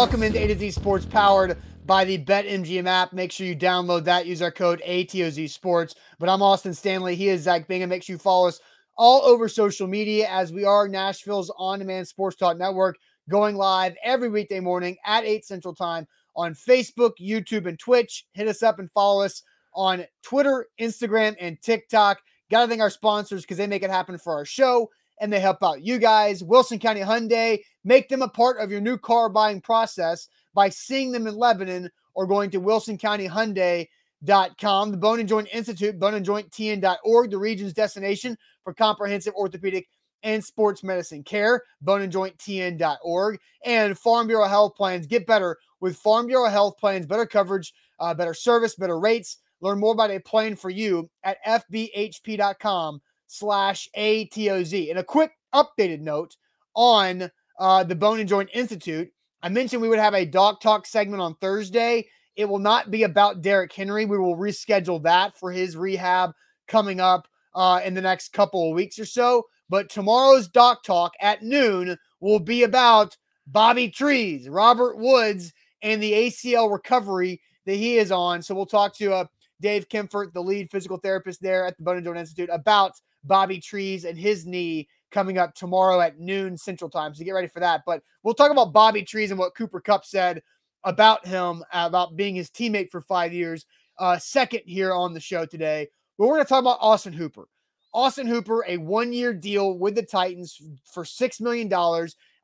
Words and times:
Welcome 0.00 0.22
into 0.22 0.42
A 0.42 0.46
to 0.46 0.58
Z 0.58 0.70
Sports 0.70 1.04
powered 1.04 1.58
by 1.84 2.06
the 2.06 2.16
BetMGM 2.16 2.86
app. 2.86 3.12
Make 3.12 3.30
sure 3.30 3.46
you 3.46 3.54
download 3.54 4.04
that. 4.04 4.24
Use 4.24 4.40
our 4.40 4.50
code 4.50 4.80
ATOZ 4.86 5.50
Sports. 5.50 5.94
But 6.18 6.30
I'm 6.30 6.40
Austin 6.40 6.72
Stanley. 6.72 7.16
He 7.16 7.28
is 7.28 7.42
Zach 7.42 7.68
Bingham. 7.68 7.90
Make 7.90 8.02
sure 8.02 8.14
you 8.14 8.18
follow 8.18 8.48
us 8.48 8.60
all 8.96 9.20
over 9.20 9.46
social 9.46 9.86
media 9.86 10.26
as 10.30 10.54
we 10.54 10.64
are 10.64 10.88
Nashville's 10.88 11.52
on 11.58 11.80
demand 11.80 12.08
sports 12.08 12.34
talk 12.36 12.56
network 12.56 12.96
going 13.28 13.56
live 13.56 13.94
every 14.02 14.30
weekday 14.30 14.58
morning 14.58 14.96
at 15.04 15.24
8 15.24 15.44
Central 15.44 15.74
Time 15.74 16.08
on 16.34 16.54
Facebook, 16.54 17.12
YouTube, 17.20 17.66
and 17.66 17.78
Twitch. 17.78 18.24
Hit 18.32 18.48
us 18.48 18.62
up 18.62 18.78
and 18.78 18.90
follow 18.92 19.22
us 19.22 19.42
on 19.74 20.06
Twitter, 20.22 20.66
Instagram, 20.80 21.36
and 21.38 21.60
TikTok. 21.60 22.20
Got 22.50 22.62
to 22.62 22.68
thank 22.68 22.80
our 22.80 22.88
sponsors 22.88 23.42
because 23.42 23.58
they 23.58 23.66
make 23.66 23.82
it 23.82 23.90
happen 23.90 24.16
for 24.16 24.32
our 24.32 24.46
show 24.46 24.88
and 25.20 25.32
they 25.32 25.40
help 25.40 25.62
out 25.62 25.82
you 25.82 25.98
guys. 25.98 26.42
Wilson 26.42 26.78
County 26.78 27.00
Hyundai, 27.00 27.60
make 27.84 28.08
them 28.08 28.22
a 28.22 28.28
part 28.28 28.58
of 28.58 28.70
your 28.70 28.80
new 28.80 28.96
car 28.98 29.28
buying 29.28 29.60
process 29.60 30.28
by 30.54 30.68
seeing 30.68 31.10
them 31.12 31.26
in 31.26 31.36
Lebanon 31.36 31.90
or 32.14 32.26
going 32.26 32.50
to 32.50 32.60
wilsoncountyhyundai.com. 32.60 34.90
The 34.90 34.96
Bone 34.96 35.20
and 35.20 35.28
Joint 35.28 35.48
Institute, 35.52 36.00
boneandjointtn.org, 36.00 37.30
the 37.30 37.38
region's 37.38 37.72
destination 37.72 38.36
for 38.64 38.74
comprehensive 38.74 39.34
orthopedic 39.34 39.88
and 40.22 40.44
sports 40.44 40.82
medicine 40.82 41.22
care, 41.22 41.62
boneandjointtn.org, 41.84 43.38
and 43.64 43.98
Farm 43.98 44.26
Bureau 44.26 44.48
Health 44.48 44.74
Plans. 44.76 45.06
Get 45.06 45.26
better 45.26 45.56
with 45.80 45.96
Farm 45.96 46.26
Bureau 46.26 46.48
Health 46.48 46.76
Plans, 46.78 47.06
better 47.06 47.26
coverage, 47.26 47.72
uh, 47.98 48.14
better 48.14 48.34
service, 48.34 48.74
better 48.74 48.98
rates. 48.98 49.38
Learn 49.62 49.78
more 49.78 49.92
about 49.92 50.10
a 50.10 50.20
plan 50.20 50.56
for 50.56 50.70
you 50.70 51.10
at 51.22 51.36
fbhp.com 51.46 53.00
slash 53.30 53.88
ATOZ. 53.96 54.90
And 54.90 54.98
a 54.98 55.04
quick 55.04 55.32
updated 55.54 56.00
note 56.00 56.36
on 56.74 57.30
uh, 57.58 57.84
the 57.84 57.94
Bone 57.94 58.20
and 58.20 58.28
Joint 58.28 58.50
Institute. 58.52 59.10
I 59.42 59.48
mentioned 59.48 59.80
we 59.80 59.88
would 59.88 59.98
have 59.98 60.14
a 60.14 60.26
Doc 60.26 60.60
Talk 60.60 60.86
segment 60.86 61.22
on 61.22 61.36
Thursday. 61.36 62.08
It 62.36 62.48
will 62.48 62.58
not 62.58 62.90
be 62.90 63.04
about 63.04 63.40
Derrick 63.40 63.72
Henry. 63.72 64.04
We 64.04 64.18
will 64.18 64.36
reschedule 64.36 65.02
that 65.04 65.38
for 65.38 65.52
his 65.52 65.76
rehab 65.76 66.32
coming 66.66 67.00
up 67.00 67.28
uh, 67.54 67.80
in 67.84 67.94
the 67.94 68.00
next 68.00 68.32
couple 68.32 68.68
of 68.68 68.74
weeks 68.74 68.98
or 68.98 69.04
so. 69.04 69.44
But 69.68 69.88
tomorrow's 69.88 70.48
Doc 70.48 70.82
Talk 70.82 71.12
at 71.20 71.42
noon 71.42 71.96
will 72.20 72.40
be 72.40 72.64
about 72.64 73.16
Bobby 73.46 73.88
Trees, 73.88 74.48
Robert 74.48 74.98
Woods, 74.98 75.52
and 75.82 76.02
the 76.02 76.12
ACL 76.12 76.70
recovery 76.70 77.40
that 77.66 77.76
he 77.76 77.98
is 77.98 78.10
on. 78.10 78.42
So 78.42 78.54
we'll 78.54 78.66
talk 78.66 78.94
to 78.96 79.14
uh, 79.14 79.24
Dave 79.60 79.88
Kempfert, 79.88 80.32
the 80.32 80.42
lead 80.42 80.70
physical 80.70 80.98
therapist 80.98 81.40
there 81.40 81.66
at 81.66 81.76
the 81.76 81.84
Bone 81.84 81.96
and 81.96 82.04
Joint 82.04 82.18
Institute, 82.18 82.50
about 82.52 82.92
Bobby 83.24 83.60
Trees 83.60 84.04
and 84.04 84.18
his 84.18 84.46
knee 84.46 84.88
coming 85.10 85.38
up 85.38 85.54
tomorrow 85.54 86.00
at 86.00 86.18
noon 86.18 86.56
Central 86.56 86.90
Time. 86.90 87.14
So 87.14 87.24
get 87.24 87.32
ready 87.32 87.48
for 87.48 87.60
that. 87.60 87.82
But 87.86 88.02
we'll 88.22 88.34
talk 88.34 88.50
about 88.50 88.72
Bobby 88.72 89.02
Trees 89.02 89.30
and 89.30 89.38
what 89.38 89.54
Cooper 89.54 89.80
Kupp 89.80 90.04
said 90.04 90.42
about 90.84 91.26
him, 91.26 91.62
about 91.72 92.16
being 92.16 92.34
his 92.34 92.50
teammate 92.50 92.90
for 92.90 93.00
five 93.00 93.32
years. 93.32 93.66
Uh, 93.98 94.18
second 94.18 94.62
here 94.64 94.94
on 94.94 95.12
the 95.12 95.20
show 95.20 95.44
today. 95.44 95.88
But 96.18 96.26
we're 96.26 96.36
going 96.36 96.44
to 96.44 96.48
talk 96.48 96.60
about 96.60 96.78
Austin 96.80 97.12
Hooper. 97.12 97.48
Austin 97.92 98.26
Hooper, 98.26 98.64
a 98.68 98.76
one 98.76 99.12
year 99.12 99.34
deal 99.34 99.76
with 99.78 99.94
the 99.94 100.02
Titans 100.02 100.60
for 100.84 101.04
$6 101.04 101.40
million. 101.40 101.70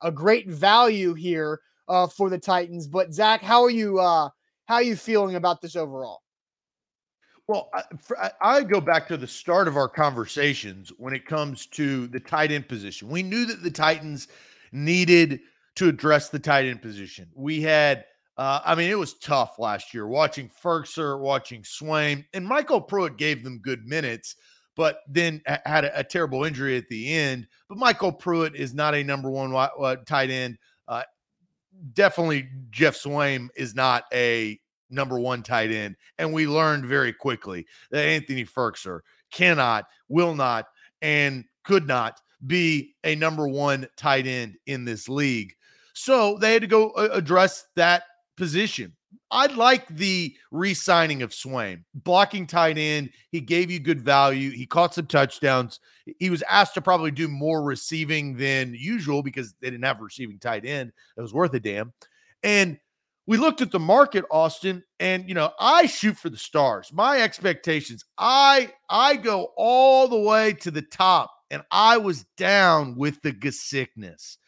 A 0.03 0.13
great 0.13 0.49
value 0.49 1.15
here 1.15 1.61
uh, 1.89 2.07
for 2.07 2.29
the 2.29 2.39
Titans. 2.39 2.87
But 2.87 3.15
Zach, 3.15 3.43
how 3.43 3.63
are 3.63 3.71
you? 3.71 4.01
Uh, 4.01 4.29
how 4.67 4.77
are 4.77 4.83
you 4.83 4.97
feeling 4.97 5.37
about 5.37 5.61
this 5.61 5.77
overall? 5.77 6.23
Well, 7.49 7.71
I, 8.19 8.31
I, 8.41 8.63
go 8.65 8.81
back 8.81 9.07
to 9.09 9.17
the 9.17 9.29
start 9.29 9.69
of 9.69 9.77
our 9.77 9.89
conversations 9.89 10.93
when 10.99 11.15
it 11.15 11.27
comes 11.27 11.67
to 11.67 12.09
the 12.09 12.19
tight 12.19 12.51
end 12.51 12.67
position. 12.67 13.09
We 13.09 13.23
knew 13.23 13.47
that 13.47 13.63
the 13.63 13.71
Titans 13.71 14.27
needed 14.73 15.41
to 15.77 15.89
address 15.89 16.29
the 16.29 16.41
tight 16.41 16.65
end 16.65 16.83
position. 16.83 17.29
We 17.37 17.63
had, 17.63 18.05
uh, 18.37 18.61
I 18.65 18.75
mean, 18.75 18.91
it 18.91 18.99
was 18.99 19.15
tough 19.15 19.61
last 19.61 19.95
year 19.95 20.09
watching 20.09 20.51
Firkser, 20.63 21.21
watching 21.21 21.63
Swaim, 21.63 22.25
and 22.35 22.45
Michael 22.45 22.81
Pruitt 22.81 23.17
gave 23.17 23.45
them 23.45 23.61
good 23.61 23.87
minutes, 23.87 24.35
but 24.75 25.03
then 25.09 25.41
had 25.67 25.85
a, 25.85 26.01
a 26.01 26.05
terrible 26.05 26.43
injury 26.43 26.77
at 26.77 26.89
the 26.89 27.13
end. 27.15 27.47
But 27.69 27.79
Michael 27.79 28.13
Pruitt 28.13 28.57
is 28.57 28.75
not 28.75 28.97
a 28.97 29.05
number 29.05 29.31
one 29.31 29.55
uh, 29.55 29.97
tight 30.05 30.31
end. 30.31 30.59
Uh, 30.89 31.05
definitely, 31.93 32.49
Geoff 32.71 32.95
Swaim 32.95 33.51
is 33.55 33.77
not 33.77 34.03
a 34.13 34.59
number 34.91 35.19
one 35.19 35.43
tight 35.43 35.71
end. 35.71 35.97
And 36.19 36.33
we 36.33 36.47
learned 36.47 36.87
very 36.87 37.13
quickly 37.13 37.67
that 37.91 38.05
Anthony 38.05 38.45
Firkser 38.45 39.01
cannot, 39.33 39.87
will 40.09 40.35
not, 40.35 40.67
and 41.03 41.45
could 41.65 41.87
not 41.87 42.21
be 42.47 42.95
a 43.05 43.15
number 43.15 43.49
one 43.49 43.89
tight 43.97 44.27
end 44.27 44.57
in 44.67 44.85
this 44.85 45.09
league. 45.09 45.55
So 45.95 46.37
they 46.39 46.53
had 46.53 46.63
to 46.63 46.69
go 46.69 46.91
uh, 46.91 47.09
address 47.13 47.65
that 47.77 48.05
position. 48.37 48.93
I 49.31 49.47
like 49.47 49.89
the 49.89 50.37
re 50.53 50.75
signing 50.75 51.23
of 51.23 51.31
Swaim, 51.31 51.85
blocking 51.95 52.47
tight 52.47 52.79
end. 52.79 53.11
He 53.31 53.41
gave 53.41 53.71
you 53.71 53.81
good 53.81 54.01
value. 54.01 54.51
He 54.51 54.67
caught 54.67 54.95
some 54.95 55.07
touchdowns. 55.07 55.81
He 56.19 56.31
was 56.31 56.43
asked 56.43 56.75
to 56.75 56.83
probably 56.83 57.11
do 57.11 57.27
more 57.27 57.63
receiving 57.63 58.37
than 58.37 58.75
usual 58.75 59.23
because 59.23 59.55
they 59.61 59.71
didn't 59.71 59.85
have 59.85 60.01
a 60.01 60.05
receiving 60.05 60.39
tight 60.39 60.65
end 60.65 60.93
that 61.17 61.23
was 61.23 61.35
worth 61.35 61.55
a 61.55 61.61
damn. 61.61 61.93
And 62.43 62.79
we 63.27 63.37
looked 63.37 63.61
at 63.61 63.71
the 63.71 63.79
market 63.79 64.25
austin 64.31 64.83
and 65.01 65.29
you 65.29 65.35
know 65.35 65.53
i 65.61 65.87
shoot 65.87 66.17
for 66.17 66.31
the 66.31 66.37
stars. 66.37 66.91
My 66.93 67.21
expectations 67.21 68.05
i 68.19 68.73
i 68.89 69.17
go 69.17 69.53
all 69.57 70.09
the 70.09 70.19
way 70.21 70.53
to 70.55 70.71
the 70.71 70.83
top 70.83 71.31
and 71.51 71.63
i 71.71 71.97
was 71.97 72.25
down 72.37 72.97
with 72.97 73.21
the 73.23 73.35
sickness 73.51 74.39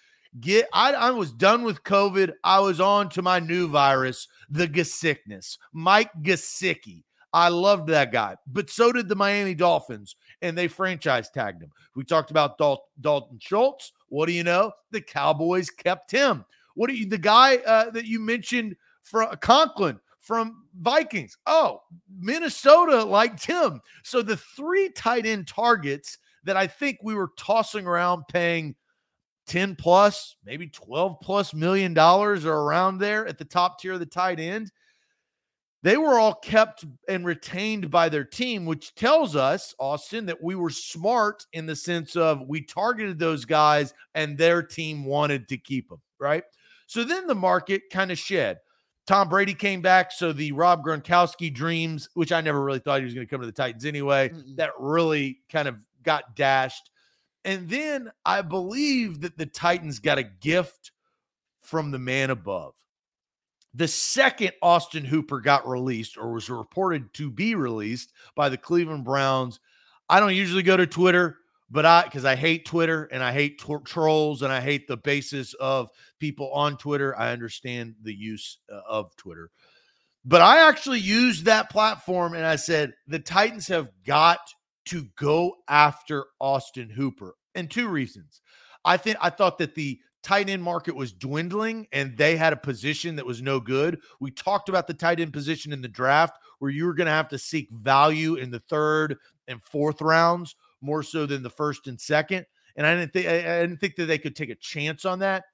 get 0.41 0.69
I, 0.72 0.93
I 0.93 1.11
was 1.11 1.33
done 1.33 1.65
with 1.65 1.83
covid. 1.84 2.33
I 2.44 2.61
was 2.61 2.81
on 2.81 3.09
to 3.11 3.22
my 3.22 3.41
new 3.41 3.69
virus 3.69 4.28
the 4.50 4.84
sickness 4.84 5.59
mike 5.72 6.11
gesicki 6.22 7.05
i 7.33 7.49
loved 7.49 7.88
that 7.88 8.12
guy 8.12 8.37
but 8.47 8.71
so 8.71 8.93
did 8.93 9.09
the 9.09 9.17
miami 9.17 9.55
dolphins 9.55 10.17
and 10.43 10.56
they 10.56 10.69
franchise 10.69 11.31
tagged 11.31 11.62
him. 11.62 11.71
We 11.94 12.05
talked 12.05 12.31
about 12.31 12.59
Dal- 12.59 12.84
dalton 13.00 13.38
schultz. 13.41 13.93
What 14.09 14.27
do 14.27 14.33
you 14.33 14.44
know? 14.44 14.72
The 14.91 15.00
cowboys 15.00 15.71
kept 15.71 16.11
him 16.11 16.44
what 16.78 16.89
are 16.91 16.94
you, 16.94 17.06
the 17.06 17.19
guy 17.19 17.56
uh, 17.56 17.91
that 17.91 18.06
you 18.06 18.21
mentioned 18.21 18.77
from 19.03 19.34
Conklin 19.41 19.99
from 20.21 20.62
Vikings? 20.81 21.37
Oh, 21.44 21.81
Minnesota 22.21 23.03
liked 23.03 23.44
him. 23.44 23.81
So 24.05 24.22
the 24.22 24.37
three 24.37 24.88
tight 24.91 25.27
end 25.27 25.49
targets 25.49 26.19
that 26.44 26.56
I 26.56 26.69
think 26.69 26.99
we 27.03 27.17
were 27.17 27.33
tossing 27.37 27.84
around 27.84 28.28
paying 28.28 28.77
10 29.49 29.75
plus, 29.75 30.37
maybe 30.44 30.69
12 30.69 31.19
plus 31.21 31.53
million 31.53 31.94
dollars 31.94 32.47
or 32.47 32.55
around 32.55 32.99
there 32.99 33.27
at 33.27 33.38
the 33.38 33.44
top 33.44 33.81
tier 33.81 33.94
of 33.94 34.00
the 34.00 34.06
tight 34.06 34.38
end. 34.38 34.71
They 35.83 35.97
were 35.97 36.17
all 36.17 36.34
kept 36.34 36.84
and 37.09 37.27
retained 37.27 37.91
by 37.91 38.09
their 38.09 38.25
team, 38.25 38.67
which 38.67 38.94
tells 38.94 39.34
us, 39.34 39.75
Austin, 39.81 40.27
that 40.27 40.43
we 40.43 40.55
were 40.55 40.71
smart 40.71 41.44
in 41.53 41.67
the 41.67 41.77
sense 41.77 42.15
of 42.15 42.47
we 42.47 42.62
targeted 42.62 43.19
those 43.19 43.44
guys 43.44 43.94
and 44.15 44.38
their 44.38 44.62
team 44.62 45.05
wanted 45.05 45.49
to 45.49 45.56
keep 45.56 45.88
them, 45.88 46.00
right? 46.21 46.44
So 46.88 47.04
then 47.04 47.26
the 47.26 47.34
market 47.34 47.82
kind 47.91 48.10
of 48.10 48.19
shed. 48.19 48.59
Tom 49.06 49.28
Brady 49.28 49.54
came 49.54 49.82
back, 49.82 50.10
so 50.10 50.32
the 50.32 50.53
Rob 50.53 50.82
Gronkowski 50.82 51.53
dreams, 51.53 52.09
which 52.15 52.32
I 52.32 52.41
never 52.41 52.62
really 52.62 52.78
thought 52.78 53.00
he 53.00 53.04
was 53.04 53.15
going 53.15 53.26
to 53.26 53.31
come 53.31 53.41
to 53.41 53.47
the 53.47 53.53
Titans 53.53 53.84
anyway, 53.84 54.31
mm 54.31 54.56
that 54.56 54.71
really 54.78 55.41
kind 55.50 55.69
of 55.69 55.76
got 56.03 56.34
dashed. 56.34 56.91
And 57.44 57.69
then 57.69 58.10
I 58.25 58.43
believe 58.43 59.21
that 59.21 59.38
the 59.38 59.47
Titans 59.47 59.99
got 59.99 60.19
a 60.19 60.25
gift 60.25 60.93
from 61.62 61.91
the 61.91 61.99
man 61.99 62.31
above. 62.31 62.75
The 63.75 63.88
second 63.88 64.53
Austin 64.62 65.05
Hooper 65.05 65.41
got 65.41 65.69
released 65.69 66.16
or 66.16 66.32
was 66.32 66.49
reported 66.49 67.12
to 67.15 67.31
be 67.31 67.55
released 67.55 68.12
by 68.34 68.49
the 68.49 68.56
Cleveland 68.56 69.05
Browns, 69.05 69.60
I 70.09 70.20
don't 70.20 70.34
usually 70.34 70.62
go 70.62 70.76
to 70.76 70.87
Twitter 70.87 71.37
but 71.71 71.84
I 71.84 72.03
because 72.05 72.25
I 72.25 72.37
hate 72.37 72.65
Twitter 72.65 73.05
and 73.12 73.23
I 73.23 73.32
hate 73.32 73.62
trolls 73.85 74.43
and 74.43 74.53
I 74.53 74.61
hate 74.61 74.88
the 74.88 74.97
basis 74.97 75.55
of 75.55 75.91
people 76.19 76.50
on 76.53 76.76
Twitter. 76.76 77.19
I 77.19 77.32
understand 77.32 77.94
the 78.03 78.15
use 78.15 78.59
uh, 78.73 78.81
of 78.88 79.15
Twitter, 79.17 79.50
but 80.25 80.41
I 80.41 80.69
actually 80.69 81.00
used 81.00 81.44
that 81.44 81.70
platform 81.70 82.35
and 82.35 82.44
I 82.44 82.56
said 82.56 82.94
the 83.06 83.19
Titans 83.19 83.69
have 83.69 83.91
got 84.06 84.41
to 84.87 85.06
go 85.17 85.56
after 85.69 86.26
Austin 86.41 86.88
Hooper, 86.88 87.35
and 87.55 87.70
two 87.70 87.88
reasons. 87.88 88.41
I 88.85 88.97
think 88.97 89.19
I 89.20 89.29
thought 89.29 89.59
that 89.59 89.75
the 89.75 90.00
tight 90.23 90.49
end 90.49 90.62
market 90.62 90.94
was 90.94 91.12
dwindling 91.12 91.87
and 91.93 92.17
they 92.17 92.37
had 92.37 92.53
a 92.53 92.56
position 92.56 93.15
that 93.17 93.26
was 93.26 93.43
no 93.43 93.61
good. 93.61 94.00
We 94.20 94.31
talked 94.31 94.69
about 94.69 94.87
the 94.87 94.94
tight 94.94 95.20
end 95.20 95.32
position 95.32 95.73
in 95.73 95.82
the 95.82 95.88
draft 95.88 96.38
where 96.59 96.70
you 96.70 96.87
were 96.87 96.94
going 96.94 97.06
to 97.06 97.12
have 97.12 97.29
to 97.29 97.38
seek 97.38 97.69
value 97.70 98.37
in 98.37 98.50
the 98.50 98.61
third 98.61 99.17
and 99.47 99.62
fourth 99.62 100.00
rounds 100.00 100.56
more 100.81 101.03
so 101.03 101.27
than 101.27 101.43
the 101.43 101.51
first 101.51 101.87
and 101.87 102.01
second. 102.01 102.47
And 102.77 102.87
I 102.87 102.95
didn't 102.95 103.13
think 103.13 103.27
I 103.27 103.61
didn't 103.61 103.79
think 103.79 103.97
that 103.97 104.07
they 104.07 104.19
could 104.19 104.37
take 104.37 104.51
a 104.51 104.55
chance 104.55 105.05
on 105.05 105.19
that. 105.21 105.45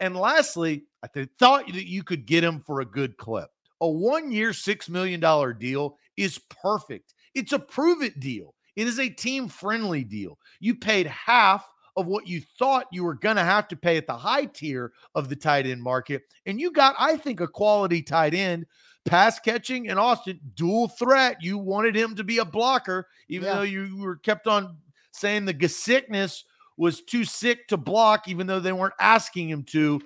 And 0.00 0.16
lastly, 0.16 0.84
I 1.02 1.06
th- 1.06 1.28
thought 1.38 1.66
that 1.66 1.86
you 1.86 2.02
could 2.02 2.26
get 2.26 2.42
him 2.42 2.60
for 2.60 2.80
a 2.80 2.84
good 2.86 3.16
clip. 3.16 3.48
A 3.80 3.88
one-year, 3.88 4.52
six 4.52 4.88
million 4.88 5.20
dollar 5.20 5.52
deal 5.52 5.96
is 6.16 6.40
perfect. 6.50 7.14
It's 7.34 7.52
a 7.52 7.58
prove 7.58 8.02
it 8.02 8.20
deal. 8.20 8.54
It 8.74 8.86
is 8.86 8.98
a 8.98 9.08
team 9.08 9.48
friendly 9.48 10.02
deal. 10.02 10.38
You 10.60 10.74
paid 10.74 11.06
half 11.06 11.68
of 11.96 12.06
what 12.06 12.26
you 12.26 12.40
thought 12.58 12.86
you 12.90 13.04
were 13.04 13.14
going 13.14 13.36
to 13.36 13.44
have 13.44 13.68
to 13.68 13.76
pay 13.76 13.96
at 13.96 14.06
the 14.06 14.16
high 14.16 14.46
tier 14.46 14.92
of 15.14 15.28
the 15.28 15.36
tight 15.36 15.66
end 15.66 15.82
market. 15.82 16.22
And 16.46 16.60
you 16.60 16.72
got, 16.72 16.94
I 16.98 17.16
think, 17.16 17.40
a 17.40 17.48
quality 17.48 18.02
tight 18.02 18.34
end, 18.34 18.66
pass 19.04 19.38
catching, 19.38 19.88
and 19.88 19.98
Austin, 19.98 20.40
dual 20.54 20.88
threat. 20.88 21.36
You 21.40 21.58
wanted 21.58 21.96
him 21.96 22.14
to 22.16 22.24
be 22.24 22.38
a 22.38 22.44
blocker, 22.44 23.08
even 23.28 23.48
yeah. 23.48 23.54
though 23.56 23.62
you 23.62 23.96
were 23.98 24.16
kept 24.16 24.46
on 24.46 24.76
saying 25.12 25.44
the 25.44 25.68
sickness 25.68 26.44
was 26.76 27.02
too 27.02 27.24
sick 27.24 27.68
to 27.68 27.76
block, 27.76 28.28
even 28.28 28.46
though 28.46 28.60
they 28.60 28.72
weren't 28.72 28.94
asking 29.00 29.48
him 29.48 29.62
to. 29.64 30.00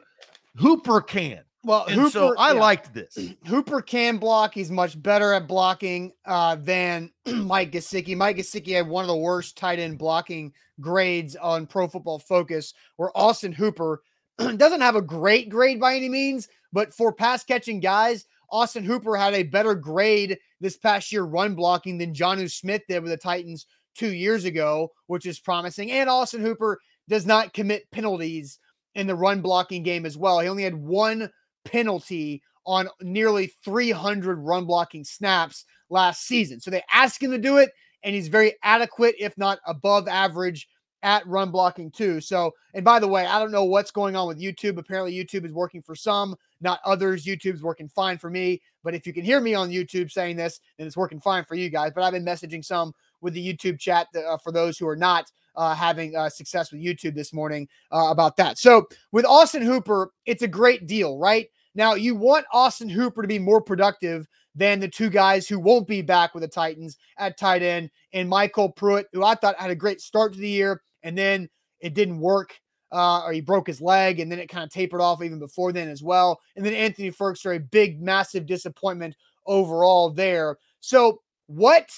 Hooper 0.57 1.01
can. 1.01 1.43
Well, 1.65 1.85
and 1.87 1.97
Hooper, 1.97 2.11
so 2.11 2.35
I 2.39 2.53
yeah. 2.53 2.61
liked 2.61 2.95
this. 2.95 3.19
Hooper 3.47 3.83
can 3.83 4.19
block. 4.19 4.55
He's 4.55 4.71
much 4.71 5.01
better 5.03 5.33
at 5.33 5.49
blocking 5.49 6.13
uh, 6.25 6.55
than 6.57 7.11
Mike 7.27 7.73
Gesicki. 7.73 8.17
Mike 8.17 8.37
Gesicki 8.37 8.75
had 8.75 8.87
one 8.87 9.03
of 9.03 9.09
the 9.09 9.17
worst 9.17 9.57
tight 9.57 9.81
end 9.81 9.99
blocking 9.99 10.53
grades 10.81 11.35
on 11.35 11.67
Pro 11.67 11.89
Football 11.89 12.21
Focus, 12.21 12.73
where 12.97 13.11
Austin 13.17 13.53
Hooper 13.53 14.03
doesn't 14.39 14.81
have 14.81 14.95
a 14.95 15.03
great 15.03 15.49
grade 15.49 15.81
by 15.81 15.97
any 15.97 16.09
means, 16.09 16.49
but 16.73 16.95
for 16.95 17.13
pass 17.13 17.43
catching 17.43 17.81
guys, 17.81 18.27
Austin 18.51 18.85
Hooper 18.85 19.17
had 19.17 19.35
a 19.35 19.43
better 19.43 19.75
grade 19.75 20.39
this 20.61 20.77
past 20.77 21.13
year 21.13 21.25
run 21.25 21.55
blocking 21.55 21.99
than 21.99 22.15
Jonnu 22.15 22.51
Smith 22.51 22.83
did 22.89 23.03
with 23.03 23.11
the 23.11 23.17
Titans 23.17 23.67
two 23.95 24.13
years 24.13 24.45
ago, 24.45 24.93
which 25.07 25.27
is 25.27 25.39
promising. 25.39 25.91
And 25.91 26.09
Austin 26.09 26.43
Hooper 26.43 26.79
does 27.09 27.27
not 27.27 27.55
commit 27.55 27.91
penalties 27.91 28.59
in 28.95 29.07
the 29.07 29.15
run 29.15 29.41
blocking 29.41 29.83
game 29.83 30.07
as 30.07 30.17
well. 30.17 30.41
He 30.41 30.49
only 30.49 30.63
had 30.63 30.75
one 30.75 31.31
penalty 31.65 32.43
on 32.67 32.89
nearly 33.01 33.53
300 33.65 34.39
run 34.39 34.65
blocking 34.65 35.05
snaps 35.05 35.65
last 35.89 36.27
season. 36.27 36.61
So 36.61 36.71
they 36.71 36.83
ask 36.93 37.23
him 37.23 37.31
to 37.31 37.39
do 37.39 37.59
it, 37.59 37.71
and 38.03 38.15
he's 38.15 38.29
very 38.29 38.55
adequate, 38.63 39.15
if 39.19 39.37
not 39.39 39.59
above 39.67 40.09
average, 40.09 40.69
at 41.07 41.25
run 41.29 41.53
blocking 41.53 41.89
too. 41.89 42.21
So, 42.21 42.53
and 42.75 42.85
by 42.85 42.99
the 42.99 43.07
way, 43.07 43.25
I 43.25 43.39
don't 43.39 43.53
know 43.53 43.65
what's 43.65 43.93
going 43.93 44.17
on 44.17 44.27
with 44.27 44.41
YouTube. 44.41 44.77
Apparently, 44.77 45.15
YouTube 45.15 45.47
is 45.47 45.53
working 45.53 45.81
for 45.81 45.95
some, 45.95 46.35
not 46.61 46.81
others. 46.85 47.25
YouTube's 47.25 47.63
working 47.63 47.89
fine 47.89 48.19
for 48.19 48.29
me. 48.29 48.61
But 48.83 48.95
if 48.95 49.07
you 49.07 49.13
can 49.13 49.25
hear 49.25 49.41
me 49.41 49.55
on 49.55 49.71
YouTube 49.71 50.11
saying 50.11 50.37
this, 50.37 50.59
then 50.77 50.87
it's 50.87 50.97
working 50.97 51.21
fine 51.21 51.45
for 51.45 51.55
you 51.55 51.71
guys. 51.71 51.93
But 51.95 52.03
I've 52.03 52.13
been 52.13 52.25
messaging 52.25 52.65
some 52.65 52.93
with 53.21 53.35
the 53.35 53.55
YouTube 53.55 53.79
chat 53.79 54.09
uh, 54.17 54.37
for 54.39 54.51
those 54.51 54.79
who 54.79 54.89
are 54.89 54.97
not 54.97 55.31
uh, 55.55 55.77
having 55.77 56.17
uh, 56.17 56.29
success 56.29 56.73
with 56.73 56.83
YouTube 56.83 57.15
this 57.15 57.33
morning 57.33 57.69
uh, 57.93 58.09
about 58.11 58.37
that. 58.39 58.59
So 58.59 58.89
with 59.13 59.25
Austin 59.25 59.63
Hooper, 59.63 60.11
it's 60.27 60.43
a 60.43 60.49
great 60.49 60.89
deal, 60.89 61.19
right? 61.19 61.47
Now, 61.77 61.95
you 61.95 62.17
want 62.17 62.47
Austin 62.53 62.89
Hooper 62.89 63.23
to 63.23 63.29
be 63.29 63.39
more 63.39 63.61
productive 63.61 64.27
than 64.57 64.81
the 64.81 64.89
two 64.89 65.11
guys 65.11 65.47
who 65.47 65.61
won't 65.61 65.87
be 65.87 66.03
back 66.03 66.35
with 66.35 66.43
the 66.43 66.49
Titans 66.49 66.97
at 67.19 67.39
tight 67.39 67.63
end 67.63 67.91
and 68.13 68.29
Michael 68.29 68.71
Pruitt, 68.71 69.07
who 69.13 69.23
I 69.23 69.37
thought 69.37 69.61
had 69.61 69.71
a 69.71 69.77
great 69.77 70.01
start 70.01 70.33
to 70.33 70.39
the 70.41 70.49
year 70.49 70.83
and 71.07 71.17
then 71.17 71.49
it 71.81 71.95
didn't 71.95 72.21
work. 72.21 72.59
Uh, 72.93 73.23
or 73.25 73.33
he 73.33 73.41
broke 73.41 73.67
his 73.67 73.81
leg 73.81 74.21
and 74.21 74.31
then 74.31 74.39
it 74.39 74.49
kind 74.49 74.63
of 74.63 74.71
tapered 74.71 75.01
off 75.01 75.21
even 75.21 75.41
before 75.41 75.73
then 75.73 75.89
as 75.89 76.05
well. 76.05 76.41
And 76.55 76.65
then 76.65 76.73
Anthony 76.73 77.11
Firkser, 77.11 77.57
a 77.57 77.61
big, 77.61 78.01
massive 78.01 78.47
disappointment 78.47 79.17
overall 79.45 80.11
there. 80.11 80.57
So, 80.81 81.21
what 81.49 81.91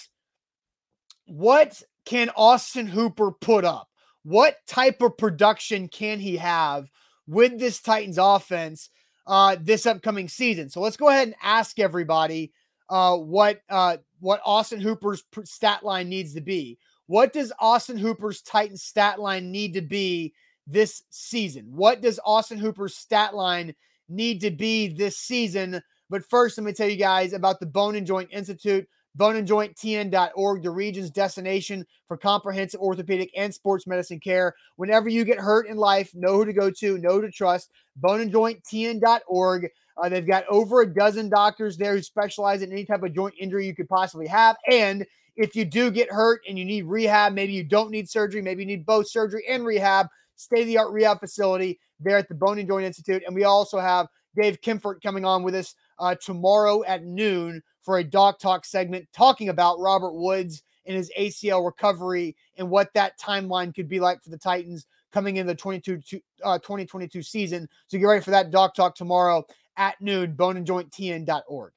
what 1.27 1.83
can 2.07 2.31
Austin 2.37 2.87
Hooper 2.87 3.33
put 3.33 3.65
up? 3.65 3.89
What 4.25 4.57
type 4.67 5.03
of 5.03 5.19
production 5.19 5.89
can 5.89 6.19
he 6.19 6.37
have 6.39 6.91
with 7.27 7.59
this 7.59 7.81
Titans 7.81 8.19
offense 8.19 8.89
uh, 9.27 9.57
this 9.61 9.85
upcoming 9.85 10.29
season? 10.29 10.71
So 10.71 10.81
let's 10.81 10.97
go 10.97 11.11
ahead 11.11 11.29
and 11.29 11.37
ask 11.43 11.79
everybody 11.79 12.53
uh, 12.89 13.17
what 13.17 13.61
uh, 13.69 13.99
what 14.21 14.41
Austin 14.45 14.81
Hooper's 14.81 15.23
stat 15.45 15.85
line 15.85 16.09
needs 16.09 16.35
to 16.35 16.41
be. 16.41 16.79
What 17.09 17.33
does 17.33 17.53
Austin 17.59 17.99
Hooper's 17.99 18.43
Titans 18.43 18.83
stat 18.83 19.19
line 19.19 19.51
need 19.51 19.75
to 19.75 19.83
be 19.83 20.35
this 20.67 21.03
season? 21.11 21.67
What 21.75 22.01
does 22.01 22.21
Austin 22.25 22.59
Hooper's 22.59 22.97
stat 22.97 23.35
line 23.35 23.75
need 24.09 24.41
to 24.43 24.51
be 24.51 24.89
this 24.89 25.19
season? 25.19 25.83
But 26.11 26.25
first, 26.25 26.57
let 26.57 26.65
me 26.65 26.73
tell 26.73 26.89
you 26.89 26.97
guys 26.97 27.33
about 27.33 27.61
the 27.61 27.67
Bone 27.67 27.97
and 27.97 28.07
Joint 28.07 28.29
Institute 28.31 28.87
boneandjointtn.org, 29.19 30.63
the 30.63 30.71
region's 30.71 31.11
destination 31.11 31.85
for 32.07 32.17
comprehensive 32.17 32.81
orthopedic 32.81 33.31
and 33.37 33.53
sports 33.53 33.87
medicine 33.87 34.21
care. 34.21 34.55
Whenever 34.77 35.09
you 35.09 35.25
get 35.25 35.39
hurt 35.39 35.67
in 35.67 35.77
life, 35.77 36.15
know 36.15 36.37
who 36.37 36.45
to 36.45 36.53
go 36.53 36.71
to, 36.71 36.99
know 36.99 37.15
who 37.15 37.23
to 37.23 37.31
trust. 37.31 37.71
Boneandjointtn.org. 38.01 39.71
Uh, 40.01 40.09
they've 40.09 40.27
got 40.27 40.45
over 40.49 40.83
a 40.83 40.95
dozen 40.95 41.29
doctors 41.29 41.77
there 41.77 41.97
who 41.97 42.03
specialize 42.03 42.63
in 42.63 42.71
any 42.71 42.85
type 42.85 43.03
of 43.03 43.13
joint 43.15 43.35
injury 43.39 43.67
you 43.67 43.75
could 43.75 43.89
possibly 43.89 44.29
have. 44.29 44.57
And 44.71 45.05
if 45.39 45.55
you 45.55 45.65
do 45.65 45.91
get 45.91 46.11
hurt 46.11 46.43
and 46.49 46.59
you 46.59 46.65
need 46.65 46.85
rehab, 46.85 47.33
maybe 47.33 47.53
you 47.53 47.63
don't 47.63 47.93
need 47.93 48.11
surgery, 48.11 48.43
maybe 48.43 48.63
you 48.63 48.67
need 48.67 48.85
both 48.85 49.09
surgery 49.09 49.45
and 49.49 49.65
rehab, 49.65 50.09
state 50.35 50.63
of 50.63 50.67
the 50.67 50.77
art 50.77 50.91
rehab 50.91 51.21
facility 51.21 51.79
there 52.01 52.19
at 52.19 52.29
the 52.29 52.35
Bone 52.35 52.59
and 52.59 52.69
Joint 52.69 52.85
Institute. 52.85 53.23
And 53.25 53.35
we 53.35 53.45
also 53.45 53.79
have 53.79 54.09
Dave 54.37 54.61
Kimfort 54.61 55.01
coming 55.01 55.25
on 55.25 55.45
with 55.45 55.55
us 55.55 55.77
uh, 56.01 56.17
tomorrow 56.17 56.83
at 56.85 57.05
noon 57.05 57.63
for 57.83 57.99
a 57.99 58.05
Doc 58.05 58.41
Talk 58.41 58.65
segment 58.65 59.07
talking 59.13 59.49
about 59.49 59.79
Robert 59.79 60.13
Woods 60.13 60.65
and 60.87 60.97
his 60.97 61.11
ACL 61.17 61.65
recovery 61.65 62.35
and 62.57 62.69
what 62.69 62.93
that 62.95 63.19
timeline 63.19 63.73
could 63.73 63.89
be 63.89 64.01
like 64.01 64.23
for 64.23 64.31
the 64.31 64.39
Titans 64.39 64.87
coming 65.13 65.37
in 65.37 65.47
the 65.47 65.55
22, 65.55 66.01
uh, 66.45 66.59
2022 66.59 67.23
season. 67.23 67.69
So 67.87 67.97
get 67.97 68.05
ready 68.05 68.25
for 68.25 68.33
that 68.33 68.51
Doc 68.51 68.75
Talk 68.75 68.97
tomorrow 68.97 69.47
at 69.77 70.01
noon, 70.01 70.35
boneandjointtn.org. 70.35 71.73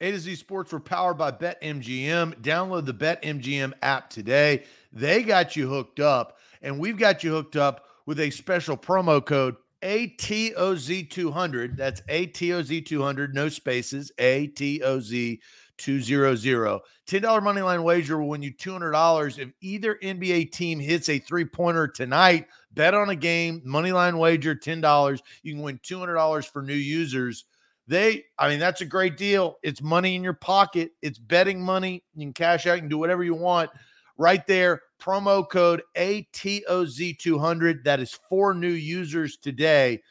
A 0.00 0.10
to 0.10 0.18
Z 0.18 0.34
Sports 0.34 0.72
were 0.72 0.80
powered 0.80 1.16
by 1.16 1.30
BetMGM. 1.30 2.42
Download 2.42 2.84
the 2.84 2.92
BetMGM 2.92 3.72
app 3.80 4.10
today. 4.10 4.64
They 4.92 5.22
got 5.22 5.56
you 5.56 5.68
hooked 5.68 6.00
up, 6.00 6.36
and 6.60 6.78
we've 6.78 6.98
got 6.98 7.24
you 7.24 7.30
hooked 7.30 7.56
up 7.56 7.86
with 8.04 8.20
a 8.20 8.28
special 8.28 8.76
promo 8.76 9.24
code 9.24 9.56
ATOZ200. 9.82 11.76
That's 11.78 12.02
ATOZ200, 12.02 13.32
no 13.32 13.48
spaces, 13.48 14.12
ATOZ200. 14.18 15.38
$10 15.78 17.42
money 17.42 17.60
line 17.62 17.82
wager 17.82 18.18
will 18.18 18.28
win 18.28 18.42
you 18.42 18.52
$200 18.52 19.38
if 19.38 19.48
either 19.62 19.98
NBA 20.02 20.52
team 20.52 20.78
hits 20.78 21.08
a 21.08 21.18
three 21.18 21.46
pointer 21.46 21.88
tonight. 21.88 22.48
Bet 22.72 22.92
on 22.92 23.08
a 23.08 23.16
game, 23.16 23.62
money 23.64 23.92
line 23.92 24.18
wager, 24.18 24.54
$10. 24.54 25.20
You 25.42 25.54
can 25.54 25.62
win 25.62 25.78
$200 25.78 26.50
for 26.50 26.60
new 26.62 26.74
users. 26.74 27.46
They, 27.88 28.24
I 28.38 28.48
mean, 28.48 28.58
that's 28.58 28.80
a 28.80 28.86
great 28.86 29.16
deal. 29.16 29.58
It's 29.62 29.80
money 29.80 30.16
in 30.16 30.24
your 30.24 30.34
pocket, 30.34 30.90
it's 31.02 31.18
betting 31.18 31.62
money. 31.62 32.02
You 32.14 32.26
can 32.26 32.32
cash 32.32 32.66
out, 32.66 32.74
you 32.74 32.80
can 32.80 32.88
do 32.88 32.98
whatever 32.98 33.22
you 33.22 33.34
want 33.34 33.70
right 34.18 34.46
there. 34.46 34.82
Promo 35.00 35.48
code 35.48 35.82
ATOZ200. 35.96 37.84
That 37.84 38.00
is 38.00 38.18
four 38.28 38.54
new 38.54 38.72
users 38.72 39.36
today. 39.36 40.02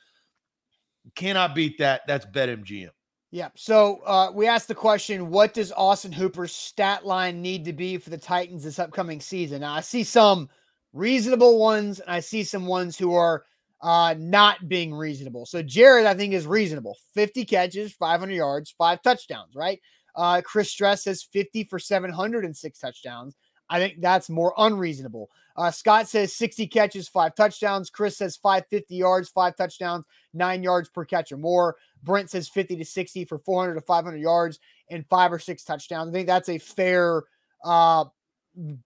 Cannot 1.16 1.56
beat 1.56 1.78
that. 1.80 2.02
That's 2.08 2.26
BetMGM. 2.26 2.90
Yeah. 3.32 3.50
So 3.56 4.00
uh, 4.06 4.32
we 4.34 4.48
asked 4.48 4.68
the 4.68 4.76
question 4.76 5.30
what 5.30 5.54
does 5.54 5.72
Austin 5.72 6.12
Hooper's 6.12 6.54
stat 6.54 7.06
line 7.06 7.42
need 7.42 7.66
to 7.66 7.74
be 7.74 7.98
for 7.98 8.10
the 8.10 8.18
Titans 8.18 8.64
this 8.64 8.80
upcoming 8.80 9.20
season? 9.20 9.62
Now, 9.62 9.74
I 9.74 9.82
see 9.82 10.04
some 10.04 10.50
reasonable 10.94 11.60
ones, 11.60 12.00
and 12.00 12.10
I 12.10 12.22
see 12.22 12.44
some 12.44 12.66
ones 12.66 12.98
who 12.98 13.14
are 13.14 13.44
uh, 13.86 14.16
not 14.18 14.68
being 14.68 14.92
reasonable. 14.96 15.46
So 15.46 15.62
Jared, 15.62 16.08
I 16.08 16.16
think, 16.16 16.34
is 16.34 16.48
reasonable 16.48 16.98
50 17.14 17.46
catches, 17.46 17.94
500 17.94 18.34
yards, 18.34 18.74
five 18.76 19.00
touchdowns, 19.04 19.56
right? 19.56 19.80
Uh, 20.16 20.42
Chris 20.44 20.72
Stress 20.72 21.04
says 21.04 21.22
50 21.22 21.66
for 21.66 21.78
706 21.78 22.80
touchdowns. 22.80 23.36
I 23.70 23.78
think 23.78 24.02
that's 24.02 24.28
more 24.28 24.56
unreasonable. 24.58 25.30
Uh, 25.56 25.70
Scott 25.70 26.08
says 26.08 26.36
60 26.36 26.66
catches, 26.66 27.08
five 27.08 27.36
touchdowns. 27.36 27.92
Chris 27.92 28.18
says 28.18 28.38
550 28.38 28.96
yards, 28.96 29.30
five 29.30 29.56
touchdowns, 29.56 30.06
nine 30.34 30.64
yards 30.64 30.90
per 30.90 31.06
catch 31.06 31.32
or 31.32 31.38
more. 31.38 31.76
Brent 32.02 32.32
says 32.32 32.48
50 32.48 32.78
to 32.78 32.86
60 32.86 33.26
for 33.26 33.38
400 33.38 33.76
to 33.76 33.82
500 33.82 34.18
yards 34.18 34.60
and 34.90 35.06
five 35.12 35.32
or 35.32 35.38
six 35.38 35.64
touchdowns. 35.64 36.10
I 36.10 36.12
think 36.12 36.28
that's 36.28 36.50
a 36.50 36.58
fair 36.58 37.22
uh, 37.64 38.06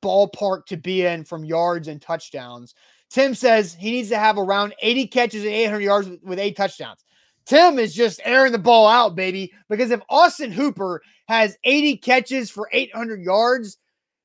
ballpark 0.01 0.65
to 0.65 0.77
be 0.77 1.05
in 1.05 1.23
from 1.23 1.45
yards 1.45 1.87
and 1.87 2.01
touchdowns. 2.01 2.75
Tim 3.09 3.33
says 3.33 3.73
he 3.73 3.91
needs 3.91 4.09
to 4.09 4.17
have 4.17 4.37
around 4.37 4.75
80 4.81 5.07
catches 5.07 5.43
and 5.43 5.53
800 5.53 5.81
yards 5.81 6.09
with, 6.09 6.23
with 6.23 6.39
eight 6.39 6.55
touchdowns. 6.55 7.03
Tim 7.45 7.79
is 7.79 7.95
just 7.95 8.21
airing 8.23 8.51
the 8.51 8.59
ball 8.59 8.87
out, 8.87 9.15
baby. 9.15 9.51
Because 9.69 9.89
if 9.89 10.01
Austin 10.09 10.51
Hooper 10.51 11.01
has 11.27 11.57
80 11.63 11.97
catches 11.97 12.51
for 12.51 12.69
800 12.71 13.21
yards, 13.21 13.77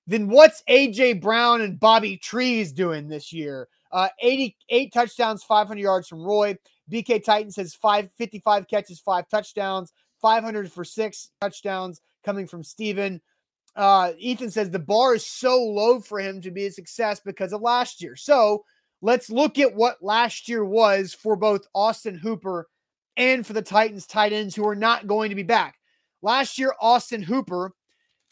then 0.06 0.28
what's 0.28 0.62
AJ 0.68 1.22
Brown 1.22 1.62
and 1.62 1.80
Bobby 1.80 2.18
Trees 2.18 2.72
doing 2.72 3.08
this 3.08 3.32
year? 3.32 3.68
Uh, 3.90 4.08
88 4.20 4.92
touchdowns, 4.92 5.42
500 5.42 5.80
yards 5.80 6.08
from 6.08 6.22
Roy. 6.22 6.58
BK 6.90 7.24
Titan 7.24 7.50
says 7.50 7.74
555 7.74 8.68
catches, 8.68 9.00
five 9.00 9.28
touchdowns, 9.30 9.92
500 10.20 10.70
for 10.70 10.84
six 10.84 11.30
touchdowns 11.40 12.02
coming 12.24 12.46
from 12.46 12.62
Steven. 12.62 13.22
Uh, 13.76 14.12
Ethan 14.18 14.50
says 14.50 14.70
the 14.70 14.78
bar 14.78 15.14
is 15.14 15.26
so 15.26 15.62
low 15.62 15.98
for 15.98 16.20
him 16.20 16.40
to 16.42 16.50
be 16.50 16.66
a 16.66 16.70
success 16.70 17.20
because 17.24 17.52
of 17.52 17.62
last 17.62 18.02
year. 18.02 18.16
So 18.16 18.64
let's 19.04 19.28
look 19.28 19.58
at 19.58 19.74
what 19.74 20.02
last 20.02 20.48
year 20.48 20.64
was 20.64 21.12
for 21.12 21.36
both 21.36 21.68
Austin 21.74 22.16
Hooper 22.16 22.68
and 23.18 23.46
for 23.46 23.52
the 23.52 23.60
Titans 23.60 24.06
tight 24.06 24.32
ends 24.32 24.56
who 24.56 24.66
are 24.66 24.74
not 24.74 25.06
going 25.06 25.28
to 25.28 25.34
be 25.34 25.42
back. 25.42 25.76
Last 26.22 26.58
year, 26.58 26.74
Austin 26.80 27.22
Hooper 27.22 27.72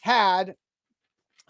had 0.01 0.55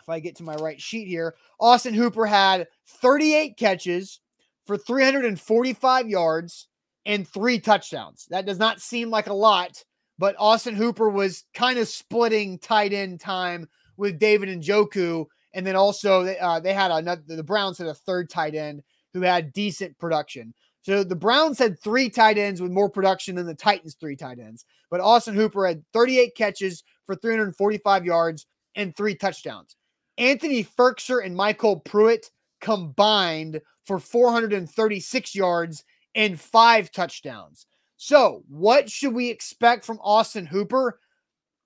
if 0.00 0.08
I 0.08 0.18
get 0.18 0.34
to 0.36 0.42
my 0.42 0.56
right 0.56 0.80
sheet 0.80 1.06
here, 1.06 1.36
Austin 1.60 1.94
Hooper 1.94 2.26
had 2.26 2.66
38 2.88 3.56
catches 3.56 4.18
for 4.66 4.76
345 4.76 6.08
yards 6.08 6.66
and 7.06 7.26
three 7.26 7.60
touchdowns. 7.60 8.26
That 8.30 8.44
does 8.44 8.58
not 8.58 8.80
seem 8.80 9.08
like 9.08 9.28
a 9.28 9.32
lot, 9.32 9.84
but 10.18 10.34
Austin 10.36 10.74
Hooper 10.74 11.08
was 11.08 11.44
kind 11.54 11.78
of 11.78 11.86
splitting 11.86 12.58
tight 12.58 12.92
end 12.92 13.20
time 13.20 13.68
with 13.96 14.18
David 14.18 14.48
Njoku. 14.48 15.26
And 15.54 15.64
then 15.64 15.76
also 15.76 16.26
uh, 16.26 16.58
they 16.58 16.74
had 16.74 16.90
another, 16.90 17.22
the 17.24 17.44
Browns 17.44 17.78
had 17.78 17.86
a 17.86 17.94
third 17.94 18.28
tight 18.28 18.56
end 18.56 18.82
who 19.14 19.22
had 19.22 19.52
decent 19.52 19.98
production. 19.98 20.54
So 20.82 21.04
the 21.04 21.14
Browns 21.14 21.58
had 21.58 21.80
three 21.80 22.10
tight 22.10 22.38
ends 22.38 22.60
with 22.60 22.72
more 22.72 22.90
production 22.90 23.36
than 23.36 23.46
the 23.46 23.54
Titans' 23.54 23.94
three 23.94 24.16
tight 24.16 24.38
ends. 24.40 24.64
But 24.90 25.00
Austin 25.00 25.34
Hooper 25.34 25.66
had 25.66 25.84
38 25.92 26.34
catches 26.36 26.82
for 27.06 27.14
345 27.14 28.04
yards 28.04 28.46
and 28.74 28.94
three 28.96 29.14
touchdowns. 29.14 29.76
Anthony 30.18 30.64
Firkser 30.64 31.24
and 31.24 31.36
Michael 31.36 31.80
Pruitt 31.80 32.30
combined 32.60 33.60
for 33.86 33.98
436 33.98 35.34
yards 35.34 35.84
and 36.14 36.38
five 36.38 36.90
touchdowns. 36.90 37.66
So, 37.96 38.42
what 38.48 38.90
should 38.90 39.14
we 39.14 39.30
expect 39.30 39.84
from 39.84 40.00
Austin 40.02 40.46
Hooper? 40.46 40.98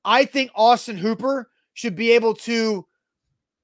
I 0.05 0.25
think 0.25 0.51
Austin 0.55 0.97
Hooper 0.97 1.51
should 1.75 1.97
be 1.97 2.13
able 2.13 2.35
to 2.35 2.87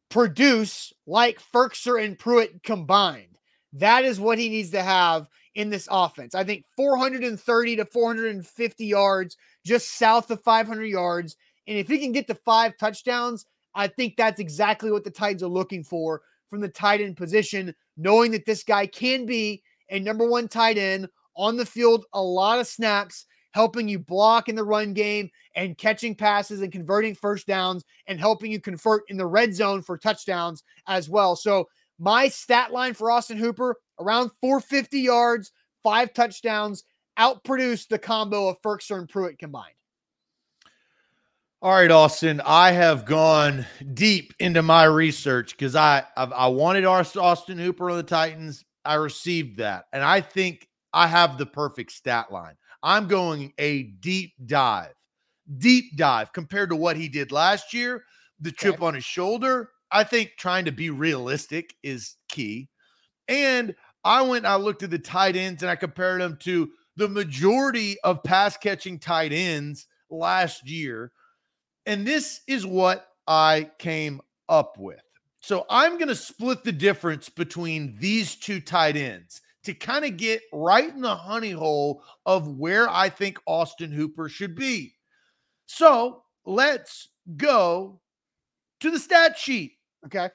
produce 0.09 0.93
like 1.07 1.41
Firkser 1.41 2.03
and 2.03 2.19
Pruitt 2.19 2.63
combined. 2.63 3.32
That 3.73 4.05
is 4.05 4.21
what 4.21 4.39
he 4.39 4.49
needs 4.49 4.71
to 4.71 4.83
have 4.83 5.27
in 5.55 5.71
this 5.71 5.89
offense. 5.91 6.35
I 6.35 6.45
think 6.45 6.65
430 6.77 7.77
to 7.77 7.85
450 7.85 8.85
yards, 8.85 9.37
just 9.65 9.99
south 9.99 10.31
of 10.31 10.43
500 10.43 10.85
yards. 10.85 11.37
And 11.67 11.79
if 11.79 11.89
he 11.89 11.99
can 11.99 12.13
get 12.13 12.27
to 12.27 12.35
five 12.35 12.77
touchdowns, 12.79 13.47
I 13.75 13.87
think 13.87 14.17
that's 14.17 14.41
exactly 14.41 14.91
what 14.91 15.05
the 15.05 15.11
Titans 15.11 15.43
are 15.43 15.49
looking 15.49 15.85
for 15.85 16.23
from 16.51 16.61
the 16.61 16.69
tight 16.69 17.01
end 17.01 17.17
position, 17.17 17.75
knowing 17.97 18.33
that 18.33 18.45
this 18.45 18.63
guy 18.63 18.87
can 18.87 19.25
be 19.25 19.63
a 19.91 19.99
number 19.99 20.29
one 20.29 20.49
tight 20.49 20.77
end 20.77 21.09
on 21.37 21.57
the 21.57 21.65
field, 21.65 22.05
a 22.13 22.23
lot 22.23 22.59
of 22.59 22.67
snaps, 22.67 23.27
helping 23.53 23.89
you 23.89 23.99
block 23.99 24.49
in 24.49 24.55
the 24.55 24.65
run 24.65 24.93
game 24.93 25.31
and 25.55 25.79
catching 25.79 26.15
passes 26.15 26.61
and 26.61 26.73
converting 26.73 27.15
first 27.15 27.47
downs 27.47 27.85
and 28.07 28.19
helping 28.19 28.51
you 28.51 28.61
convert 28.61 29.03
in 29.09 29.17
the 29.17 29.27
red 29.27 29.55
zone 29.55 29.83
for 29.83 29.97
touchdowns 29.97 30.63
as 30.87 31.09
well. 31.09 31.37
So, 31.37 31.69
my 32.03 32.27
stat 32.27 32.73
line 32.73 32.95
for 32.95 33.13
Austin 33.13 33.39
Hooper 33.39 33.77
around 34.01 34.33
450 34.41 34.99
yards, 34.99 35.53
five 35.85 36.13
touchdowns, 36.13 36.83
outproduced 37.17 37.89
the 37.89 37.99
combo 37.99 38.49
of 38.49 38.61
Firkser 38.61 38.99
and 38.99 39.09
Pruitt 39.09 39.39
combined. 39.39 39.75
All 41.63 41.73
right, 41.73 41.91
Austin. 41.93 42.43
I 42.45 42.73
have 42.73 43.05
gone 43.05 43.65
deep 43.95 44.35
into 44.41 44.63
my 44.63 44.83
research 44.83 45.53
because 45.53 45.77
I 45.77 46.03
I've, 46.17 46.33
i 46.33 46.49
wanted 46.49 46.85
Austin 46.85 47.57
Hooper 47.57 47.89
on 47.89 47.99
the 47.99 48.03
Titans. 48.03 48.65
I 48.85 48.95
received 48.95 49.59
that, 49.59 49.85
and 49.93 50.03
I 50.03 50.21
think 50.21 50.69
I 50.93 51.07
have 51.07 51.39
the 51.39 51.47
perfect 51.47 51.93
stat 51.93 52.33
line. 52.33 52.57
I'm 52.83 53.07
going 53.07 53.53
a 53.59 53.85
deep 53.85 54.33
dive, 54.45 54.95
deep 55.59 55.97
dive 55.97 56.33
compared 56.33 56.71
to 56.71 56.77
what 56.77 56.97
he 56.97 57.09
did 57.09 57.31
last 57.31 57.73
year. 57.73 58.03
The 58.41 58.51
chip 58.51 58.75
okay. 58.75 58.87
on 58.87 58.95
his 58.95 59.05
shoulder. 59.05 59.71
I 59.93 60.05
think 60.05 60.33
trying 60.37 60.65
to 60.65 60.73
be 60.73 60.91
realistic 60.91 61.75
is 61.83 62.17
key. 62.29 62.69
And 63.29 63.75
I 64.05 64.23
went, 64.23 64.47
I 64.47 64.57
looked 64.57 64.83
at 64.83 64.91
the 64.91 64.99
tight 64.99 65.37
ends 65.37 65.63
and 65.63 65.71
I 65.71 65.77
compared 65.77 66.21
them 66.21 66.37
to 66.43 66.71
the 66.97 67.09
majority 67.09 67.97
of 68.01 68.23
pass 68.23 68.57
catching 68.57 68.99
tight 68.99 69.33
ends 69.33 69.87
last 70.11 70.69
year. 70.69 71.13
And 71.87 72.07
this 72.07 72.41
is 72.47 72.67
what 72.67 73.07
I 73.27 73.71
came 73.79 74.21
up 74.49 74.77
with. 74.79 75.03
So 75.41 75.67
I'm 75.69 75.95
going 75.99 76.09
to 76.09 76.15
split 76.15 76.63
the 76.63 76.73
difference 76.73 77.29
between 77.29 77.97
these 77.99 78.37
two 78.37 78.61
tight 78.61 78.97
ends 78.97 79.41
to 79.65 79.75
kind 79.75 80.05
of 80.05 80.17
get 80.17 80.43
right 80.53 80.89
in 80.89 81.01
the 81.01 81.15
honey 81.17 81.51
hole 81.51 82.03
of 82.27 82.49
where 82.49 82.89
I 82.89 83.09
think 83.09 83.39
Austin 83.47 83.93
Hooper 83.93 84.29
should 84.29 84.55
be. 84.55 84.95
So 85.67 86.25
let's 86.45 87.09
go 87.37 88.01
to 88.81 88.91
the 88.91 88.99
stat 88.99 89.39
sheet. 89.39 89.73
Okay. 90.07 90.29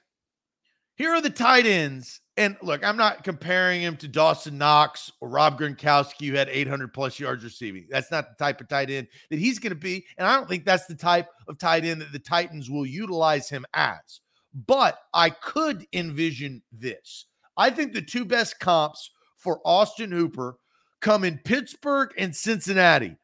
Here 0.95 1.12
are 1.12 1.21
the 1.21 1.29
tight 1.29 1.65
ends 1.65 2.21
and 2.38 2.55
look, 2.62 2.83
I'm 2.83 2.97
not 2.97 3.24
comparing 3.24 3.81
him 3.81 3.97
to 3.97 4.07
Dawson 4.07 4.59
Knox 4.59 5.12
or 5.21 5.29
Rob 5.29 5.59
Gronkowski, 5.59 6.27
who 6.27 6.36
had 6.36 6.50
800 6.50 6.93
plus 6.93 7.19
yards 7.19 7.43
receiving. 7.43 7.88
That's 7.89 8.12
not 8.12 8.29
the 8.29 8.43
type 8.43 8.62
of 8.62 8.67
tight 8.67 8.91
end 8.91 9.07
that 9.31 9.39
he's 9.39 9.57
going 9.57 9.71
to 9.71 9.75
be. 9.75 10.05
And 10.17 10.27
I 10.27 10.36
don't 10.36 10.47
think 10.47 10.63
that's 10.63 10.86
the 10.86 10.95
type 10.95 11.27
of 11.47 11.57
tight 11.57 11.83
end 11.83 12.00
that 12.01 12.12
the 12.12 12.19
Titans 12.19 12.69
will 12.69 12.86
utilize 12.86 13.50
him 13.50 13.65
as. 13.74 14.21
But 14.67 15.00
I 15.15 15.31
could 15.31 15.88
envision 15.93 16.62
this. 16.71 17.25
I 17.57 17.71
think 17.71 17.93
the 17.93 18.03
two 18.03 18.24
best 18.24 18.59
comps 18.59 19.09
for 19.38 19.62
Austin 19.65 20.12
Hooper 20.12 20.57
come 21.01 21.24
in 21.24 21.39
Pittsburgh 21.43 22.12
and 22.19 22.36
Cincinnati. 22.36 23.17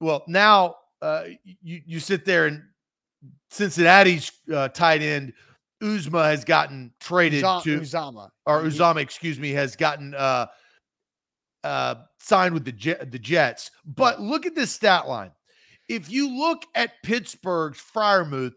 Well, 0.00 0.24
now 0.26 0.76
uh, 1.02 1.24
you, 1.44 1.82
you 1.86 2.00
sit 2.00 2.24
there 2.24 2.46
and 2.46 2.62
Cincinnati's 3.50 4.32
uh, 4.52 4.68
tight 4.68 5.02
end 5.02 5.34
Uzomah 5.82 6.24
has 6.24 6.44
gotten 6.44 6.92
traded 7.00 7.40
to 7.40 7.80
Uzomah 7.80 8.30
or 8.46 8.62
Uzama, 8.62 9.00
excuse 9.00 9.38
me, 9.38 9.50
has 9.50 9.76
gotten 9.76 10.14
uh 10.14 10.46
uh 11.64 11.96
signed 12.20 12.54
with 12.54 12.64
the 12.64 12.72
Jet, 12.72 13.10
the 13.10 13.18
Jets. 13.18 13.70
But 13.84 14.20
look 14.20 14.46
at 14.46 14.54
this 14.54 14.72
stat 14.72 15.06
line. 15.06 15.32
If 15.88 16.10
you 16.10 16.36
look 16.36 16.64
at 16.74 17.02
Pittsburgh's 17.04 17.80
Freiermuth, 17.94 18.54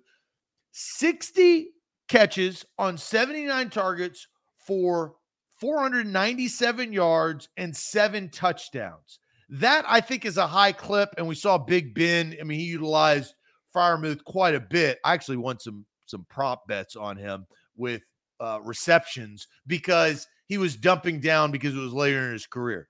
60 0.71 1.69
catches 2.07 2.65
on 2.77 2.97
79 2.97 3.69
targets 3.69 4.27
for 4.65 5.13
497 5.59 6.93
yards 6.93 7.49
and 7.57 7.75
seven 7.75 8.29
touchdowns. 8.29 9.19
That 9.49 9.85
I 9.88 9.99
think 10.01 10.25
is 10.25 10.38
a 10.38 10.47
high 10.47 10.71
clip. 10.71 11.09
And 11.17 11.27
we 11.27 11.35
saw 11.35 11.57
Big 11.57 11.93
Ben. 11.93 12.35
I 12.39 12.43
mean, 12.43 12.59
he 12.59 12.65
utilized 12.65 13.33
Freiermuth 13.75 14.23
quite 14.23 14.55
a 14.55 14.59
bit. 14.59 14.99
I 15.03 15.13
actually 15.13 15.38
won 15.38 15.59
some 15.59 15.85
some 16.09 16.25
prop 16.29 16.67
bets 16.67 16.95
on 16.95 17.17
him 17.17 17.45
with 17.75 18.01
uh, 18.39 18.59
receptions 18.63 19.47
because 19.67 20.27
he 20.45 20.57
was 20.57 20.75
dumping 20.75 21.19
down 21.19 21.51
because 21.51 21.75
it 21.75 21.79
was 21.79 21.93
later 21.93 22.25
in 22.27 22.33
his 22.33 22.47
career. 22.47 22.87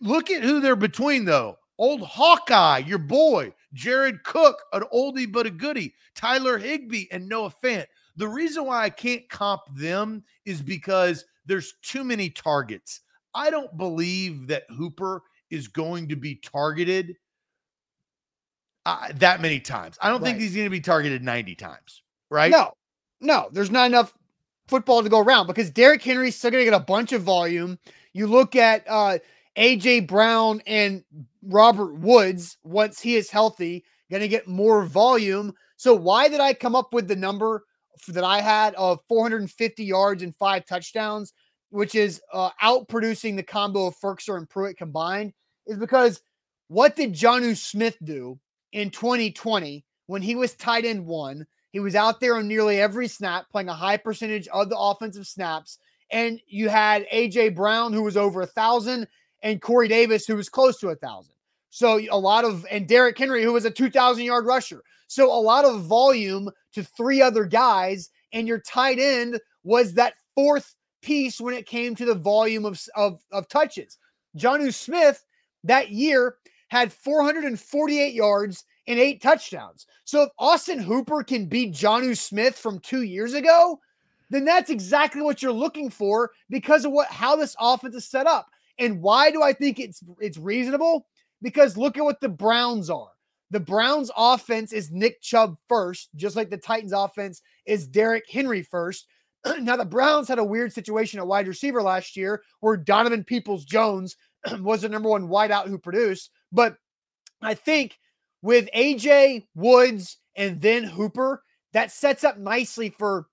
Look 0.00 0.30
at 0.30 0.42
who 0.42 0.60
they're 0.60 0.76
between, 0.76 1.24
though. 1.24 1.56
Old 1.78 2.02
Hawkeye, 2.02 2.78
your 2.78 2.98
boy, 2.98 3.52
Jared 3.72 4.22
Cook, 4.22 4.62
an 4.72 4.84
oldie 4.92 5.30
but 5.30 5.46
a 5.46 5.50
goodie, 5.50 5.94
Tyler 6.14 6.58
Higbee, 6.58 7.06
and 7.10 7.28
Noah 7.28 7.52
Fant. 7.62 7.86
The 8.16 8.28
reason 8.28 8.64
why 8.66 8.84
I 8.84 8.90
can't 8.90 9.28
comp 9.28 9.62
them 9.74 10.22
is 10.44 10.62
because 10.62 11.24
there's 11.46 11.74
too 11.82 12.04
many 12.04 12.30
targets. 12.30 13.00
I 13.34 13.50
don't 13.50 13.76
believe 13.76 14.46
that 14.46 14.64
Hooper 14.70 15.22
is 15.50 15.66
going 15.66 16.08
to 16.10 16.16
be 16.16 16.36
targeted 16.36 17.16
uh, 18.86 19.08
that 19.16 19.40
many 19.40 19.58
times. 19.58 19.98
I 20.00 20.10
don't 20.10 20.22
right. 20.22 20.28
think 20.28 20.40
he's 20.40 20.54
going 20.54 20.66
to 20.66 20.70
be 20.70 20.80
targeted 20.80 21.24
90 21.24 21.56
times 21.56 22.03
right? 22.34 22.50
No, 22.50 22.72
no, 23.20 23.48
there's 23.52 23.70
not 23.70 23.86
enough 23.86 24.12
football 24.68 25.02
to 25.02 25.08
go 25.08 25.20
around 25.20 25.46
because 25.46 25.70
Derrick 25.70 26.02
Henry's 26.02 26.36
still 26.36 26.50
going 26.50 26.64
to 26.64 26.70
get 26.70 26.76
a 26.76 26.84
bunch 26.84 27.12
of 27.12 27.22
volume. 27.22 27.78
You 28.12 28.26
look 28.26 28.56
at 28.56 28.84
uh, 28.88 29.18
AJ 29.56 30.06
Brown 30.06 30.60
and 30.66 31.04
Robert 31.42 31.94
Woods 31.94 32.58
once 32.64 33.00
he 33.00 33.16
is 33.16 33.30
healthy, 33.30 33.84
going 34.10 34.20
to 34.20 34.28
get 34.28 34.48
more 34.48 34.84
volume. 34.84 35.54
So 35.76 35.94
why 35.94 36.28
did 36.28 36.40
I 36.40 36.54
come 36.54 36.74
up 36.74 36.92
with 36.92 37.08
the 37.08 37.16
number 37.16 37.64
that 38.08 38.24
I 38.24 38.40
had 38.40 38.74
of 38.74 39.00
450 39.08 39.84
yards 39.84 40.22
and 40.22 40.34
five 40.36 40.66
touchdowns, 40.66 41.32
which 41.70 41.94
is 41.94 42.20
uh, 42.32 42.50
out 42.60 42.88
producing 42.88 43.36
the 43.36 43.42
combo 43.42 43.86
of 43.86 43.96
Firkser 43.96 44.36
and 44.36 44.48
Pruitt 44.48 44.76
combined? 44.76 45.32
Is 45.66 45.78
because 45.78 46.20
what 46.68 46.96
did 46.96 47.14
Jonnu 47.14 47.56
Smith 47.56 47.96
do 48.02 48.38
in 48.72 48.90
2020 48.90 49.84
when 50.06 50.22
he 50.22 50.34
was 50.34 50.54
tight 50.54 50.84
end 50.84 51.06
one? 51.06 51.46
He 51.74 51.80
was 51.80 51.96
out 51.96 52.20
there 52.20 52.36
on 52.36 52.46
nearly 52.46 52.80
every 52.80 53.08
snap, 53.08 53.50
playing 53.50 53.68
a 53.68 53.74
high 53.74 53.96
percentage 53.96 54.46
of 54.46 54.68
the 54.68 54.78
offensive 54.78 55.26
snaps. 55.26 55.80
And 56.12 56.40
you 56.46 56.68
had 56.68 57.04
AJ 57.12 57.56
Brown, 57.56 57.92
who 57.92 58.04
was 58.04 58.16
over 58.16 58.42
a 58.42 58.46
thousand, 58.46 59.08
and 59.42 59.60
Corey 59.60 59.88
Davis, 59.88 60.24
who 60.24 60.36
was 60.36 60.48
close 60.48 60.78
to 60.78 60.90
a 60.90 60.94
thousand. 60.94 61.34
So 61.70 61.98
a 62.12 62.16
lot 62.16 62.44
of, 62.44 62.64
and 62.70 62.86
Derrick 62.86 63.18
Henry, 63.18 63.42
who 63.42 63.52
was 63.52 63.64
a 63.64 63.72
2,000 63.72 64.22
yard 64.22 64.46
rusher. 64.46 64.84
So 65.08 65.26
a 65.26 65.34
lot 65.34 65.64
of 65.64 65.82
volume 65.82 66.48
to 66.74 66.84
three 66.84 67.20
other 67.20 67.44
guys. 67.44 68.08
And 68.32 68.46
your 68.46 68.60
tight 68.60 69.00
end 69.00 69.40
was 69.64 69.94
that 69.94 70.14
fourth 70.36 70.76
piece 71.02 71.40
when 71.40 71.54
it 71.54 71.66
came 71.66 71.96
to 71.96 72.04
the 72.04 72.14
volume 72.14 72.66
of, 72.66 72.80
of, 72.94 73.20
of 73.32 73.48
touches. 73.48 73.98
Jonnu 74.38 74.72
Smith 74.72 75.24
that 75.64 75.90
year 75.90 76.36
had 76.68 76.92
448 76.92 78.14
yards 78.14 78.64
and 78.86 78.98
eight 78.98 79.22
touchdowns. 79.22 79.86
So 80.04 80.22
if 80.22 80.30
Austin 80.38 80.78
Hooper 80.78 81.22
can 81.22 81.46
beat 81.46 81.72
Jonnu 81.72 82.16
Smith 82.16 82.56
from 82.56 82.78
two 82.80 83.02
years 83.02 83.34
ago, 83.34 83.80
then 84.30 84.44
that's 84.44 84.70
exactly 84.70 85.22
what 85.22 85.42
you're 85.42 85.52
looking 85.52 85.90
for 85.90 86.30
because 86.50 86.84
of 86.84 86.92
what 86.92 87.08
how 87.08 87.36
this 87.36 87.56
offense 87.58 87.94
is 87.94 88.08
set 88.08 88.26
up. 88.26 88.48
And 88.78 89.00
why 89.00 89.30
do 89.30 89.42
I 89.42 89.52
think 89.52 89.78
it's 89.78 90.02
it's 90.20 90.38
reasonable? 90.38 91.06
Because 91.42 91.76
look 91.76 91.96
at 91.96 92.04
what 92.04 92.20
the 92.20 92.28
Browns 92.28 92.90
are. 92.90 93.10
The 93.50 93.60
Browns 93.60 94.10
offense 94.16 94.72
is 94.72 94.90
Nick 94.90 95.20
Chubb 95.22 95.56
first, 95.68 96.08
just 96.16 96.34
like 96.34 96.50
the 96.50 96.56
Titans 96.56 96.92
offense 96.92 97.42
is 97.66 97.86
Derrick 97.86 98.24
Henry 98.28 98.62
first. 98.62 99.06
now, 99.60 99.76
the 99.76 99.84
Browns 99.84 100.26
had 100.26 100.38
a 100.38 100.44
weird 100.44 100.72
situation 100.72 101.20
at 101.20 101.26
wide 101.26 101.46
receiver 101.46 101.82
last 101.82 102.16
year 102.16 102.42
where 102.60 102.76
Donovan 102.76 103.22
Peoples 103.22 103.64
Jones 103.64 104.16
was 104.60 104.82
the 104.82 104.88
number 104.88 105.08
one 105.08 105.28
wideout 105.28 105.68
who 105.68 105.78
produced. 105.78 106.30
But 106.50 106.76
I 107.42 107.54
think 107.54 107.98
with 108.44 108.68
AJ 108.76 109.46
Woods 109.54 110.18
and 110.36 110.60
then 110.60 110.84
Hooper, 110.84 111.42
that 111.72 111.90
sets 111.90 112.24
up 112.24 112.36
nicely 112.36 112.90
for 112.90 113.26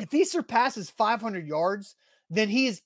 if 0.00 0.10
he 0.10 0.24
surpasses 0.24 0.90
500 0.90 1.46
yards, 1.46 1.94
then 2.30 2.48
he's 2.48 2.82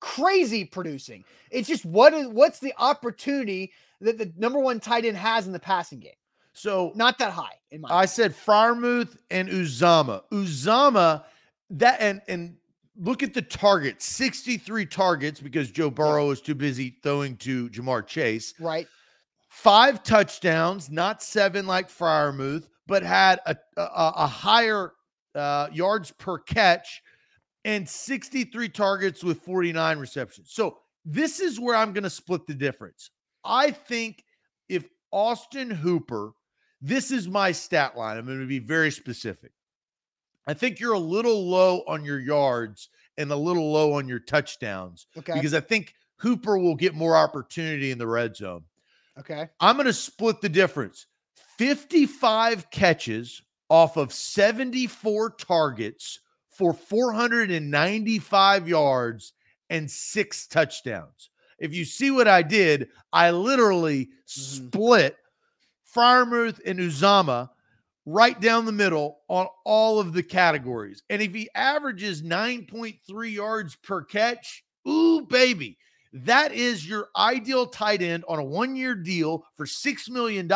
crazy 0.00 0.64
producing. 0.64 1.22
It's 1.50 1.68
just 1.68 1.84
what 1.84 2.14
is 2.14 2.28
what's 2.28 2.60
the 2.60 2.72
opportunity 2.78 3.72
that 4.00 4.16
the 4.16 4.32
number 4.38 4.58
one 4.58 4.80
tight 4.80 5.04
end 5.04 5.18
has 5.18 5.46
in 5.46 5.52
the 5.52 5.58
passing 5.58 6.00
game? 6.00 6.12
So 6.54 6.92
not 6.94 7.18
that 7.18 7.30
high 7.30 7.58
in 7.70 7.82
my. 7.82 7.88
I 7.88 8.04
opinion. 8.04 8.08
said 8.08 8.34
Freiermuth 8.34 9.18
and 9.30 9.50
Uzama. 9.50 10.22
Uzama, 10.32 11.24
that 11.68 12.00
and 12.00 12.22
and 12.26 12.56
look 12.98 13.22
at 13.22 13.34
the 13.34 13.42
targets 13.42 14.06
63 14.06 14.86
targets 14.86 15.40
because 15.42 15.70
Joe 15.70 15.90
Burrow 15.90 16.30
is 16.30 16.40
too 16.40 16.54
busy 16.54 16.96
throwing 17.02 17.36
to 17.38 17.68
Ja'Marr 17.68 18.06
Chase. 18.06 18.54
Right. 18.58 18.88
Five 19.56 20.02
touchdowns, 20.02 20.90
not 20.90 21.22
seven 21.22 21.66
like 21.66 21.88
Freiermuth, 21.88 22.68
but 22.86 23.02
had 23.02 23.40
a, 23.46 23.56
a, 23.78 24.12
a 24.16 24.26
higher 24.26 24.92
uh, 25.34 25.68
yards 25.72 26.12
per 26.12 26.38
catch 26.38 27.02
and 27.64 27.88
63 27.88 28.68
targets 28.68 29.24
with 29.24 29.40
49 29.40 29.98
receptions. 29.98 30.50
So 30.52 30.76
this 31.06 31.40
is 31.40 31.58
where 31.58 31.74
I'm 31.74 31.94
going 31.94 32.04
to 32.04 32.10
split 32.10 32.46
the 32.46 32.52
difference. 32.52 33.10
I 33.44 33.70
think 33.70 34.24
if 34.68 34.84
Austin 35.10 35.70
Hooper, 35.70 36.32
this 36.82 37.10
is 37.10 37.26
my 37.26 37.50
stat 37.50 37.96
line, 37.96 38.18
I'm 38.18 38.26
going 38.26 38.40
to 38.40 38.46
be 38.46 38.58
very 38.58 38.90
specific. 38.90 39.52
I 40.46 40.52
think 40.52 40.80
you're 40.80 40.92
a 40.92 40.98
little 40.98 41.48
low 41.48 41.82
on 41.88 42.04
your 42.04 42.20
yards 42.20 42.90
and 43.16 43.32
a 43.32 43.36
little 43.36 43.72
low 43.72 43.94
on 43.94 44.06
your 44.06 44.20
touchdowns. 44.20 45.06
Okay. 45.16 45.32
Because 45.32 45.54
I 45.54 45.60
think 45.60 45.94
Hooper 46.16 46.58
will 46.58 46.76
get 46.76 46.94
more 46.94 47.16
opportunity 47.16 47.90
in 47.90 47.96
the 47.96 48.06
red 48.06 48.36
zone. 48.36 48.62
Okay. 49.18 49.48
I'm 49.60 49.76
going 49.76 49.86
to 49.86 49.92
split 49.92 50.40
the 50.40 50.48
difference 50.48 51.06
55 51.58 52.70
catches 52.70 53.42
off 53.68 53.96
of 53.96 54.12
74 54.12 55.30
targets 55.30 56.20
for 56.50 56.72
495 56.72 58.68
yards 58.68 59.32
and 59.70 59.90
six 59.90 60.46
touchdowns. 60.46 61.30
If 61.58 61.74
you 61.74 61.84
see 61.84 62.10
what 62.10 62.28
I 62.28 62.42
did, 62.42 62.88
I 63.12 63.30
literally 63.30 64.06
mm-hmm. 64.06 64.66
split 64.66 65.16
Freiermuth 65.94 66.60
and 66.64 66.78
Uzama 66.78 67.50
right 68.04 68.40
down 68.40 68.64
the 68.64 68.72
middle 68.72 69.20
on 69.28 69.48
all 69.64 69.98
of 69.98 70.12
the 70.12 70.22
categories. 70.22 71.02
And 71.10 71.20
if 71.20 71.34
he 71.34 71.48
averages 71.54 72.22
9.3 72.22 73.32
yards 73.32 73.74
per 73.76 74.02
catch, 74.02 74.64
ooh, 74.88 75.22
baby, 75.22 75.78
that 76.24 76.52
is 76.52 76.88
your 76.88 77.08
ideal 77.16 77.66
tight 77.66 78.02
end 78.02 78.24
on 78.28 78.38
a 78.38 78.44
one 78.44 78.76
year 78.76 78.94
deal 78.94 79.44
for 79.54 79.66
$6 79.66 80.10
million. 80.10 80.50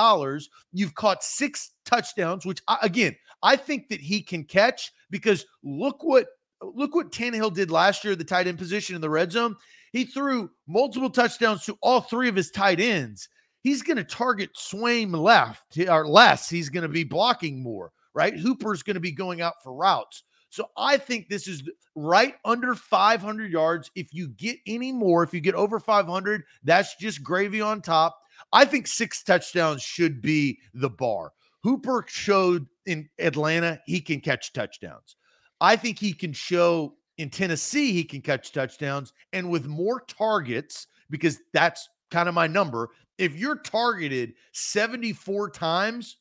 You've 0.72 0.94
caught 0.94 1.22
six 1.22 1.72
touchdowns, 1.84 2.46
which 2.46 2.60
again, 2.82 3.16
I 3.42 3.56
think 3.56 3.88
that 3.88 4.00
he 4.00 4.22
can 4.22 4.44
catch 4.44 4.92
because 5.10 5.44
look 5.64 6.02
what 6.02 6.26
look 6.62 6.94
what 6.94 7.10
Tannehill 7.10 7.54
did 7.54 7.70
last 7.70 8.04
year, 8.04 8.14
the 8.14 8.24
tight 8.24 8.46
end 8.46 8.58
position 8.58 8.94
in 8.94 9.00
the 9.00 9.10
red 9.10 9.32
zone. 9.32 9.56
He 9.92 10.04
threw 10.04 10.50
multiple 10.68 11.10
touchdowns 11.10 11.64
to 11.64 11.76
all 11.80 12.00
three 12.00 12.28
of 12.28 12.36
his 12.36 12.50
tight 12.50 12.80
ends 12.80 13.28
he's 13.62 13.82
going 13.82 13.96
to 13.96 14.04
target 14.04 14.50
Swaim 14.54 15.16
left 15.16 15.78
or 15.88 16.08
less. 16.08 16.48
He's 16.48 16.68
going 16.68 16.82
to 16.82 16.88
be 16.88 17.04
blocking 17.04 17.62
more, 17.62 17.92
right? 18.14 18.36
Hooper's 18.36 18.82
going 18.82 18.94
to 18.94 19.00
be 19.00 19.12
going 19.12 19.40
out 19.40 19.62
for 19.62 19.72
routes. 19.72 20.24
So 20.50 20.70
I 20.76 20.96
think 20.96 21.28
this 21.28 21.48
is 21.48 21.62
right 21.94 22.34
under 22.44 22.74
500 22.74 23.50
yards. 23.50 23.90
If 23.94 24.12
you 24.12 24.28
get 24.28 24.58
any 24.66 24.92
more, 24.92 25.22
if 25.22 25.32
you 25.32 25.40
get 25.40 25.54
over 25.54 25.80
500, 25.80 26.42
that's 26.64 26.96
just 26.96 27.22
gravy 27.22 27.60
on 27.60 27.80
top. 27.80 28.20
I 28.52 28.64
think 28.64 28.86
six 28.86 29.22
touchdowns 29.22 29.82
should 29.82 30.20
be 30.20 30.58
the 30.74 30.90
bar. 30.90 31.32
Hooper 31.62 32.04
showed 32.08 32.66
in 32.86 33.08
Atlanta 33.18 33.80
he 33.86 34.00
can 34.00 34.20
catch 34.20 34.52
touchdowns. 34.52 35.16
I 35.60 35.76
think 35.76 35.98
he 35.98 36.12
can 36.12 36.32
show 36.32 36.94
in 37.18 37.30
Tennessee 37.30 37.92
he 37.92 38.04
can 38.04 38.22
catch 38.22 38.50
touchdowns 38.50 39.12
and 39.32 39.50
with 39.50 39.66
more 39.66 40.00
targets 40.00 40.86
because 41.10 41.38
that's 41.52 41.88
kind 42.10 42.28
of 42.28 42.34
my 42.34 42.46
number 42.46 42.90
if 43.20 43.36
you're 43.36 43.56
targeted 43.56 44.32
74 44.52 45.50
times, 45.50 46.16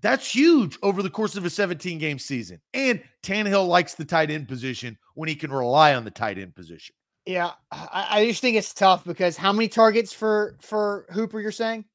that's 0.00 0.34
huge 0.34 0.78
over 0.82 1.02
the 1.02 1.10
course 1.10 1.36
of 1.36 1.44
a 1.44 1.50
17 1.50 1.98
game 1.98 2.18
season. 2.18 2.60
And 2.72 3.02
Tannehill 3.22 3.66
likes 3.66 3.94
the 3.94 4.04
tight 4.04 4.30
end 4.30 4.48
position 4.48 4.98
when 5.14 5.28
he 5.28 5.34
can 5.34 5.52
rely 5.52 5.94
on 5.94 6.04
the 6.04 6.10
tight 6.10 6.38
end 6.38 6.54
position. 6.54 6.94
Yeah, 7.26 7.52
I, 7.70 8.06
I 8.10 8.26
just 8.26 8.42
think 8.42 8.56
it's 8.56 8.74
tough 8.74 9.04
because 9.04 9.36
how 9.36 9.52
many 9.52 9.68
targets 9.68 10.12
for 10.12 10.56
for 10.60 11.06
Hooper 11.10 11.40
you're 11.40 11.52
saying? 11.52 11.86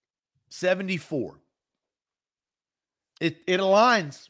74. 0.49 1.39
It 3.21 3.37
it 3.45 3.59
aligns. 3.59 4.29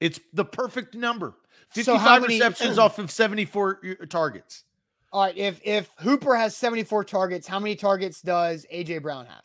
It's 0.00 0.18
the 0.32 0.44
perfect 0.44 0.94
number. 0.94 1.34
55 1.70 2.00
so 2.00 2.20
many, 2.20 2.34
receptions 2.34 2.78
off 2.78 2.98
of 2.98 3.10
74 3.10 3.80
uh, 3.84 4.06
targets. 4.06 4.64
All 5.12 5.24
right, 5.24 5.36
if 5.36 5.60
if 5.62 5.90
Hooper 5.98 6.34
has 6.34 6.56
74 6.56 7.04
targets, 7.04 7.46
how 7.46 7.58
many 7.58 7.76
targets 7.76 8.22
does 8.22 8.66
AJ 8.72 9.02
Brown 9.02 9.26
have? 9.26 9.42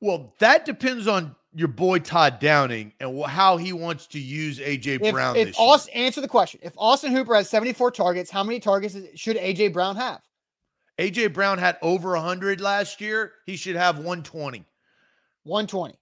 Well, 0.00 0.34
that 0.38 0.64
depends 0.64 1.08
on 1.08 1.34
your 1.54 1.68
boy 1.68 1.98
Todd 1.98 2.40
Downing 2.40 2.92
and 3.00 3.24
how 3.24 3.56
he 3.56 3.72
wants 3.72 4.06
to 4.08 4.18
use 4.18 4.58
AJ 4.58 5.00
if, 5.00 5.12
Brown. 5.12 5.36
If 5.36 5.58
Austin, 5.58 5.94
answer 5.94 6.20
the 6.20 6.28
question, 6.28 6.60
if 6.62 6.72
Austin 6.76 7.12
Hooper 7.12 7.34
has 7.34 7.48
74 7.48 7.90
targets, 7.92 8.30
how 8.30 8.44
many 8.44 8.60
targets 8.60 8.96
should 9.14 9.36
AJ 9.36 9.72
Brown 9.72 9.96
have? 9.96 10.20
AJ 10.98 11.32
Brown 11.32 11.58
had 11.58 11.78
over 11.80 12.10
100 12.12 12.60
last 12.60 13.00
year. 13.00 13.32
He 13.46 13.56
should 13.56 13.76
have 13.76 13.96
120. 13.96 14.64
120. 15.44 15.98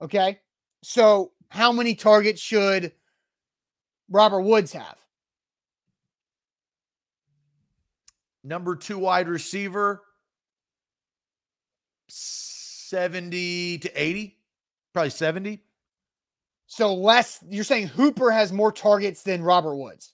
Okay. 0.00 0.38
So, 0.82 1.32
how 1.50 1.72
many 1.72 1.94
targets 1.94 2.40
should 2.40 2.92
Robert 4.08 4.42
Woods 4.42 4.72
have? 4.72 4.96
number 8.48 8.74
two 8.74 8.98
wide 8.98 9.28
receiver, 9.28 10.02
70 12.88 13.78
to 13.78 14.02
80, 14.02 14.36
probably 14.92 15.10
70. 15.10 15.62
So 16.66 16.94
less, 16.94 17.42
you're 17.48 17.64
saying 17.64 17.88
Hooper 17.88 18.30
has 18.30 18.52
more 18.52 18.72
targets 18.72 19.22
than 19.22 19.42
Robert 19.42 19.76
Woods. 19.76 20.12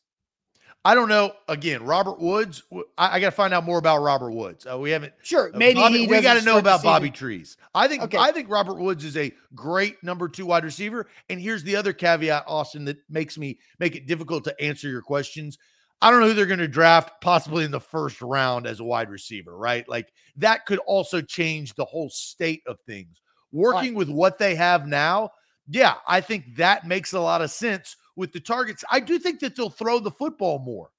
I 0.86 0.94
don't 0.94 1.08
know. 1.08 1.32
Again, 1.48 1.82
Robert 1.84 2.20
Woods. 2.20 2.62
I, 2.98 3.16
I 3.16 3.20
got 3.20 3.30
to 3.30 3.36
find 3.36 3.54
out 3.54 3.64
more 3.64 3.78
about 3.78 4.02
Robert 4.02 4.32
Woods. 4.32 4.66
Uh, 4.70 4.76
we 4.78 4.90
haven't. 4.90 5.14
Sure, 5.22 5.50
uh, 5.54 5.56
maybe 5.56 5.80
Bobby, 5.80 6.06
we 6.06 6.20
got 6.20 6.34
to 6.34 6.44
know 6.44 6.58
about 6.58 6.82
Bobby. 6.82 7.10
Trees. 7.10 7.56
I 7.74 7.88
think. 7.88 8.02
Okay. 8.02 8.18
I 8.18 8.32
think 8.32 8.50
Robert 8.50 8.78
Woods 8.78 9.02
is 9.02 9.16
a 9.16 9.32
great 9.54 10.02
number 10.04 10.28
two 10.28 10.44
wide 10.44 10.62
receiver. 10.62 11.06
And 11.30 11.40
here's 11.40 11.62
the 11.62 11.74
other 11.76 11.94
caveat, 11.94 12.44
Austin, 12.46 12.84
that 12.84 12.98
makes 13.08 13.38
me 13.38 13.58
make 13.78 13.96
it 13.96 14.06
difficult 14.06 14.44
to 14.44 14.60
answer 14.60 14.90
your 14.90 15.00
questions. 15.00 15.56
I 16.02 16.10
don't 16.10 16.20
know 16.20 16.28
who 16.28 16.34
they're 16.34 16.46
going 16.46 16.58
to 16.58 16.68
draft 16.68 17.20
possibly 17.20 17.64
in 17.64 17.70
the 17.70 17.80
first 17.80 18.20
round 18.20 18.66
as 18.66 18.80
a 18.80 18.84
wide 18.84 19.08
receiver, 19.08 19.56
right? 19.56 19.88
Like 19.88 20.12
that 20.36 20.66
could 20.66 20.78
also 20.80 21.20
change 21.20 21.74
the 21.74 21.84
whole 21.84 22.10
state 22.10 22.62
of 22.66 22.78
things. 22.86 23.20
Working 23.52 23.90
right. 23.90 23.94
with 23.94 24.08
what 24.10 24.38
they 24.38 24.54
have 24.54 24.86
now, 24.86 25.30
yeah, 25.68 25.94
I 26.06 26.20
think 26.20 26.56
that 26.56 26.86
makes 26.86 27.12
a 27.12 27.20
lot 27.20 27.40
of 27.40 27.50
sense 27.50 27.96
with 28.16 28.32
the 28.32 28.40
targets. 28.40 28.84
I 28.90 29.00
do 29.00 29.18
think 29.18 29.40
that 29.40 29.56
they'll 29.56 29.70
throw 29.70 29.98
the 29.98 30.10
football 30.10 30.58
more. 30.58 30.90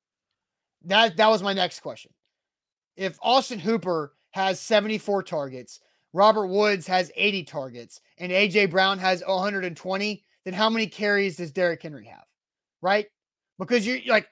That 0.86 1.18
that 1.18 1.30
was 1.30 1.44
my 1.44 1.54
next 1.54 1.82
question. 1.82 2.12
If 2.96 3.18
Austin 3.22 3.60
Hooper 3.60 4.14
has 4.32 4.60
74 4.60 5.24
targets, 5.24 5.82
Robert 6.14 6.48
Woods 6.48 6.88
has 6.88 7.12
80 7.16 7.44
targets, 7.44 8.00
and 8.18 8.32
AJ 8.32 8.72
Brown 8.72 9.00
has 9.00 9.24
120, 9.26 10.24
then 10.46 10.54
how 10.54 10.70
many 10.70 10.88
carries 10.88 11.38
does 11.38 11.52
Derrick 11.52 11.82
Henry 11.82 12.06
have? 12.06 12.24
Right? 12.82 13.08
Because 13.60 13.86
you're 13.86 14.00
like 14.08 14.28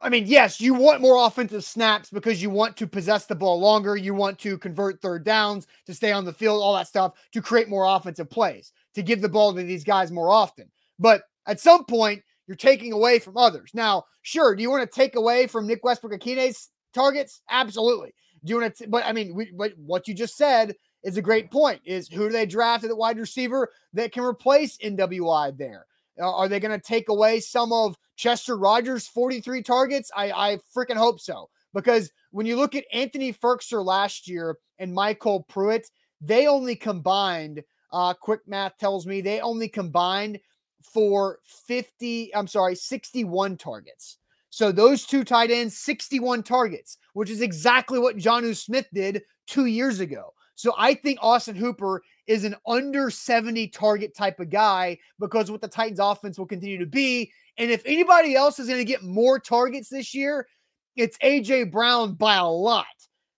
I 0.00 0.08
mean, 0.08 0.26
yes, 0.26 0.60
you 0.60 0.74
want 0.74 1.00
more 1.00 1.26
offensive 1.26 1.64
snaps 1.64 2.10
because 2.10 2.40
you 2.40 2.50
want 2.50 2.76
to 2.76 2.86
possess 2.86 3.26
the 3.26 3.34
ball 3.34 3.58
longer. 3.58 3.96
You 3.96 4.14
want 4.14 4.38
to 4.40 4.56
convert 4.56 5.02
third 5.02 5.24
downs, 5.24 5.66
to 5.86 5.94
stay 5.94 6.12
on 6.12 6.24
the 6.24 6.32
field, 6.32 6.62
all 6.62 6.74
that 6.74 6.86
stuff, 6.86 7.14
to 7.32 7.42
create 7.42 7.68
more 7.68 7.84
offensive 7.84 8.30
plays, 8.30 8.72
to 8.94 9.02
give 9.02 9.20
the 9.20 9.28
ball 9.28 9.52
to 9.52 9.62
these 9.62 9.82
guys 9.82 10.12
more 10.12 10.30
often. 10.30 10.70
But 11.00 11.22
at 11.46 11.58
some 11.58 11.84
point, 11.84 12.22
you're 12.46 12.56
taking 12.56 12.92
away 12.92 13.18
from 13.18 13.36
others. 13.36 13.70
Now, 13.74 14.04
sure, 14.22 14.54
do 14.54 14.62
you 14.62 14.70
want 14.70 14.88
to 14.88 14.94
take 14.94 15.16
away 15.16 15.46
from 15.48 15.66
Nick 15.66 15.84
Westbrook-Ikhine's 15.84 16.70
targets? 16.94 17.42
Absolutely. 17.50 18.14
Do 18.44 18.52
you 18.52 18.60
want 18.60 18.76
to? 18.76 18.88
But 18.88 19.04
I 19.04 19.12
mean, 19.12 19.34
we, 19.34 19.50
but 19.50 19.72
what 19.76 20.06
you 20.06 20.14
just 20.14 20.36
said 20.36 20.76
is 21.02 21.16
a 21.16 21.22
great 21.22 21.50
point. 21.50 21.80
Is 21.84 22.08
who 22.08 22.26
do 22.26 22.32
they 22.32 22.46
draft 22.46 22.84
at 22.84 22.90
the 22.90 22.96
wide 22.96 23.18
receiver 23.18 23.68
that 23.94 24.12
can 24.12 24.22
replace 24.22 24.78
NWI 24.78 25.58
there? 25.58 25.86
Uh, 26.20 26.34
are 26.34 26.48
they 26.48 26.60
going 26.60 26.78
to 26.78 26.86
take 26.86 27.08
away 27.08 27.40
some 27.40 27.72
of 27.72 27.96
Chester 28.16 28.56
Rogers' 28.56 29.06
43 29.08 29.62
targets? 29.62 30.10
I, 30.16 30.30
I 30.32 30.58
freaking 30.76 30.96
hope 30.96 31.20
so. 31.20 31.48
Because 31.74 32.10
when 32.30 32.46
you 32.46 32.56
look 32.56 32.74
at 32.74 32.84
Anthony 32.92 33.32
Firkser 33.32 33.84
last 33.84 34.28
year 34.28 34.56
and 34.78 34.92
Michael 34.92 35.44
Pruitt, 35.48 35.86
they 36.20 36.46
only 36.46 36.74
combined, 36.74 37.62
uh, 37.92 38.14
quick 38.14 38.40
math 38.46 38.76
tells 38.78 39.06
me 39.06 39.20
they 39.20 39.40
only 39.40 39.68
combined 39.68 40.38
for 40.82 41.38
50, 41.66 42.34
I'm 42.34 42.46
sorry, 42.46 42.74
61 42.74 43.56
targets. 43.56 44.18
So 44.50 44.72
those 44.72 45.04
two 45.04 45.24
tight 45.24 45.50
ends, 45.50 45.78
61 45.78 46.42
targets, 46.42 46.96
which 47.12 47.30
is 47.30 47.42
exactly 47.42 47.98
what 47.98 48.16
Jonnu 48.16 48.56
Smith 48.56 48.86
did 48.92 49.22
two 49.46 49.66
years 49.66 50.00
ago. 50.00 50.32
So 50.58 50.74
I 50.76 50.94
think 50.94 51.20
Austin 51.22 51.54
Hooper 51.54 52.02
is 52.26 52.42
an 52.42 52.56
under 52.66 53.10
70 53.10 53.68
target 53.68 54.12
type 54.16 54.40
of 54.40 54.50
guy 54.50 54.98
because 55.20 55.52
what 55.52 55.60
the 55.60 55.68
Titans 55.68 56.00
offense 56.00 56.36
will 56.36 56.46
continue 56.46 56.78
to 56.78 56.86
be. 56.86 57.30
And 57.58 57.70
if 57.70 57.80
anybody 57.86 58.34
else 58.34 58.58
is 58.58 58.66
going 58.66 58.80
to 58.80 58.84
get 58.84 59.04
more 59.04 59.38
targets 59.38 59.88
this 59.88 60.16
year, 60.16 60.48
it's 60.96 61.16
AJ 61.18 61.70
Brown 61.70 62.14
by 62.14 62.34
a 62.34 62.48
lot. 62.48 62.86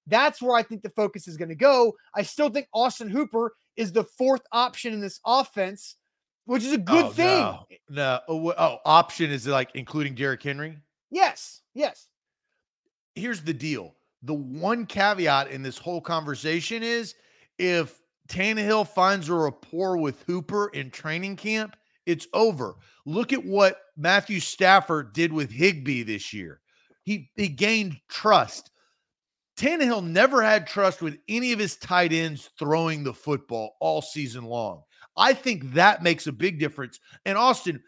That's 0.06 0.40
where 0.40 0.56
I 0.56 0.62
think 0.62 0.80
the 0.80 0.88
focus 0.88 1.28
is 1.28 1.36
going 1.36 1.50
to 1.50 1.54
go. 1.54 1.92
I 2.14 2.22
still 2.22 2.48
think 2.48 2.68
Austin 2.72 3.10
Hooper 3.10 3.52
is 3.76 3.92
the 3.92 4.04
fourth 4.04 4.42
option 4.50 4.94
in 4.94 5.00
this 5.00 5.20
offense, 5.26 5.96
which 6.46 6.64
is 6.64 6.72
a 6.72 6.78
good 6.78 7.04
oh, 7.04 7.10
thing. 7.10 7.42
No, 7.42 7.66
no. 7.90 8.20
Oh, 8.28 8.54
oh, 8.56 8.78
option 8.86 9.30
is 9.30 9.46
like 9.46 9.68
including 9.74 10.14
Derrick 10.14 10.42
Henry? 10.42 10.78
Yes, 11.10 11.60
yes. 11.74 12.06
Here's 13.14 13.42
the 13.42 13.52
deal. 13.52 13.94
The 14.22 14.34
one 14.34 14.86
caveat 14.86 15.50
in 15.50 15.62
this 15.62 15.78
whole 15.78 16.00
conversation 16.00 16.82
is 16.82 17.14
if 17.58 18.00
Tannehill 18.28 18.88
finds 18.88 19.28
a 19.28 19.34
rapport 19.34 19.96
with 19.96 20.22
Hooper 20.22 20.68
in 20.68 20.90
training 20.90 21.36
camp, 21.36 21.76
it's 22.06 22.26
over. 22.32 22.76
Look 23.06 23.32
at 23.32 23.44
what 23.44 23.78
Matthew 23.96 24.40
Stafford 24.40 25.12
did 25.12 25.32
with 25.32 25.50
Higbee 25.50 26.02
this 26.02 26.32
year. 26.32 26.60
He, 27.02 27.30
he 27.36 27.48
gained 27.48 27.98
trust. 28.08 28.70
Tannehill 29.56 30.04
never 30.04 30.42
had 30.42 30.66
trust 30.66 31.02
with 31.02 31.18
any 31.28 31.52
of 31.52 31.58
his 31.58 31.76
tight 31.76 32.12
ends 32.12 32.50
throwing 32.58 33.04
the 33.04 33.12
football 33.12 33.76
all 33.80 34.00
season 34.00 34.44
long. 34.44 34.82
I 35.16 35.34
think 35.34 35.74
that 35.74 36.02
makes 36.02 36.26
a 36.26 36.32
big 36.32 36.58
difference. 36.58 36.98
And 37.26 37.36
Austin, 37.36 37.82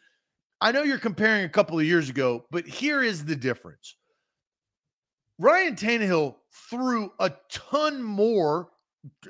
I 0.61 0.73
know 0.73 0.83
you're 0.83 0.99
comparing 0.99 1.45
a 1.45 1.49
couple 1.49 1.79
of 1.79 1.85
years 1.85 2.11
ago, 2.11 2.45
but 2.51 2.67
here 2.67 3.03
is 3.03 3.25
the 3.25 3.37
difference. 3.37 3.97
Ryan 5.43 5.75
Tannehill 5.75 6.37
threw 6.71 7.13
a 7.19 7.33
ton 7.51 8.01
more 8.01 8.69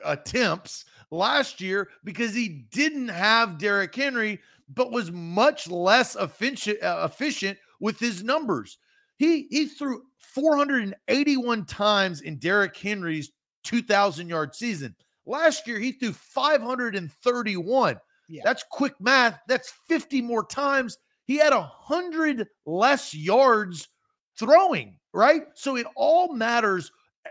attempts 0.05 0.85
last 1.11 1.59
year 1.62 1.88
because 2.05 2.35
he 2.35 2.66
didn't 2.70 3.09
have 3.09 3.57
Derrick 3.57 3.94
Henry, 3.94 4.38
but 4.68 4.92
was 4.92 5.11
much 5.11 5.70
less 5.70 6.14
efficient, 6.14 6.83
uh, 6.83 7.09
efficient 7.11 7.57
with 7.81 7.98
his 7.98 8.22
numbers. 8.22 8.77
He 9.16 9.46
he 9.48 9.66
threw 9.66 10.03
481 10.18 11.64
times 11.64 12.20
in 12.20 12.37
Derrick 12.37 12.77
Henry's 12.77 13.33
2,000 13.64 14.29
yard 14.29 14.55
season. 14.55 14.94
Last 15.25 15.66
year, 15.66 15.79
he 15.79 15.92
threw 15.92 16.12
531. 16.12 17.96
Yeah. 18.29 18.42
That's 18.44 18.64
quick 18.70 18.94
math. 19.01 19.40
That's 19.48 19.72
50 19.88 20.20
more 20.20 20.44
times 20.44 20.98
he 21.25 21.37
had 21.37 21.53
a 21.53 21.62
hundred 21.62 22.46
less 22.66 23.14
yards 23.14 23.88
throwing, 24.42 24.96
right? 25.12 25.42
So 25.55 25.76
it 25.76 25.87
all 25.96 26.35
matters. 26.35 26.90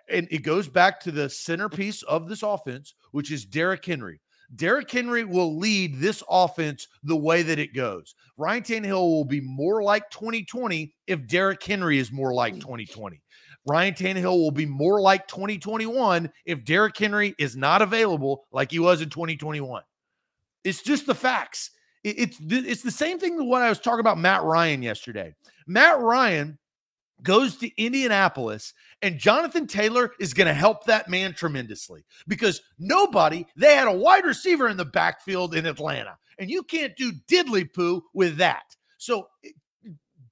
And 0.09 0.27
it 0.31 0.39
goes 0.39 0.69
back 0.69 1.01
to 1.01 1.11
the 1.11 1.29
centerpiece 1.29 2.01
of 2.03 2.29
this 2.29 2.43
offense, 2.43 2.93
which 3.11 3.31
is 3.31 3.45
Derrick 3.45 3.83
Henry. 3.83 4.21
Derrick 4.55 4.89
Henry 4.89 5.23
will 5.25 5.57
lead 5.57 5.99
this 5.99 6.23
offense 6.29 6.87
the 7.03 7.15
way 7.15 7.41
that 7.41 7.59
it 7.59 7.73
goes. 7.73 8.15
Ryan 8.37 8.63
Tannehill 8.63 9.09
will 9.09 9.25
be 9.25 9.41
more 9.41 9.83
like 9.83 10.09
2020 10.09 10.93
if 11.07 11.27
Derrick 11.27 11.63
Henry 11.63 11.99
is 11.99 12.11
more 12.11 12.33
like 12.33 12.55
mm. 12.55 12.61
2020. 12.61 13.21
Ryan 13.65 13.93
Tannehill 13.93 14.37
will 14.37 14.51
be 14.51 14.65
more 14.65 15.01
like 15.01 15.27
2021 15.27 16.29
if 16.45 16.65
Derrick 16.65 16.97
Henry 16.97 17.35
is 17.37 17.55
not 17.55 17.81
available 17.81 18.45
like 18.51 18.71
he 18.71 18.79
was 18.79 19.01
in 19.01 19.09
2021. 19.09 19.83
It's 20.63 20.81
just 20.81 21.05
the 21.05 21.15
facts 21.15 21.71
it's 22.03 22.37
it's 22.41 22.81
the 22.81 22.91
same 22.91 23.19
thing 23.19 23.37
that 23.37 23.43
what 23.43 23.61
I 23.61 23.69
was 23.69 23.79
talking 23.79 23.99
about 23.99 24.17
Matt 24.17 24.43
Ryan 24.43 24.81
yesterday. 24.81 25.35
Matt 25.67 25.99
Ryan 25.99 26.57
goes 27.23 27.57
to 27.57 27.69
Indianapolis 27.81 28.73
and 29.01 29.17
Jonathan 29.19 29.67
Taylor 29.67 30.11
is 30.19 30.33
going 30.33 30.47
to 30.47 30.53
help 30.53 30.85
that 30.85 31.09
man 31.09 31.33
tremendously 31.33 32.03
because 32.27 32.61
nobody 32.79 33.45
they 33.55 33.75
had 33.75 33.87
a 33.87 33.91
wide 33.91 34.25
receiver 34.25 34.67
in 34.67 34.77
the 34.77 34.85
backfield 34.85 35.55
in 35.55 35.65
Atlanta 35.65 36.17
and 36.39 36.49
you 36.49 36.63
can't 36.63 36.95
do 36.97 37.11
diddly 37.29 37.71
poo 37.71 38.01
with 38.13 38.37
that. 38.37 38.75
So 38.97 39.27
eh, 39.45 39.49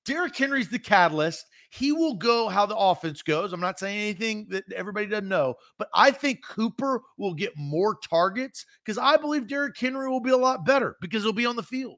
Derrick 0.06 0.36
Henry's 0.36 0.69
the 0.69 0.80
catalyst. 0.80 1.45
He 1.71 1.91
will 1.91 2.15
go 2.15 2.49
how 2.49 2.65
the 2.65 2.75
offense 2.75 3.21
goes. 3.21 3.54
I'm 3.54 3.60
not 3.60 3.78
saying 3.78 3.99
anything 3.99 4.47
that 4.49 4.63
everybody 4.73 5.06
doesn't 5.06 5.28
know, 5.28 5.54
but 5.78 5.88
I 5.93 6.10
think 6.10 6.43
Cooper 6.43 7.02
will 7.17 7.36
get 7.36 7.54
more 7.56 7.95
targets 8.10 8.65
because 8.84 8.97
I 8.97 9.17
believe 9.17 9.47
Derrick 9.47 9.78
Henry 9.78 10.10
will 10.10 10.19
be 10.19 10.32
a 10.32 10.38
lot 10.38 10.65
better 10.65 10.95
because 10.99 11.21
he'll 11.21 11.32
be 11.32 11.45
on 11.45 11.56
the 11.56 11.63
field. 11.63 11.97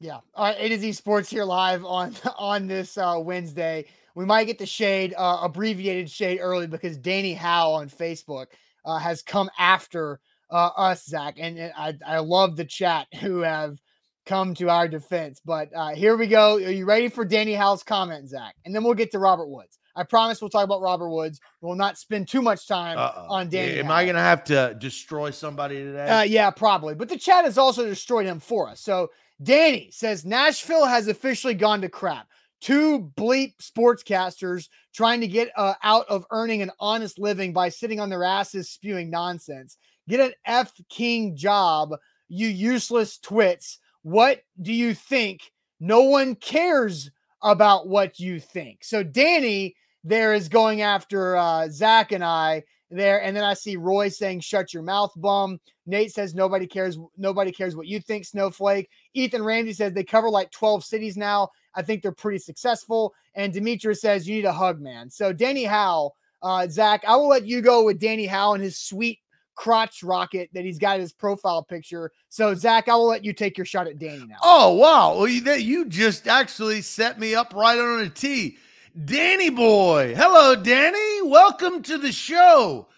Yeah. 0.00 0.18
All 0.34 0.44
right. 0.46 0.56
A 0.58 0.68
to 0.68 0.78
Z 0.78 0.92
Sports 0.92 1.28
here 1.28 1.44
live 1.44 1.84
on 1.84 2.14
on 2.38 2.66
this 2.66 2.96
uh, 2.96 3.16
Wednesday. 3.18 3.86
We 4.14 4.24
might 4.24 4.44
get 4.44 4.58
the 4.58 4.66
shade, 4.66 5.14
uh, 5.16 5.40
abbreviated 5.42 6.10
shade 6.10 6.40
early 6.40 6.66
because 6.66 6.96
Danny 6.96 7.34
Howe 7.34 7.70
on 7.70 7.88
Facebook 7.88 8.46
uh, 8.84 8.98
has 8.98 9.22
come 9.22 9.48
after 9.58 10.18
uh, 10.50 10.70
us, 10.76 11.04
Zach. 11.04 11.36
And, 11.38 11.58
and 11.58 11.72
I, 11.76 11.94
I 12.04 12.18
love 12.18 12.56
the 12.56 12.64
chat 12.64 13.06
who 13.20 13.40
have 13.40 13.78
come 14.26 14.54
to 14.54 14.70
our 14.70 14.88
defense. 14.88 15.40
But 15.44 15.70
uh, 15.74 15.94
here 15.94 16.16
we 16.16 16.26
go. 16.26 16.56
Are 16.56 16.60
you 16.60 16.84
ready 16.84 17.08
for 17.08 17.24
Danny 17.24 17.54
Howe's 17.54 17.82
comment, 17.82 18.28
Zach? 18.28 18.54
And 18.64 18.74
then 18.74 18.82
we'll 18.82 18.94
get 18.94 19.10
to 19.12 19.18
Robert 19.18 19.48
Woods. 19.48 19.78
I 19.96 20.04
promise 20.04 20.40
we'll 20.40 20.50
talk 20.50 20.64
about 20.64 20.80
Robert 20.80 21.10
Woods. 21.10 21.40
We'll 21.60 21.74
not 21.74 21.98
spend 21.98 22.28
too 22.28 22.42
much 22.42 22.68
time 22.68 22.98
Uh-oh. 22.98 23.26
on 23.30 23.48
Danny. 23.48 23.78
Am 23.78 23.86
Howe. 23.86 23.94
I 23.94 24.04
going 24.04 24.16
to 24.16 24.20
have 24.20 24.44
to 24.44 24.76
destroy 24.78 25.30
somebody 25.30 25.76
today? 25.76 26.08
Uh, 26.08 26.22
yeah, 26.22 26.50
probably. 26.50 26.94
But 26.94 27.08
the 27.08 27.18
chat 27.18 27.44
has 27.44 27.58
also 27.58 27.84
destroyed 27.84 28.26
him 28.26 28.38
for 28.38 28.68
us. 28.68 28.80
So 28.80 29.10
Danny 29.42 29.90
says 29.92 30.24
Nashville 30.24 30.86
has 30.86 31.08
officially 31.08 31.54
gone 31.54 31.80
to 31.80 31.88
crap. 31.88 32.28
Two 32.60 33.12
bleep 33.16 33.54
sportscasters 33.62 34.68
trying 34.92 35.20
to 35.20 35.28
get 35.28 35.50
uh, 35.56 35.74
out 35.82 36.06
of 36.08 36.26
earning 36.32 36.60
an 36.60 36.72
honest 36.80 37.18
living 37.18 37.52
by 37.52 37.68
sitting 37.68 38.00
on 38.00 38.10
their 38.10 38.24
asses 38.24 38.70
spewing 38.70 39.10
nonsense. 39.10 39.76
Get 40.08 40.20
an 40.20 40.32
F 40.44 40.72
King 40.88 41.36
job, 41.36 41.94
you 42.28 42.48
useless 42.48 43.18
twits. 43.18 43.78
What 44.02 44.42
do 44.60 44.72
you 44.72 44.94
think? 44.94 45.52
No 45.78 46.02
one 46.02 46.34
cares 46.34 47.10
about 47.42 47.86
what 47.86 48.18
you 48.18 48.40
think. 48.40 48.82
So 48.82 49.04
Danny 49.04 49.76
there 50.04 50.32
is 50.32 50.48
going 50.48 50.80
after 50.80 51.36
uh, 51.36 51.68
Zach 51.70 52.12
and 52.12 52.24
I 52.24 52.64
there, 52.90 53.22
and 53.22 53.36
then 53.36 53.44
I 53.44 53.54
see 53.54 53.76
Roy 53.76 54.08
saying 54.08 54.40
"Shut 54.40 54.72
your 54.72 54.82
mouth, 54.82 55.12
bum." 55.16 55.60
Nate 55.86 56.12
says 56.12 56.34
nobody 56.34 56.66
cares. 56.66 56.98
Nobody 57.16 57.52
cares 57.52 57.76
what 57.76 57.86
you 57.86 58.00
think, 58.00 58.24
Snowflake. 58.24 58.88
Ethan 59.18 59.42
Ramsey 59.42 59.72
says 59.72 59.92
they 59.92 60.04
cover 60.04 60.30
like 60.30 60.50
twelve 60.50 60.84
cities 60.84 61.16
now. 61.16 61.50
I 61.74 61.82
think 61.82 62.02
they're 62.02 62.12
pretty 62.12 62.38
successful. 62.38 63.14
And 63.34 63.52
Demetrius 63.52 64.00
says 64.00 64.28
you 64.28 64.36
need 64.36 64.44
a 64.44 64.52
hug, 64.52 64.80
man. 64.80 65.10
So 65.10 65.32
Danny 65.32 65.64
Howe, 65.64 66.12
uh, 66.42 66.66
Zach, 66.68 67.04
I 67.06 67.16
will 67.16 67.28
let 67.28 67.46
you 67.46 67.60
go 67.60 67.84
with 67.84 68.00
Danny 68.00 68.26
Howe 68.26 68.54
and 68.54 68.62
his 68.62 68.78
sweet 68.78 69.20
crotch 69.54 70.04
rocket 70.04 70.48
that 70.54 70.64
he's 70.64 70.78
got 70.78 70.96
in 70.96 71.00
his 71.00 71.12
profile 71.12 71.64
picture. 71.64 72.12
So, 72.28 72.54
Zach, 72.54 72.88
I 72.88 72.94
will 72.94 73.08
let 73.08 73.24
you 73.24 73.32
take 73.32 73.58
your 73.58 73.64
shot 73.64 73.88
at 73.88 73.98
Danny 73.98 74.24
now. 74.24 74.36
Oh, 74.42 74.74
wow. 74.74 75.16
Well, 75.16 75.26
you, 75.26 75.52
you 75.54 75.84
just 75.84 76.28
actually 76.28 76.80
set 76.80 77.18
me 77.18 77.34
up 77.34 77.52
right 77.54 77.78
on 77.78 78.00
a 78.00 78.08
tee. 78.08 78.56
Danny 79.04 79.50
boy. 79.50 80.14
Hello, 80.16 80.54
Danny. 80.54 81.22
Welcome 81.22 81.82
to 81.82 81.98
the 81.98 82.12
show. 82.12 82.88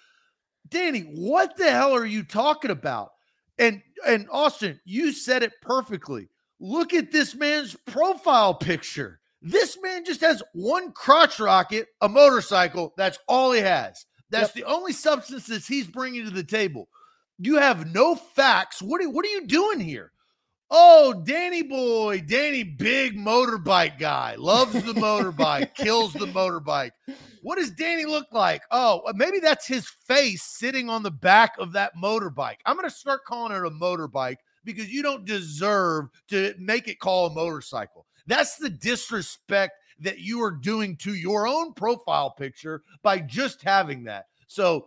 Danny, 0.68 1.00
what 1.00 1.56
the 1.56 1.70
hell 1.70 1.94
are 1.94 2.04
you 2.04 2.22
talking 2.22 2.70
about? 2.70 3.12
And 3.58 3.82
and 4.06 4.26
Austin, 4.30 4.80
you 4.84 5.12
said 5.12 5.42
it 5.42 5.52
perfectly. 5.62 6.28
Look 6.58 6.92
at 6.92 7.10
this 7.10 7.34
man's 7.34 7.76
profile 7.86 8.54
picture. 8.54 9.20
This 9.42 9.78
man 9.82 10.04
just 10.04 10.20
has 10.20 10.42
one 10.52 10.92
crotch 10.92 11.40
rocket, 11.40 11.88
a 12.00 12.08
motorcycle. 12.08 12.92
That's 12.96 13.18
all 13.26 13.52
he 13.52 13.60
has. 13.60 14.04
That's 14.30 14.54
yep. 14.54 14.64
the 14.66 14.70
only 14.70 14.92
substances 14.92 15.66
he's 15.66 15.86
bringing 15.86 16.24
to 16.24 16.30
the 16.30 16.44
table. 16.44 16.88
You 17.38 17.56
have 17.56 17.92
no 17.94 18.14
facts. 18.14 18.82
What 18.82 19.02
are, 19.02 19.08
what 19.08 19.24
are 19.24 19.30
you 19.30 19.46
doing 19.46 19.80
here? 19.80 20.12
Oh, 20.72 21.12
Danny 21.12 21.62
boy, 21.62 22.20
Danny, 22.20 22.62
big 22.62 23.16
motorbike 23.16 23.98
guy, 23.98 24.36
loves 24.36 24.72
the 24.72 24.92
motorbike, 24.92 25.74
kills 25.74 26.12
the 26.12 26.26
motorbike. 26.26 26.92
What 27.42 27.58
does 27.58 27.72
Danny 27.72 28.04
look 28.04 28.28
like? 28.30 28.62
Oh, 28.70 29.00
uh, 29.00 29.12
maybe 29.16 29.40
that's 29.40 29.66
his 29.66 29.88
face 29.88 30.44
sitting 30.44 30.88
on 30.88 31.02
the 31.02 31.10
back 31.10 31.54
of 31.58 31.72
that 31.72 31.96
motorbike. 32.00 32.58
I'm 32.66 32.76
going 32.76 32.88
to 32.88 32.94
start 32.94 33.24
calling 33.24 33.52
it 33.52 33.66
a 33.66 33.70
motorbike 33.70 34.36
because 34.64 34.92
you 34.92 35.02
don't 35.02 35.24
deserve 35.24 36.08
to 36.28 36.54
make 36.58 36.86
it 36.86 37.00
call 37.00 37.26
a 37.26 37.34
motorcycle. 37.34 38.06
That's 38.28 38.56
the 38.56 38.70
disrespect 38.70 39.72
that 39.98 40.20
you 40.20 40.40
are 40.40 40.52
doing 40.52 40.96
to 40.98 41.14
your 41.14 41.48
own 41.48 41.72
profile 41.74 42.30
picture 42.30 42.82
by 43.02 43.18
just 43.18 43.62
having 43.62 44.04
that. 44.04 44.26
So 44.46 44.86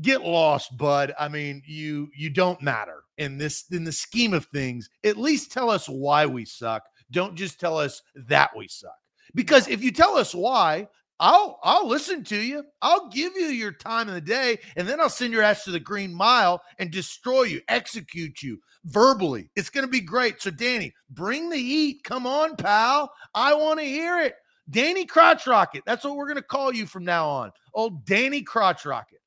get 0.00 0.22
lost, 0.22 0.76
bud. 0.76 1.14
I 1.18 1.28
mean, 1.28 1.62
you 1.66 2.10
you 2.16 2.30
don't 2.30 2.60
matter 2.62 3.02
in 3.18 3.38
this 3.38 3.64
in 3.70 3.84
the 3.84 3.92
scheme 3.92 4.34
of 4.34 4.46
things. 4.46 4.88
At 5.04 5.16
least 5.16 5.52
tell 5.52 5.70
us 5.70 5.88
why 5.88 6.26
we 6.26 6.44
suck. 6.44 6.82
Don't 7.10 7.36
just 7.36 7.60
tell 7.60 7.78
us 7.78 8.02
that 8.28 8.50
we 8.56 8.68
suck. 8.68 8.96
Because 9.34 9.68
if 9.68 9.82
you 9.82 9.92
tell 9.92 10.16
us 10.16 10.34
why, 10.34 10.88
I'll 11.18 11.58
I'll 11.62 11.86
listen 11.86 12.24
to 12.24 12.36
you. 12.36 12.64
I'll 12.82 13.08
give 13.08 13.34
you 13.36 13.46
your 13.46 13.72
time 13.72 14.08
of 14.08 14.14
the 14.14 14.20
day, 14.20 14.58
and 14.76 14.86
then 14.86 15.00
I'll 15.00 15.08
send 15.08 15.32
your 15.32 15.42
ass 15.42 15.64
to 15.64 15.70
the 15.70 15.80
green 15.80 16.12
mile 16.12 16.60
and 16.78 16.90
destroy 16.90 17.44
you, 17.44 17.60
execute 17.68 18.42
you 18.42 18.58
verbally. 18.84 19.50
It's 19.56 19.70
gonna 19.70 19.86
be 19.86 20.00
great. 20.00 20.42
So, 20.42 20.50
Danny, 20.50 20.92
bring 21.10 21.48
the 21.48 21.56
heat. 21.56 22.02
Come 22.04 22.26
on, 22.26 22.56
pal. 22.56 23.10
I 23.34 23.54
want 23.54 23.80
to 23.80 23.86
hear 23.86 24.20
it. 24.20 24.34
Danny 24.68 25.04
Crotch 25.06 25.46
Rocket. 25.46 25.84
That's 25.86 26.04
what 26.04 26.16
we're 26.16 26.28
gonna 26.28 26.42
call 26.42 26.74
you 26.74 26.86
from 26.86 27.04
now 27.04 27.28
on. 27.28 27.52
Old 27.72 28.04
Danny 28.04 28.42
Crotch 28.42 28.84
Rocket. 28.84 29.20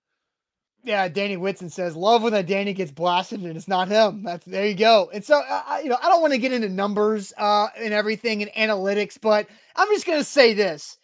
Yeah, 0.84 1.08
Danny 1.10 1.36
Whitson 1.36 1.70
says, 1.70 1.96
"Love 1.96 2.24
when 2.24 2.32
that 2.34 2.48
Danny 2.48 2.74
gets 2.74 2.92
blasted 2.92 3.42
and 3.42 3.56
it's 3.56 3.68
not 3.68 3.90
him." 3.90 4.24
That's 4.24 4.46
there 4.46 4.66
you 4.66 4.76
go. 4.76 5.10
And 5.14 5.24
so, 5.24 5.42
uh, 5.48 5.80
you 5.84 5.90
know, 5.90 5.98
I 6.02 6.08
don't 6.08 6.22
want 6.22 6.34
to 6.34 6.40
get 6.40 6.54
into 6.54 6.70
numbers 6.70 7.34
uh, 7.38 7.68
and 7.78 7.94
everything 7.94 8.42
and 8.42 8.52
analytics, 8.52 9.18
but 9.20 9.48
I'm 9.76 9.90
just 9.90 10.06
gonna 10.06 10.24
say 10.24 10.54
this: 10.54 10.98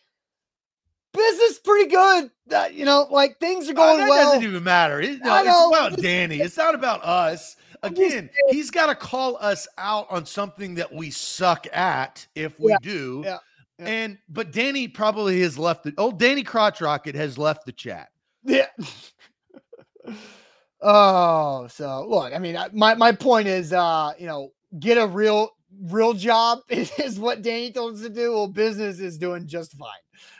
business 1.15 1.59
pretty 1.59 1.89
good. 1.89 2.31
Uh, 2.51 2.69
you 2.71 2.85
know, 2.85 3.07
like 3.09 3.39
things 3.39 3.67
are 3.67 3.71
uh, 3.71 3.75
going 3.75 3.95
uh, 3.95 4.05
that 4.05 4.09
well. 4.09 4.33
Doesn't 4.33 4.47
even 4.47 4.63
matter. 4.63 5.01
It, 5.01 5.19
no, 5.23 5.37
it's 5.37 5.77
about 5.77 6.01
Danny. 6.01 6.39
It's 6.39 6.57
not 6.57 6.75
about 6.75 7.03
us. 7.03 7.55
Again, 7.83 8.29
he's 8.49 8.71
got 8.71 8.87
to 8.87 8.95
call 8.95 9.37
us 9.37 9.67
out 9.77 10.07
on 10.09 10.25
something 10.25 10.75
that 10.75 10.91
we 10.91 11.11
suck 11.11 11.67
at 11.73 12.25
if 12.33 12.59
we 12.59 12.71
yeah, 12.71 12.77
do. 12.81 13.21
Yeah, 13.23 13.37
yeah. 13.79 13.85
And 13.85 14.17
but 14.29 14.51
Danny 14.51 14.87
probably 14.87 15.41
has 15.41 15.59
left 15.59 15.83
the 15.83 15.93
old 15.97 16.17
Danny 16.17 16.43
Crotch 16.43 16.81
Rocket 16.81 17.15
has 17.15 17.37
left 17.37 17.65
the 17.65 17.71
chat. 17.71 18.09
Yeah. 18.43 18.67
Oh, 20.81 21.67
so 21.67 22.05
look, 22.07 22.33
I 22.33 22.39
mean, 22.39 22.57
my 22.73 22.95
my 22.95 23.11
point 23.11 23.47
is, 23.47 23.73
uh, 23.73 24.13
you 24.17 24.27
know, 24.27 24.51
get 24.79 24.97
a 24.97 25.07
real 25.07 25.51
real 25.83 26.13
job 26.13 26.59
is 26.69 27.19
what 27.19 27.41
Danny 27.41 27.71
told 27.71 27.95
us 27.95 28.01
to 28.01 28.09
do. 28.09 28.33
Well, 28.33 28.47
business 28.47 28.99
is 28.99 29.17
doing 29.17 29.47
just 29.47 29.73
fine. 29.77 29.89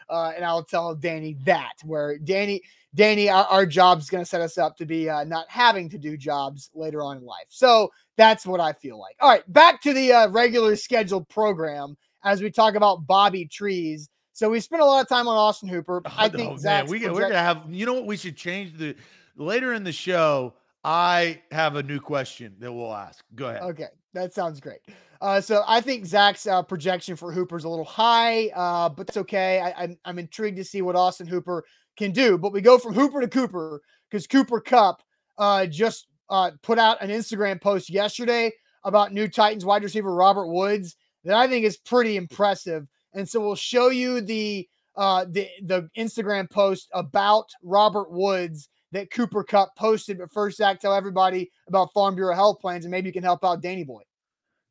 Uh, 0.09 0.33
and 0.35 0.45
I'll 0.45 0.63
tell 0.63 0.93
Danny 0.95 1.35
that 1.45 1.73
where 1.83 2.17
Danny, 2.19 2.61
Danny, 2.93 3.27
our, 3.27 3.45
our 3.45 3.65
job's 3.65 4.09
going 4.09 4.23
to 4.23 4.29
set 4.29 4.41
us 4.41 4.57
up 4.57 4.77
to 4.77 4.85
be 4.85 5.09
uh, 5.09 5.23
not 5.23 5.45
having 5.49 5.89
to 5.89 5.97
do 5.97 6.15
jobs 6.15 6.69
later 6.75 7.01
on 7.01 7.17
in 7.17 7.25
life. 7.25 7.47
So 7.49 7.91
that's 8.15 8.45
what 8.45 8.59
I 8.59 8.73
feel 8.73 8.99
like. 8.99 9.15
All 9.19 9.29
right, 9.29 9.51
back 9.51 9.81
to 9.81 9.93
the 9.93 10.13
uh, 10.13 10.29
regular 10.29 10.75
scheduled 10.75 11.27
program 11.27 11.97
as 12.23 12.41
we 12.41 12.51
talk 12.51 12.75
about 12.75 13.07
Bobby 13.07 13.45
Trees. 13.45 14.09
So 14.33 14.49
we 14.49 14.59
spent 14.59 14.81
a 14.81 14.85
lot 14.85 15.01
of 15.01 15.09
time 15.09 15.27
on 15.27 15.37
Austin 15.37 15.69
Hooper. 15.69 16.01
Oh, 16.05 16.13
I 16.15 16.29
think 16.29 16.57
no, 16.57 16.63
man, 16.63 16.85
we, 16.85 16.99
project- 16.99 17.13
we're 17.13 17.21
going 17.21 17.33
to 17.33 17.39
have, 17.39 17.63
you 17.69 17.85
know 17.85 17.93
what, 17.93 18.05
we 18.05 18.17
should 18.17 18.37
change 18.37 18.77
the 18.77 18.95
later 19.37 19.73
in 19.73 19.83
the 19.83 19.91
show. 19.91 20.53
I 20.83 21.41
have 21.51 21.75
a 21.77 21.83
new 21.83 21.99
question 21.99 22.55
that 22.59 22.71
we'll 22.71 22.93
ask. 22.93 23.23
Go 23.33 23.47
ahead. 23.47 23.63
Okay, 23.63 23.87
that 24.13 24.33
sounds 24.33 24.59
great. 24.59 24.79
Uh, 25.19 25.41
so 25.41 25.63
I 25.65 25.81
think 25.81 26.05
Zach's 26.05 26.45
uh, 26.45 26.61
projection 26.61 27.15
for 27.15 27.31
Hooper 27.31 27.57
is 27.57 27.63
a 27.63 27.69
little 27.69 27.85
high, 27.85 28.49
uh, 28.55 28.89
but 28.89 29.07
it's 29.07 29.17
okay. 29.17 29.59
I, 29.59 29.83
I'm, 29.83 29.97
I'm 30.05 30.19
intrigued 30.19 30.57
to 30.57 30.63
see 30.63 30.83
what 30.83 30.95
Austin 30.95 31.25
Hooper 31.25 31.63
can 31.97 32.11
do. 32.11 32.37
But 32.37 32.53
we 32.53 32.61
go 32.61 32.77
from 32.77 32.93
Hooper 32.93 33.21
to 33.21 33.27
Cooper 33.27 33.81
because 34.09 34.27
Cooper 34.27 34.59
Kupp 34.59 35.01
uh, 35.37 35.65
just 35.65 36.07
uh, 36.29 36.51
put 36.61 36.77
out 36.77 37.01
an 37.01 37.09
Instagram 37.09 37.59
post 37.59 37.89
yesterday 37.89 38.51
about 38.83 39.13
new 39.13 39.27
Titans 39.27 39.65
wide 39.65 39.83
receiver 39.83 40.13
Robert 40.13 40.47
Woods 40.47 40.95
that 41.23 41.35
I 41.35 41.47
think 41.47 41.65
is 41.65 41.77
pretty 41.77 42.17
impressive. 42.17 42.85
And 43.13 43.27
so 43.27 43.39
we'll 43.39 43.55
show 43.55 43.89
you 43.89 44.21
the 44.21 44.67
uh, 44.95 45.25
the 45.27 45.49
the 45.63 45.89
Instagram 45.97 46.49
post 46.49 46.89
about 46.93 47.49
Robert 47.63 48.11
Woods 48.11 48.69
that 48.95 49.11
Cooper 49.11 49.43
Kupp 49.43 49.75
posted. 49.75 50.17
But 50.17 50.31
first, 50.31 50.57
Zach, 50.57 50.79
tell 50.79 50.93
everybody 50.93 51.51
about 51.67 51.93
Farm 51.93 52.15
Bureau 52.15 52.33
health 52.33 52.59
plans, 52.59 52.85
and 52.85 52.91
maybe 52.91 53.07
you 53.07 53.13
can 53.13 53.23
help 53.23 53.43
out 53.43 53.61
Danny 53.61 53.83
Boy. 53.83 54.01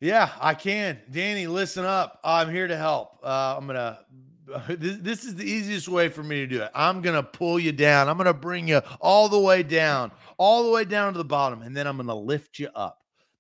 Yeah, 0.01 0.31
I 0.41 0.55
can. 0.55 0.99
Danny, 1.11 1.47
listen 1.47 1.85
up. 1.85 2.21
I'm 2.25 2.51
here 2.51 2.67
to 2.67 2.77
help. 2.77 3.21
Uh, 3.23 3.57
I'm 3.57 3.67
gonna. 3.67 4.01
This, 4.69 4.99
this 4.99 5.25
is 5.25 5.37
the 5.37 5.51
easiest 5.51 5.89
way 5.89 6.11
for 6.11 6.23
me 6.23 6.37
to 6.41 6.47
do 6.47 6.61
it. 6.61 6.71
I'm 6.75 7.01
gonna 7.01 7.23
pull 7.23 7.59
you 7.59 7.73
down. 7.73 8.11
I'm 8.11 8.19
gonna 8.19 8.35
bring 8.35 8.69
you 8.69 8.83
all 9.01 9.31
the 9.31 9.39
way 9.39 9.63
down, 9.63 10.13
all 10.37 10.65
the 10.65 10.71
way 10.71 10.85
down 10.85 11.15
to 11.15 11.19
the 11.19 11.25
bottom, 11.25 11.63
and 11.63 11.75
then 11.75 11.87
I'm 11.87 11.97
gonna 11.97 12.15
lift 12.15 12.59
you 12.59 12.69
up, 12.75 12.99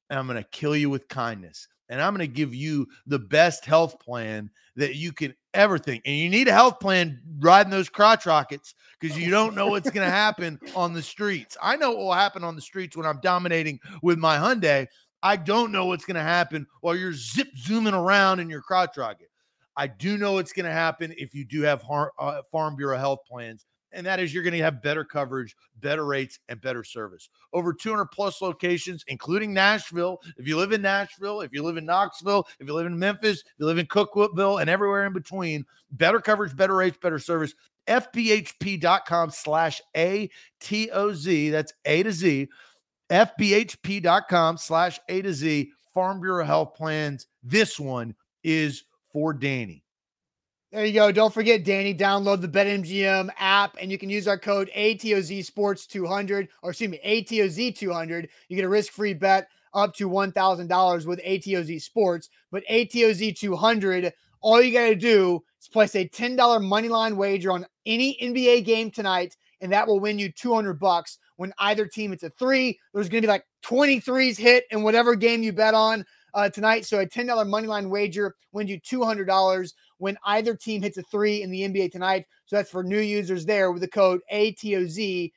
and 0.08 0.18
I'm 0.18 0.26
gonna 0.26 0.44
kill 0.44 0.74
you 0.74 0.88
with 0.88 1.06
kindness, 1.08 1.68
and 1.88 2.00
I'm 2.00 2.12
gonna 2.12 2.26
give 2.26 2.54
you 2.54 2.86
the 3.06 3.18
best 3.18 3.64
health 3.64 3.98
plan 4.00 4.50
that 4.76 4.96
you 4.96 5.12
can 5.12 5.34
ever 5.54 5.78
think. 5.78 6.02
And 6.04 6.16
you 6.16 6.28
need 6.28 6.48
a 6.48 6.52
health 6.52 6.80
plan 6.80 7.20
riding 7.38 7.70
those 7.70 7.88
crotch 7.88 8.26
rockets 8.26 8.74
because 9.00 9.16
you 9.18 9.30
don't 9.30 9.54
know 9.54 9.68
what's 9.68 9.90
going 9.90 10.06
to 10.06 10.10
happen 10.10 10.58
on 10.74 10.92
the 10.92 11.02
streets. 11.02 11.56
I 11.62 11.76
know 11.76 11.90
what 11.90 11.98
will 11.98 12.12
happen 12.12 12.44
on 12.44 12.56
the 12.56 12.60
streets 12.60 12.96
when 12.96 13.06
I'm 13.06 13.20
dominating 13.20 13.78
with 14.02 14.18
my 14.18 14.36
Hyundai. 14.36 14.86
I 15.22 15.36
don't 15.36 15.72
know 15.72 15.86
what's 15.86 16.04
going 16.04 16.16
to 16.16 16.22
happen 16.22 16.66
while 16.80 16.96
you're 16.96 17.14
zip 17.14 17.48
zooming 17.56 17.94
around 17.94 18.40
in 18.40 18.50
your 18.50 18.60
crotch 18.60 18.96
rocket. 18.96 19.28
I 19.76 19.86
do 19.86 20.18
know 20.18 20.32
what's 20.32 20.52
going 20.52 20.66
to 20.66 20.72
happen 20.72 21.14
if 21.16 21.34
you 21.34 21.44
do 21.44 21.62
have 21.62 21.82
har- 21.82 22.12
uh, 22.18 22.42
Farm 22.52 22.76
Bureau 22.76 22.98
health 22.98 23.20
plans, 23.28 23.64
and 23.94 24.06
that 24.06 24.20
is 24.20 24.32
you're 24.32 24.42
going 24.42 24.54
to 24.54 24.62
have 24.62 24.82
better 24.82 25.04
coverage, 25.04 25.56
better 25.80 26.04
rates, 26.04 26.38
and 26.48 26.60
better 26.60 26.84
service. 26.84 27.28
Over 27.52 27.72
200 27.72 28.06
plus 28.06 28.42
locations, 28.42 29.04
including 29.08 29.54
Nashville. 29.54 30.20
If 30.36 30.46
you 30.46 30.56
live 30.56 30.72
in 30.72 30.82
Nashville, 30.82 31.40
if 31.40 31.52
you 31.52 31.62
live 31.62 31.76
in 31.76 31.86
Knoxville, 31.86 32.46
if 32.58 32.66
you 32.66 32.74
live 32.74 32.86
in 32.86 32.98
Memphis, 32.98 33.40
if 33.40 33.54
you 33.58 33.66
live 33.66 33.78
in 33.78 33.86
Cookeville, 33.86 34.60
and 34.60 34.68
everywhere 34.68 35.06
in 35.06 35.12
between, 35.12 35.64
better 35.92 36.20
coverage, 36.20 36.56
better 36.56 36.74
rates, 36.74 36.98
better 37.00 37.18
service. 37.18 37.54
FBHP.com 37.86 39.30
slash 39.30 39.80
ATOZ. 39.94 41.50
That's 41.50 41.72
A 41.84 42.02
to 42.02 42.12
Z 42.12 42.48
fbhp.com 43.10 44.56
slash 44.56 44.98
A 45.08 45.22
to 45.22 45.32
Z 45.32 45.70
Farm 45.92 46.20
Bureau 46.20 46.44
Health 46.44 46.74
Plans. 46.74 47.26
This 47.42 47.78
one 47.78 48.14
is 48.42 48.84
for 49.12 49.32
Danny. 49.32 49.83
There 50.74 50.84
you 50.84 50.92
go. 50.92 51.12
Don't 51.12 51.32
forget, 51.32 51.62
Danny, 51.62 51.94
download 51.94 52.40
the 52.40 52.48
BetMGM 52.48 53.30
app 53.38 53.76
and 53.80 53.92
you 53.92 53.96
can 53.96 54.10
use 54.10 54.26
our 54.26 54.36
code 54.36 54.72
ATOZ 54.76 55.44
Sports 55.44 55.86
200 55.86 56.48
or 56.64 56.70
excuse 56.70 56.90
me, 56.90 56.98
ATOZ 57.06 57.76
200. 57.76 58.28
You 58.48 58.56
get 58.56 58.64
a 58.64 58.68
risk 58.68 58.92
free 58.92 59.14
bet 59.14 59.46
up 59.72 59.94
to 59.94 60.10
$1,000 60.10 61.06
with 61.06 61.20
ATOZ 61.20 61.80
Sports. 61.80 62.28
But 62.50 62.64
ATOZ 62.68 63.38
200, 63.38 64.12
all 64.40 64.60
you 64.60 64.72
got 64.72 64.88
to 64.88 64.96
do 64.96 65.44
is 65.60 65.68
place 65.68 65.94
a 65.94 66.08
$10 66.08 66.60
money 66.64 66.88
line 66.88 67.16
wager 67.16 67.52
on 67.52 67.64
any 67.86 68.18
NBA 68.20 68.64
game 68.64 68.90
tonight, 68.90 69.36
and 69.60 69.70
that 69.72 69.86
will 69.86 70.00
win 70.00 70.18
you 70.18 70.32
200 70.32 70.80
bucks 70.80 71.18
when 71.36 71.52
either 71.60 71.86
team 71.86 72.12
it's 72.12 72.24
a 72.24 72.30
three. 72.30 72.76
There's 72.92 73.08
going 73.08 73.22
to 73.22 73.28
be 73.28 73.30
like 73.30 73.46
23s 73.64 74.36
hit 74.36 74.64
in 74.72 74.82
whatever 74.82 75.14
game 75.14 75.44
you 75.44 75.52
bet 75.52 75.74
on 75.74 76.04
uh, 76.34 76.50
tonight. 76.50 76.84
So 76.84 76.98
a 76.98 77.06
$10 77.06 77.48
money 77.48 77.66
line 77.66 77.88
wager 77.88 78.34
wins 78.52 78.70
you 78.70 78.80
$200 78.80 79.72
when 79.98 80.16
either 80.24 80.54
team 80.54 80.82
hits 80.82 80.98
a 80.98 81.02
three 81.04 81.42
in 81.42 81.50
the 81.50 81.62
NBA 81.62 81.92
tonight. 81.92 82.26
So 82.46 82.56
that's 82.56 82.70
for 82.70 82.82
new 82.82 83.00
users 83.00 83.44
there 83.46 83.72
with 83.72 83.82
the 83.82 83.88
code 83.88 84.20
ATOZ200. 84.32 85.30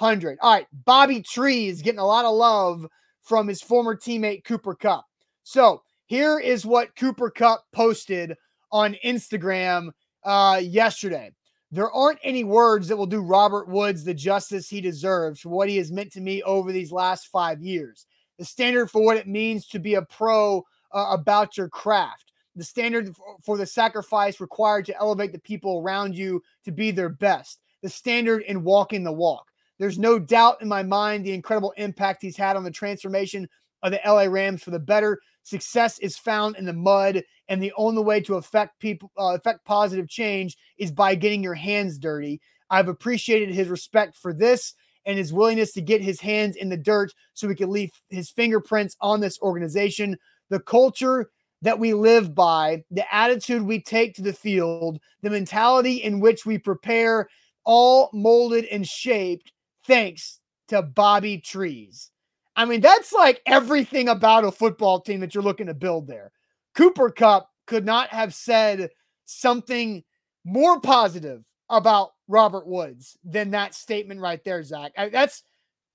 All 0.00 0.52
right, 0.52 0.66
Bobby 0.84 1.22
Tree 1.22 1.68
is 1.68 1.82
getting 1.82 2.00
a 2.00 2.06
lot 2.06 2.24
of 2.24 2.34
love 2.34 2.86
from 3.22 3.48
his 3.48 3.62
former 3.62 3.96
teammate 3.96 4.44
Cooper 4.44 4.74
Kupp. 4.74 5.04
So 5.42 5.82
here 6.06 6.38
is 6.38 6.66
what 6.66 6.94
Cooper 6.96 7.30
Kupp 7.30 7.64
posted 7.72 8.36
on 8.70 8.96
Instagram 9.04 9.90
uh, 10.24 10.60
yesterday. 10.62 11.32
There 11.70 11.90
aren't 11.90 12.18
any 12.22 12.44
words 12.44 12.88
that 12.88 12.96
will 12.96 13.06
do 13.06 13.22
Robert 13.22 13.66
Woods 13.66 14.04
the 14.04 14.12
justice 14.12 14.68
he 14.68 14.80
deserves 14.80 15.40
for 15.40 15.48
what 15.48 15.70
he 15.70 15.78
has 15.78 15.90
meant 15.90 16.12
to 16.12 16.20
me 16.20 16.42
over 16.42 16.70
these 16.70 16.92
last 16.92 17.28
five 17.28 17.62
years. 17.62 18.06
The 18.38 18.44
standard 18.44 18.90
for 18.90 19.02
what 19.02 19.16
it 19.16 19.26
means 19.26 19.66
to 19.68 19.78
be 19.78 19.94
a 19.94 20.02
pro 20.02 20.64
uh, 20.92 21.06
about 21.10 21.56
your 21.56 21.68
craft, 21.68 22.31
the 22.56 22.64
standard 22.64 23.14
for 23.42 23.56
the 23.56 23.66
sacrifice 23.66 24.40
required 24.40 24.86
to 24.86 24.96
elevate 24.98 25.32
the 25.32 25.38
people 25.38 25.80
around 25.80 26.16
you 26.16 26.42
to 26.64 26.72
be 26.72 26.90
their 26.90 27.08
best, 27.08 27.60
the 27.82 27.88
standard 27.88 28.42
in 28.42 28.64
walking 28.64 29.04
the 29.04 29.12
walk. 29.12 29.46
There's 29.78 29.98
no 29.98 30.18
doubt 30.18 30.62
in 30.62 30.68
my 30.68 30.82
mind 30.82 31.24
the 31.24 31.32
incredible 31.32 31.72
impact 31.76 32.22
he's 32.22 32.36
had 32.36 32.56
on 32.56 32.64
the 32.64 32.70
transformation 32.70 33.48
of 33.82 33.90
the 33.90 34.00
LA 34.06 34.24
Rams 34.24 34.62
for 34.62 34.70
the 34.70 34.78
better. 34.78 35.18
Success 35.42 35.98
is 35.98 36.16
found 36.16 36.56
in 36.56 36.64
the 36.64 36.72
mud, 36.72 37.22
and 37.48 37.60
the 37.60 37.72
only 37.76 38.02
way 38.02 38.20
to 38.20 38.36
affect 38.36 38.78
people, 38.78 39.10
uh, 39.18 39.34
affect 39.34 39.64
positive 39.64 40.08
change, 40.08 40.56
is 40.78 40.92
by 40.92 41.14
getting 41.14 41.42
your 41.42 41.54
hands 41.54 41.98
dirty. 41.98 42.40
I've 42.70 42.88
appreciated 42.88 43.52
his 43.52 43.68
respect 43.68 44.16
for 44.16 44.32
this 44.32 44.74
and 45.04 45.18
his 45.18 45.32
willingness 45.32 45.72
to 45.72 45.80
get 45.80 46.00
his 46.00 46.20
hands 46.20 46.56
in 46.56 46.68
the 46.68 46.76
dirt 46.76 47.12
so 47.34 47.48
he 47.48 47.54
can 47.54 47.70
leave 47.70 47.90
his 48.08 48.30
fingerprints 48.30 48.96
on 49.00 49.20
this 49.20 49.40
organization. 49.40 50.16
The 50.48 50.60
culture 50.60 51.30
that 51.62 51.78
we 51.78 51.94
live 51.94 52.34
by, 52.34 52.84
the 52.90 53.14
attitude 53.14 53.62
we 53.62 53.80
take 53.80 54.14
to 54.14 54.22
the 54.22 54.32
field, 54.32 55.00
the 55.22 55.30
mentality 55.30 55.96
in 55.96 56.20
which 56.20 56.44
we 56.44 56.58
prepare, 56.58 57.28
all 57.64 58.10
molded 58.12 58.64
and 58.66 58.86
shaped 58.86 59.52
thanks 59.86 60.40
to 60.68 60.82
Bobby 60.82 61.38
Trees. 61.38 62.10
I 62.56 62.64
mean, 62.64 62.80
that's 62.80 63.12
like 63.12 63.40
everything 63.46 64.08
about 64.08 64.44
a 64.44 64.52
football 64.52 65.00
team 65.00 65.20
that 65.20 65.34
you're 65.34 65.42
looking 65.42 65.68
to 65.68 65.74
build 65.74 66.06
there. 66.06 66.32
Cooper 66.74 67.10
Kupp 67.10 67.48
could 67.66 67.86
not 67.86 68.08
have 68.08 68.34
said 68.34 68.90
something 69.24 70.02
more 70.44 70.80
positive 70.80 71.44
about 71.70 72.10
Robert 72.28 72.66
Woods 72.66 73.16
than 73.24 73.50
that 73.52 73.74
statement 73.74 74.20
right 74.20 74.42
there, 74.44 74.62
Zach. 74.62 74.92
I, 74.96 75.08
that's 75.08 75.42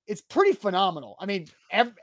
it's 0.07 0.21
pretty 0.21 0.53
phenomenal. 0.53 1.17
I 1.19 1.25
mean, 1.25 1.47
every, 1.71 1.93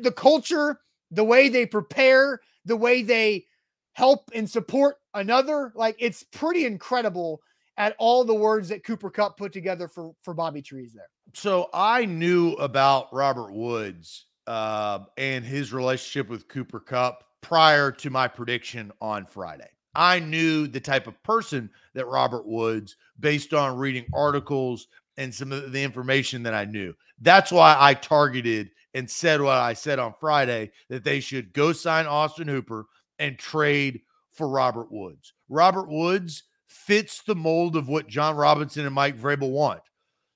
the 0.00 0.12
culture, 0.12 0.80
the 1.10 1.24
way 1.24 1.48
they 1.48 1.64
prepare, 1.64 2.40
the 2.66 2.76
way 2.76 3.02
they 3.02 3.46
help 3.94 4.30
and 4.34 4.48
support 4.48 4.96
another 5.14 5.72
like 5.74 5.96
it's 5.98 6.22
pretty 6.22 6.66
incredible 6.66 7.40
at 7.78 7.94
all 7.98 8.24
the 8.24 8.34
words 8.34 8.68
that 8.68 8.84
Cooper 8.84 9.10
Kupp 9.10 9.38
put 9.38 9.52
together 9.52 9.88
for 9.88 10.12
for 10.22 10.34
Bobby 10.34 10.60
Trees 10.60 10.92
there. 10.92 11.08
So 11.34 11.70
I 11.72 12.04
knew 12.04 12.52
about 12.54 13.12
Robert 13.12 13.52
Woods 13.52 14.26
uh, 14.46 15.00
and 15.16 15.44
his 15.44 15.72
relationship 15.72 16.28
with 16.28 16.48
Cooper 16.48 16.80
Kupp 16.80 17.24
prior 17.40 17.90
to 17.92 18.10
my 18.10 18.28
prediction 18.28 18.92
on 19.00 19.24
Friday. 19.24 19.68
I 19.94 20.18
knew 20.20 20.66
the 20.66 20.80
type 20.80 21.06
of 21.06 21.20
person 21.22 21.70
that 21.94 22.06
Robert 22.06 22.46
Woods, 22.46 22.96
based 23.18 23.54
on 23.54 23.78
reading 23.78 24.04
articles 24.14 24.88
and 25.16 25.34
some 25.34 25.52
of 25.52 25.72
the 25.72 25.82
information 25.82 26.42
that 26.42 26.54
I 26.54 26.66
knew. 26.66 26.94
That's 27.22 27.50
why 27.50 27.76
I 27.78 27.94
targeted 27.94 28.70
and 28.96 29.10
said 29.10 29.42
what 29.42 29.58
I 29.58 29.74
said 29.74 29.98
on 29.98 30.14
Friday 30.18 30.70
that 30.88 31.04
they 31.04 31.20
should 31.20 31.52
go 31.52 31.72
sign 31.72 32.06
Austin 32.06 32.48
Hooper 32.48 32.86
and 33.18 33.38
trade 33.38 34.00
for 34.32 34.48
Robert 34.48 34.90
Woods. 34.90 35.34
Robert 35.50 35.90
Woods 35.90 36.44
fits 36.66 37.22
the 37.22 37.34
mold 37.34 37.76
of 37.76 37.88
what 37.88 38.08
Jon 38.08 38.36
Robinson 38.36 38.86
and 38.86 38.94
Mike 38.94 39.18
Vrabel 39.18 39.50
want. 39.50 39.82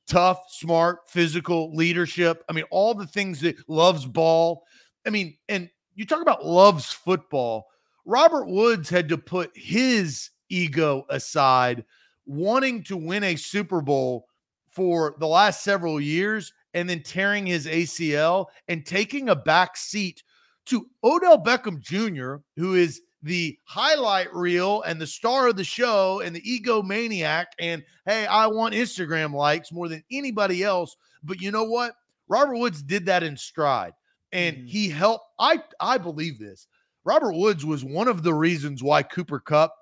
Tough, 0.06 0.42
smart, 0.50 1.08
physical, 1.08 1.74
leadership. 1.74 2.44
I 2.50 2.52
mean, 2.52 2.66
all 2.70 2.92
the 2.92 3.06
things 3.06 3.40
that 3.40 3.56
loves 3.66 4.04
ball. 4.04 4.64
I 5.06 5.10
mean, 5.10 5.38
and 5.48 5.70
you 5.94 6.04
talk 6.04 6.20
about 6.20 6.44
loves 6.44 6.92
football. 6.92 7.66
Robert 8.04 8.46
Woods 8.46 8.90
had 8.90 9.08
to 9.08 9.16
put 9.16 9.52
his 9.54 10.28
ego 10.50 11.06
aside, 11.08 11.86
wanting 12.26 12.84
to 12.84 12.96
win 12.98 13.24
a 13.24 13.36
Super 13.36 13.80
Bowl 13.80 14.26
for 14.68 15.16
the 15.18 15.26
last 15.26 15.64
several 15.64 15.98
years 15.98 16.52
and 16.74 16.88
then 16.88 17.02
tearing 17.02 17.46
his 17.46 17.66
ACL 17.66 18.46
and 18.68 18.84
taking 18.86 19.28
a 19.28 19.36
back 19.36 19.76
seat 19.76 20.22
to 20.66 20.86
Odell 21.02 21.42
Beckham 21.42 21.80
Jr., 21.80 22.36
who 22.56 22.74
is 22.74 23.00
the 23.22 23.58
highlight 23.64 24.32
reel 24.32 24.82
and 24.82 25.00
the 25.00 25.06
star 25.06 25.48
of 25.48 25.56
the 25.56 25.64
show 25.64 26.20
and 26.20 26.34
the 26.34 26.42
egomaniac. 26.42 27.46
And 27.58 27.82
hey, 28.06 28.26
I 28.26 28.46
want 28.46 28.74
Instagram 28.74 29.34
likes 29.34 29.72
more 29.72 29.88
than 29.88 30.02
anybody 30.10 30.62
else. 30.62 30.96
But 31.22 31.40
you 31.40 31.50
know 31.50 31.64
what? 31.64 31.94
Robert 32.28 32.56
Woods 32.56 32.82
did 32.82 33.06
that 33.06 33.22
in 33.22 33.36
stride 33.36 33.92
and 34.32 34.56
mm-hmm. 34.56 34.66
he 34.66 34.88
helped. 34.88 35.26
I, 35.38 35.62
I 35.80 35.98
believe 35.98 36.38
this. 36.38 36.66
Robert 37.04 37.34
Woods 37.34 37.64
was 37.64 37.84
one 37.84 38.08
of 38.08 38.22
the 38.22 38.34
reasons 38.34 38.82
why 38.82 39.02
Cooper 39.02 39.40
Kupp 39.40 39.74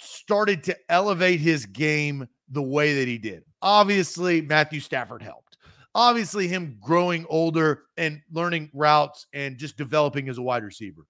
started 0.00 0.62
to 0.64 0.76
elevate 0.88 1.40
his 1.40 1.66
game 1.66 2.26
the 2.48 2.62
way 2.62 2.94
that 2.94 3.08
he 3.08 3.18
did. 3.18 3.44
Obviously, 3.62 4.40
Matthew 4.40 4.80
Stafford 4.80 5.22
helped. 5.22 5.47
Obviously, 5.98 6.46
him 6.46 6.78
growing 6.80 7.26
older 7.28 7.82
and 7.96 8.22
learning 8.30 8.70
routes 8.72 9.26
and 9.32 9.58
just 9.58 9.76
developing 9.76 10.28
as 10.28 10.38
a 10.38 10.42
wide 10.42 10.62
receiver. 10.62 11.02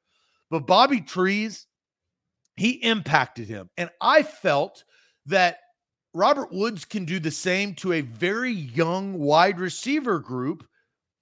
But 0.49 0.67
Bobby 0.67 1.03
Trees, 1.03 1.67
he 2.57 2.71
impacted 2.71 3.49
him. 3.49 3.69
And 3.77 3.91
I 4.01 4.23
felt 4.23 4.85
that 5.27 5.59
Robert 6.15 6.51
Woods 6.51 6.87
can 6.87 7.05
do 7.05 7.21
the 7.21 7.31
same 7.31 7.75
to 7.75 7.93
a 7.93 8.01
very 8.01 8.51
young 8.51 9.19
wide 9.19 9.61
receiver 9.61 10.21
group 10.21 10.67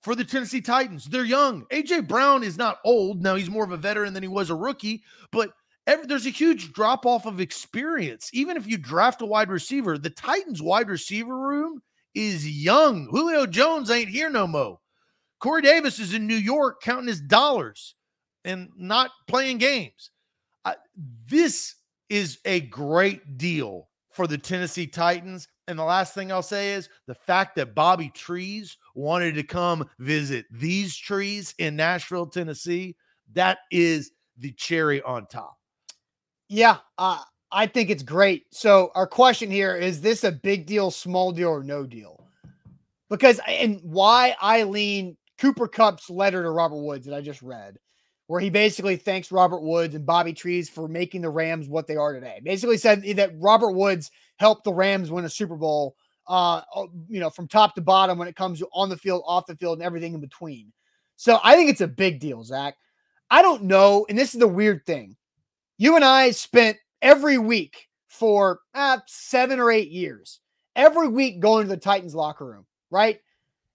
for 0.00 0.14
the 0.14 0.22
Tennessee 0.22 0.60
Titans. 0.60 1.06
They're 1.06 1.24
young. 1.24 1.64
AJ 1.72 2.06
Brown 2.06 2.44
is 2.44 2.56
not 2.56 2.78
old. 2.84 3.20
Now 3.20 3.34
he's 3.34 3.50
more 3.50 3.64
of 3.64 3.72
a 3.72 3.76
veteran 3.76 4.14
than 4.14 4.22
he 4.22 4.28
was 4.28 4.48
a 4.48 4.54
rookie, 4.54 5.02
but 5.32 5.50
every, 5.88 6.06
there's 6.06 6.26
a 6.26 6.30
huge 6.30 6.72
drop 6.72 7.04
off 7.04 7.26
of 7.26 7.40
experience. 7.40 8.30
Even 8.32 8.56
if 8.56 8.68
you 8.68 8.78
draft 8.78 9.22
a 9.22 9.26
wide 9.26 9.50
receiver, 9.50 9.98
the 9.98 10.08
Titans 10.08 10.62
wide 10.62 10.88
receiver 10.88 11.36
room 11.36 11.82
is 12.16 12.48
young. 12.48 13.06
Julio 13.10 13.46
Jones 13.46 13.90
ain't 13.90 14.08
here 14.08 14.30
no 14.30 14.46
mo. 14.46 14.80
Corey 15.38 15.62
Davis 15.62 16.00
is 16.00 16.14
in 16.14 16.26
New 16.26 16.34
York 16.34 16.80
counting 16.80 17.08
his 17.08 17.20
dollars 17.20 17.94
and 18.44 18.70
not 18.76 19.10
playing 19.28 19.58
games. 19.58 20.10
I, 20.64 20.76
this 21.28 21.74
is 22.08 22.38
a 22.46 22.60
great 22.60 23.36
deal 23.36 23.88
for 24.10 24.26
the 24.26 24.38
Tennessee 24.38 24.86
Titans. 24.86 25.46
And 25.68 25.78
the 25.78 25.84
last 25.84 26.14
thing 26.14 26.32
I'll 26.32 26.42
say 26.42 26.72
is 26.72 26.88
the 27.06 27.14
fact 27.14 27.54
that 27.56 27.74
Bobby 27.74 28.10
Trees 28.14 28.78
wanted 28.94 29.34
to 29.34 29.42
come 29.42 29.88
visit 29.98 30.46
these 30.50 30.96
trees 30.96 31.54
in 31.58 31.76
Nashville, 31.76 32.26
Tennessee, 32.26 32.96
that 33.34 33.58
is 33.70 34.12
the 34.38 34.52
cherry 34.52 35.02
on 35.02 35.26
top. 35.26 35.58
Yeah, 36.48 36.78
uh, 36.96 37.20
I 37.52 37.66
think 37.66 37.90
it's 37.90 38.02
great. 38.02 38.44
So, 38.50 38.90
our 38.94 39.06
question 39.06 39.50
here 39.50 39.76
is 39.76 40.00
this 40.00 40.24
a 40.24 40.32
big 40.32 40.66
deal, 40.66 40.90
small 40.90 41.32
deal, 41.32 41.48
or 41.48 41.62
no 41.62 41.84
deal? 41.84 42.28
Because, 43.08 43.40
and 43.46 43.80
why 43.82 44.34
I 44.40 44.64
lean 44.64 45.16
Cooper 45.38 45.68
Kupp's 45.68 46.10
letter 46.10 46.42
to 46.42 46.50
Robert 46.50 46.82
Woods 46.82 47.06
that 47.06 47.14
I 47.14 47.20
just 47.20 47.42
read 47.42 47.78
where 48.26 48.40
he 48.40 48.50
basically 48.50 48.96
thanks 48.96 49.30
Robert 49.30 49.62
Woods 49.62 49.94
and 49.94 50.04
Bobby 50.04 50.32
Trees 50.32 50.68
for 50.68 50.88
making 50.88 51.22
the 51.22 51.30
Rams 51.30 51.68
what 51.68 51.86
they 51.86 51.96
are 51.96 52.12
today. 52.12 52.40
Basically 52.42 52.76
said 52.76 53.02
that 53.16 53.32
Robert 53.38 53.72
Woods 53.72 54.10
helped 54.36 54.64
the 54.64 54.72
Rams 54.72 55.10
win 55.10 55.24
a 55.24 55.30
Super 55.30 55.56
Bowl, 55.56 55.94
uh, 56.26 56.62
you 57.08 57.20
know, 57.20 57.30
from 57.30 57.46
top 57.46 57.74
to 57.76 57.80
bottom 57.80 58.18
when 58.18 58.28
it 58.28 58.36
comes 58.36 58.58
to 58.58 58.68
on 58.72 58.88
the 58.88 58.96
field, 58.96 59.22
off 59.26 59.46
the 59.46 59.56
field, 59.56 59.78
and 59.78 59.86
everything 59.86 60.14
in 60.14 60.20
between. 60.20 60.72
So 61.16 61.38
I 61.42 61.54
think 61.54 61.70
it's 61.70 61.80
a 61.80 61.88
big 61.88 62.18
deal, 62.18 62.42
Zach. 62.42 62.74
I 63.30 63.42
don't 63.42 63.64
know, 63.64 64.06
and 64.08 64.18
this 64.18 64.34
is 64.34 64.40
the 64.40 64.48
weird 64.48 64.84
thing. 64.86 65.16
You 65.78 65.96
and 65.96 66.04
I 66.04 66.32
spent 66.32 66.78
every 67.02 67.38
week 67.38 67.88
for 68.08 68.60
uh, 68.74 68.98
seven 69.06 69.60
or 69.60 69.70
eight 69.70 69.90
years, 69.90 70.40
every 70.74 71.08
week 71.08 71.40
going 71.40 71.64
to 71.64 71.68
the 71.68 71.76
Titans 71.76 72.14
locker 72.14 72.46
room, 72.46 72.66
right? 72.90 73.20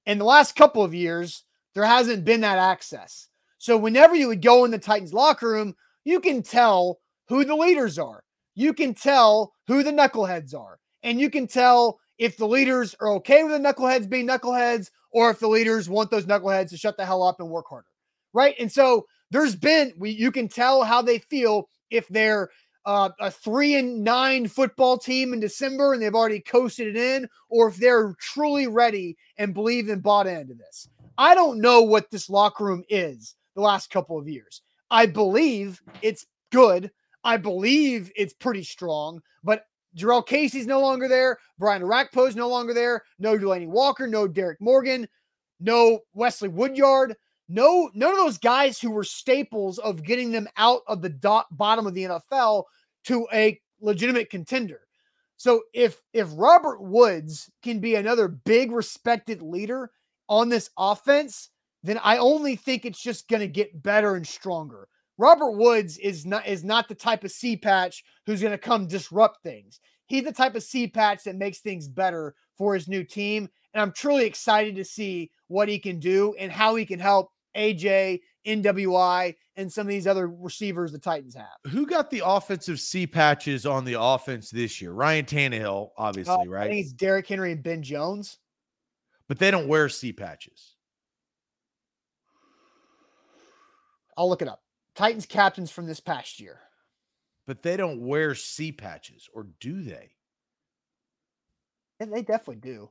In 0.06 0.18
the 0.18 0.26
last 0.26 0.56
couple 0.56 0.84
of 0.84 0.94
years, 0.94 1.44
there 1.74 1.86
hasn't 1.86 2.26
been 2.26 2.42
that 2.42 2.58
access. 2.58 3.28
So 3.58 3.78
whenever 3.78 4.16
you 4.16 4.28
would 4.28 4.42
go 4.42 4.66
in 4.66 4.72
the 4.72 4.80
Titans 4.80 5.14
locker 5.14 5.50
room, 5.50 5.76
you 6.04 6.20
can 6.20 6.42
tell 6.42 7.00
who 7.28 7.46
the 7.46 7.56
leaders 7.56 8.00
are. 8.00 8.24
You 8.56 8.74
can 8.74 8.94
tell 8.94 9.54
who 9.68 9.84
the 9.84 9.92
knuckleheads 9.92 10.56
are. 10.56 10.80
And 11.04 11.20
you 11.20 11.30
can 11.30 11.48
tell 11.48 12.00
if 12.18 12.38
the 12.38 12.48
leaders 12.48 12.96
are 13.00 13.10
okay 13.14 13.44
with 13.44 13.54
the 13.54 13.60
knuckleheads 13.60 14.10
being 14.10 14.28
knuckleheads 14.28 14.90
or 15.12 15.30
if 15.30 15.40
the 15.40 15.48
leaders 15.48 15.90
want 15.90 16.12
those 16.12 16.26
knuckleheads 16.26 16.70
to 16.70 16.78
shut 16.78 16.98
the 16.98 17.06
hell 17.06 17.24
up 17.24 17.40
and 17.40 17.50
work 17.50 17.66
harder. 17.70 17.88
Right. 18.34 18.56
And 18.60 18.72
so 18.72 19.06
there's 19.30 19.56
been, 19.56 19.94
we, 19.98 20.12
you 20.12 20.32
can 20.32 20.48
tell 20.48 20.84
how 20.84 21.02
they 21.02 21.20
feel 21.20 21.70
if 21.90 22.08
they're 22.08 22.50
uh, 22.86 23.10
a 23.20 23.30
three 23.30 23.76
and 23.76 24.04
nine 24.04 24.48
football 24.48 24.98
team 24.98 25.34
in 25.34 25.40
December 25.40 25.94
and 25.94 26.02
they've 26.02 26.16
already 26.16 26.40
coasted 26.40 26.88
it 26.88 26.98
in, 26.98 27.28
or 27.50 27.70
if 27.70 27.78
they're 27.78 28.16
truly 28.20 28.68
ready 28.68 29.18
and 29.38 29.54
believe 29.54 29.90
and 29.90 30.04
bought 30.04 30.28
into 30.28 30.54
this. 30.54 30.88
I 31.18 31.36
don't 31.36 31.62
know 31.62 31.82
what 31.82 32.10
this 32.10 32.30
locker 32.30 32.66
room 32.66 32.84
is 32.90 33.36
the 33.56 33.62
last 33.62 33.90
couple 33.90 34.18
of 34.18 34.28
years. 34.28 34.62
I 34.90 35.06
believe 35.06 35.82
it's 36.02 36.26
good. 36.52 36.92
I 37.24 37.38
believe 37.38 38.12
it's 38.16 38.34
pretty 38.34 38.64
strong, 38.64 39.22
but 39.44 39.66
Jurrell 39.96 40.26
Casey's 40.26 40.68
no 40.68 40.80
longer 40.80 41.08
there. 41.08 41.38
Brian 41.60 41.82
Orakpo's 41.82 42.36
no 42.36 42.50
longer 42.50 42.74
there. 42.74 43.04
No 43.20 43.38
Delanie 43.38 43.68
Walker, 43.68 44.08
no 44.08 44.28
Derrick 44.28 44.60
Morgan, 44.62 45.08
no 45.60 46.00
Wesley 46.14 46.50
Woodyard, 46.50 47.16
no 47.52 47.90
none 47.94 48.12
of 48.12 48.18
those 48.18 48.38
guys 48.38 48.80
who 48.80 48.92
were 48.92 49.04
staples 49.04 49.78
of 49.80 50.04
getting 50.04 50.32
them 50.32 50.48
out 50.58 50.82
of 50.88 51.02
the 51.02 51.10
dot, 51.10 51.46
bottom 51.52 51.86
of 51.86 51.94
the 51.94 52.04
NFL 52.06 52.64
to 53.06 53.28
a 53.34 53.60
legitimate 53.82 54.30
contender. 54.30 54.82
So 55.38 55.64
if 55.74 56.02
if 56.14 56.30
Robert 56.34 56.82
Woods 56.82 57.50
can 57.64 57.80
be 57.80 57.96
another 57.96 58.28
big 58.28 58.72
respected 58.72 59.42
leader 59.42 59.92
on 60.30 60.50
this 60.50 60.70
offense, 60.78 61.50
then 61.84 62.00
I 62.04 62.18
only 62.18 62.56
think 62.56 62.86
it's 62.86 63.02
just 63.02 63.28
going 63.28 63.42
to 63.42 63.48
get 63.48 63.82
better 63.82 64.16
and 64.16 64.26
stronger. 64.26 64.88
Robert 65.18 65.52
Woods 65.52 65.98
is 65.98 66.26
not 66.26 66.48
is 66.48 66.64
not 66.64 66.88
the 66.88 66.96
type 66.96 67.24
of 67.24 67.32
C 67.32 67.58
patch 67.58 68.04
who's 68.26 68.42
going 68.42 68.52
to 68.52 68.58
come 68.58 68.88
disrupt 68.88 69.44
things. 69.44 69.80
He's 70.06 70.24
the 70.24 70.32
type 70.32 70.56
of 70.56 70.64
C 70.64 70.88
patch 70.88 71.24
that 71.24 71.36
makes 71.36 71.60
things 71.60 71.88
better 71.88 72.36
for 72.58 72.74
his 72.74 72.88
new 72.88 73.04
team, 73.04 73.50
and 73.74 73.82
I'm 73.82 73.92
truly 73.92 74.26
excited 74.26 74.76
to 74.76 74.86
see 74.86 75.32
what 75.48 75.70
he 75.70 75.80
can 75.80 76.00
do 76.00 76.36
and 76.40 76.52
how 76.52 76.76
he 76.76 76.86
can 76.86 77.00
help 77.00 77.32
AJ, 77.56 78.22
NWI, 78.46 79.36
and 79.56 79.72
some 79.72 79.88
of 79.88 79.90
these 79.90 80.08
other 80.08 80.28
receivers 80.28 80.92
the 80.92 81.00
Titans 81.00 81.36
have. 81.36 81.72
Who 81.72 81.86
got 81.86 82.10
the 82.10 82.24
offensive 82.26 82.80
C 82.80 83.06
patches 83.06 83.66
on 83.66 83.86
the 83.86 84.00
offense 84.00 84.50
this 84.50 84.82
year? 84.82 84.92
Ryan 84.92 85.26
Tannehill, 85.26 85.90
obviously, 85.98 86.34
uh, 86.34 86.46
right? 86.46 86.68
I 86.68 86.70
think 86.70 86.86
it's 86.86 86.94
Derrick 86.94 87.28
Henry 87.28 87.52
and 87.52 87.64
Ben 87.64 87.84
Jones. 87.84 88.38
But 89.28 89.40
they 89.40 89.52
don't 89.52 89.68
wear 89.68 89.88
C 89.88 90.12
patches. 90.12 90.76
I'll 94.18 94.30
look 94.30 94.42
it 94.42 94.48
up. 94.48 94.62
Titans 94.96 95.26
captains 95.26 95.72
from 95.72 95.88
this 95.88 96.00
past 96.00 96.40
year. 96.40 96.60
But 97.48 97.64
they 97.64 97.78
don't 97.78 98.06
wear 98.06 98.36
C 98.36 98.72
patches, 98.72 99.30
or 99.34 99.48
do 99.60 99.82
they? 99.82 100.12
Yeah, 102.00 102.08
they 102.08 102.22
definitely 102.22 102.58
do. 102.58 102.90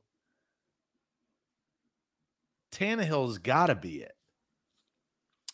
Tannehill's 2.71 3.37
got 3.37 3.67
to 3.67 3.75
be 3.75 3.97
it. 4.01 4.13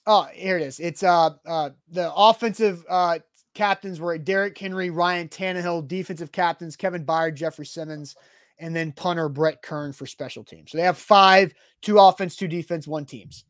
Oh, 0.10 0.24
here 0.34 0.58
it 0.58 0.64
is. 0.64 0.80
It's 0.80 1.04
uh 1.04 1.32
uh 1.46 1.72
the 1.90 2.12
offensive 2.14 2.84
uh 2.90 3.20
captains 3.54 4.00
were 4.00 4.18
Derrick 4.18 4.58
Henry, 4.58 4.90
Ryan 4.90 5.28
Tannehill, 5.28 5.88
defensive 5.88 6.32
captains 6.32 6.76
Kevin 6.76 7.06
Byard, 7.06 7.36
Jeffrey 7.36 7.66
Simmons, 7.66 8.16
and 8.60 8.76
then 8.76 8.92
punter 8.94 9.28
Brett 9.30 9.62
Kern 9.62 9.92
for 9.94 10.06
special 10.06 10.44
teams. 10.44 10.72
So 10.72 10.78
they 10.78 10.84
have 10.84 10.98
five, 10.98 11.54
two 11.82 12.00
offense, 12.00 12.36
two 12.36 12.48
defense, 12.48 12.88
one 12.88 13.06
teams. 13.06 13.44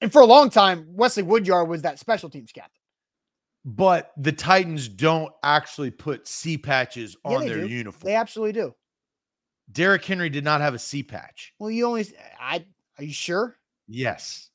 And 0.00 0.12
for 0.12 0.20
a 0.20 0.26
long 0.26 0.50
time, 0.50 0.86
Wesley 0.90 1.22
Woodyard 1.22 1.68
was 1.68 1.82
that 1.82 1.98
special 1.98 2.28
teams 2.28 2.52
captain. 2.52 2.70
but 3.64 4.12
the 4.18 4.32
Titans 4.32 4.88
don't 4.88 5.32
actually 5.42 5.90
put 5.90 6.28
C 6.28 6.58
patches 6.58 7.16
Yeah, 7.24 7.36
on 7.36 7.46
their 7.46 7.60
do. 7.62 7.68
uniform. 7.68 8.00
They 8.04 8.16
absolutely 8.16 8.52
do. 8.60 8.74
Derrick 9.72 10.04
Henry 10.04 10.28
did 10.28 10.44
not 10.44 10.60
have 10.60 10.74
a 10.74 10.78
C 10.78 11.02
patch. 11.02 11.54
Well, 11.58 11.70
you 11.70 11.86
only. 11.86 12.04
I 12.38 12.66
are 12.98 13.04
you 13.04 13.14
sure? 13.14 13.56
Yes. 13.88 14.50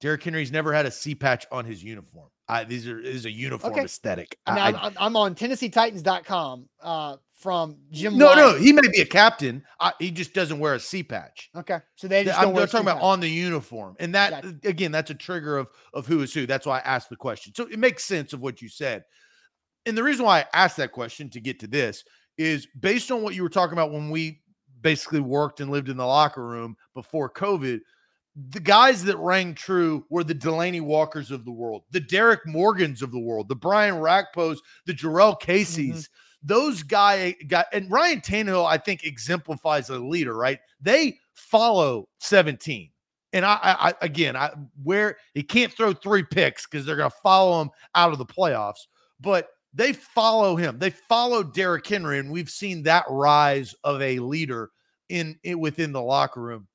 Derrick 0.00 0.22
Henry's 0.22 0.52
never 0.52 0.72
had 0.72 0.86
a 0.86 0.90
C 0.90 1.14
patch 1.14 1.46
on 1.52 1.64
his 1.64 1.82
uniform. 1.82 2.28
I, 2.48 2.64
these 2.64 2.86
are 2.86 3.00
this 3.00 3.14
is 3.14 3.24
a 3.24 3.30
uniform 3.30 3.72
Okay. 3.72 3.84
aesthetic. 3.84 4.36
I 4.46 4.52
I- 4.58 4.68
I'm, 4.68 4.76
I'm, 4.76 4.92
I'm 4.98 5.16
on 5.16 5.34
TennesseeTitans.com 5.34 6.68
uh, 6.82 7.16
from 7.32 7.78
Jim. 7.90 8.18
no, 8.18 8.26
Wyatt. 8.26 8.36
no, 8.38 8.54
he 8.58 8.72
may 8.72 8.86
be 8.92 9.00
a 9.00 9.06
captain. 9.06 9.62
I, 9.80 9.92
he 9.98 10.10
just 10.10 10.34
doesn't 10.34 10.58
wear 10.58 10.74
a 10.74 10.80
C 10.80 11.02
patch. 11.02 11.50
Okay, 11.56 11.78
so 11.96 12.06
they 12.08 12.24
just 12.24 12.38
I'm 12.38 12.46
don't 12.46 12.54
wear 12.54 12.66
talking 12.66 12.86
about 12.86 13.00
on 13.02 13.20
the 13.20 13.28
uniform, 13.28 13.96
and 13.98 14.14
that 14.14 14.42
Gotcha. 14.42 14.56
again, 14.64 14.92
that's 14.92 15.10
a 15.10 15.14
trigger 15.14 15.56
of 15.56 15.70
of 15.94 16.06
who 16.06 16.20
is 16.22 16.34
who. 16.34 16.46
That's 16.46 16.66
why 16.66 16.78
I 16.78 16.82
asked 16.82 17.08
the 17.08 17.16
question. 17.16 17.54
So 17.54 17.64
it 17.66 17.78
makes 17.78 18.04
sense 18.04 18.32
of 18.32 18.40
what 18.40 18.60
you 18.60 18.68
said. 18.68 19.04
And 19.86 19.96
the 19.96 20.02
reason 20.02 20.24
why 20.26 20.40
I 20.40 20.46
asked 20.54 20.76
that 20.78 20.92
question 20.92 21.28
to 21.30 21.40
get 21.40 21.60
to 21.60 21.66
this 21.66 22.04
is 22.36 22.66
based 22.80 23.10
on 23.10 23.22
what 23.22 23.34
you 23.34 23.42
were 23.42 23.48
talking 23.50 23.74
about 23.74 23.92
when 23.92 24.10
we 24.10 24.40
basically 24.80 25.20
worked 25.20 25.60
and 25.60 25.70
lived 25.70 25.88
in 25.88 25.96
the 25.96 26.06
locker 26.06 26.44
room 26.46 26.76
before 26.94 27.30
COVID. 27.30 27.80
The 28.36 28.60
guys 28.60 29.04
that 29.04 29.16
rang 29.18 29.54
true 29.54 30.04
were 30.10 30.24
the 30.24 30.34
Delanie 30.34 30.80
Walkers 30.80 31.30
of 31.30 31.44
the 31.44 31.52
world, 31.52 31.84
the 31.90 32.00
Derrick 32.00 32.40
Morgans 32.46 33.00
of 33.00 33.12
the 33.12 33.20
world, 33.20 33.48
the 33.48 33.54
Brian 33.54 33.94
Orakpos, 33.94 34.58
the 34.86 34.92
Jurrell 34.92 35.40
Caseys. 35.40 35.88
Mm-hmm. 35.88 36.46
Those 36.46 36.82
guy 36.82 37.36
got 37.46 37.66
and 37.72 37.90
Ryan 37.90 38.20
Tannehill, 38.20 38.66
I 38.66 38.76
think, 38.76 39.04
exemplifies 39.04 39.88
a 39.88 39.98
leader, 39.98 40.36
right? 40.36 40.58
They 40.80 41.18
follow 41.34 42.08
17. 42.18 42.90
And 43.32 43.44
I, 43.44 43.58
I, 43.62 43.88
I 43.88 43.94
again, 44.02 44.36
I 44.36 44.50
where 44.82 45.16
he 45.32 45.42
can't 45.42 45.72
throw 45.72 45.92
three 45.92 46.22
picks 46.22 46.66
because 46.66 46.84
they're 46.84 46.96
going 46.96 47.10
to 47.10 47.16
follow 47.22 47.62
him 47.62 47.70
out 47.94 48.12
of 48.12 48.18
the 48.18 48.26
playoffs, 48.26 48.86
but 49.20 49.48
they 49.74 49.92
follow 49.92 50.54
him. 50.54 50.78
They 50.78 50.90
follow 50.90 51.42
Derrick 51.42 51.86
Henry, 51.86 52.20
and 52.20 52.30
we've 52.30 52.50
seen 52.50 52.84
that 52.84 53.04
rise 53.10 53.74
of 53.82 54.00
a 54.00 54.20
leader 54.20 54.70
in, 55.08 55.36
in 55.42 55.58
within 55.58 55.92
the 55.92 56.00
locker 56.00 56.40
room. 56.40 56.68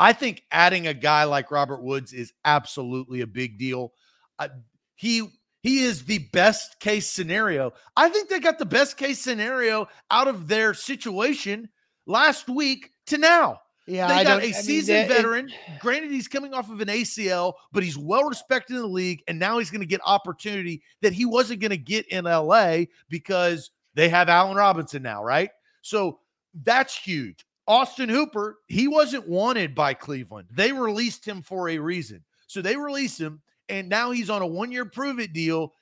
I 0.00 0.12
think 0.14 0.42
adding 0.50 0.86
a 0.88 0.94
guy 0.94 1.24
like 1.24 1.50
Robert 1.50 1.82
Woods 1.82 2.12
is 2.12 2.32
absolutely 2.44 3.20
a 3.20 3.26
big 3.26 3.58
deal. 3.58 3.92
Uh, 4.38 4.48
he 4.96 5.28
he 5.62 5.80
is 5.84 6.04
the 6.06 6.18
best 6.32 6.80
case 6.80 7.06
scenario. 7.10 7.72
I 7.96 8.08
think 8.08 8.30
they 8.30 8.40
got 8.40 8.58
the 8.58 8.64
best 8.64 8.96
case 8.96 9.20
scenario 9.20 9.86
out 10.10 10.26
of 10.26 10.48
their 10.48 10.72
situation 10.72 11.68
last 12.06 12.48
week 12.48 12.90
to 13.08 13.18
now. 13.18 13.60
Yeah, 13.86 14.06
They 14.08 14.14
I 14.14 14.24
got 14.24 14.40
I 14.40 14.42
a 14.42 14.46
mean, 14.46 14.54
seasoned 14.54 14.98
that- 14.98 15.10
it- 15.10 15.14
veteran. 15.16 15.50
Granted, 15.80 16.12
he's 16.12 16.28
coming 16.28 16.54
off 16.54 16.70
of 16.70 16.80
an 16.80 16.88
ACL, 16.88 17.54
but 17.72 17.82
he's 17.82 17.98
well 17.98 18.24
respected 18.24 18.76
in 18.76 18.82
the 18.82 18.88
league, 18.88 19.22
and 19.28 19.38
now 19.38 19.58
he's 19.58 19.70
going 19.70 19.80
to 19.80 19.86
get 19.86 20.00
opportunity 20.06 20.82
that 21.02 21.12
he 21.12 21.24
wasn't 21.26 21.60
going 21.60 21.70
to 21.72 21.76
get 21.76 22.06
in 22.08 22.24
LA 22.24 22.84
because 23.10 23.70
they 23.94 24.08
have 24.08 24.28
Allen 24.30 24.56
Robinson 24.56 25.02
now, 25.02 25.22
right? 25.24 25.50
So 25.82 26.20
that's 26.62 26.96
huge. 26.96 27.44
Austin 27.70 28.08
Hooper, 28.08 28.58
he 28.66 28.88
wasn't 28.88 29.28
wanted 29.28 29.76
by 29.76 29.94
Cleveland. 29.94 30.48
They 30.50 30.72
released 30.72 31.24
him 31.24 31.40
for 31.40 31.68
a 31.68 31.78
reason. 31.78 32.24
So 32.48 32.60
they 32.60 32.74
released 32.74 33.20
him, 33.20 33.40
and 33.68 33.88
now 33.88 34.10
he's 34.10 34.28
on 34.28 34.42
a 34.42 34.46
one-year 34.46 34.86
prove-it 34.86 35.32
deal 35.32 35.72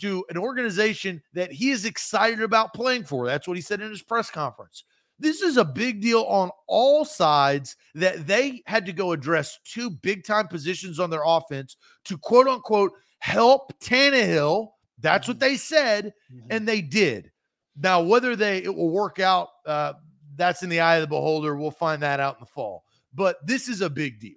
to 0.00 0.26
an 0.28 0.36
organization 0.36 1.22
that 1.32 1.50
he 1.50 1.70
is 1.70 1.86
excited 1.86 2.42
about 2.42 2.74
playing 2.74 3.04
for. 3.04 3.24
That's 3.26 3.48
what 3.48 3.56
he 3.56 3.62
said 3.62 3.80
in 3.80 3.88
his 3.88 4.02
press 4.02 4.30
conference. 4.30 4.84
This 5.18 5.40
is 5.40 5.56
a 5.56 5.64
big 5.64 6.02
deal 6.02 6.24
on 6.24 6.50
all 6.66 7.06
sides 7.06 7.76
that 7.94 8.26
they 8.26 8.62
had 8.66 8.84
to 8.84 8.92
go 8.92 9.12
address 9.12 9.58
two 9.64 9.88
big 9.88 10.24
time 10.24 10.48
positions 10.48 11.00
on 11.00 11.08
their 11.08 11.24
offense 11.24 11.78
to 12.04 12.18
quote 12.18 12.46
unquote 12.46 12.92
help 13.20 13.72
Tannehill. 13.80 14.68
That's 15.00 15.26
what 15.26 15.40
they 15.40 15.56
said, 15.56 16.12
Mhm. 16.30 16.46
and 16.50 16.68
they 16.68 16.82
did. 16.82 17.32
Now, 17.74 18.02
whether 18.02 18.36
they 18.36 18.58
it 18.58 18.74
will 18.74 18.90
work 18.90 19.18
out, 19.18 19.48
uh, 19.64 19.94
that's 20.38 20.62
in 20.62 20.70
the 20.70 20.80
eye 20.80 20.96
of 20.96 21.02
the 21.02 21.08
beholder. 21.08 21.56
We'll 21.56 21.70
find 21.70 22.02
that 22.02 22.20
out 22.20 22.36
in 22.36 22.40
the 22.40 22.46
fall. 22.46 22.84
But 23.12 23.44
this 23.46 23.68
is 23.68 23.80
a 23.80 23.90
big 23.90 24.20
deal. 24.20 24.36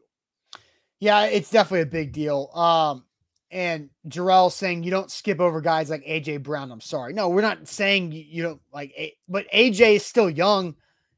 Yeah, 0.99 1.25
it's 1.25 1.49
definitely 1.49 1.81
a 1.81 1.85
big 1.85 2.11
deal. 2.11 2.49
Um, 2.53 3.05
and 3.49 3.89
Jarrell 4.07 4.51
saying 4.51 4.83
you 4.83 4.91
don't 4.91 5.11
skip 5.11 5.39
over 5.39 5.61
guys 5.61 5.89
like 5.89 6.05
AJ 6.05 6.43
Brown. 6.43 6.71
I'm 6.71 6.81
sorry. 6.81 7.13
No, 7.13 7.29
we're 7.29 7.41
not 7.41 7.67
saying 7.67 8.11
you, 8.11 8.43
don't 8.43 8.61
like, 8.73 8.93
but 9.27 9.49
AJ 9.51 9.95
is 9.95 10.05
still 10.05 10.29
young. 10.29 10.75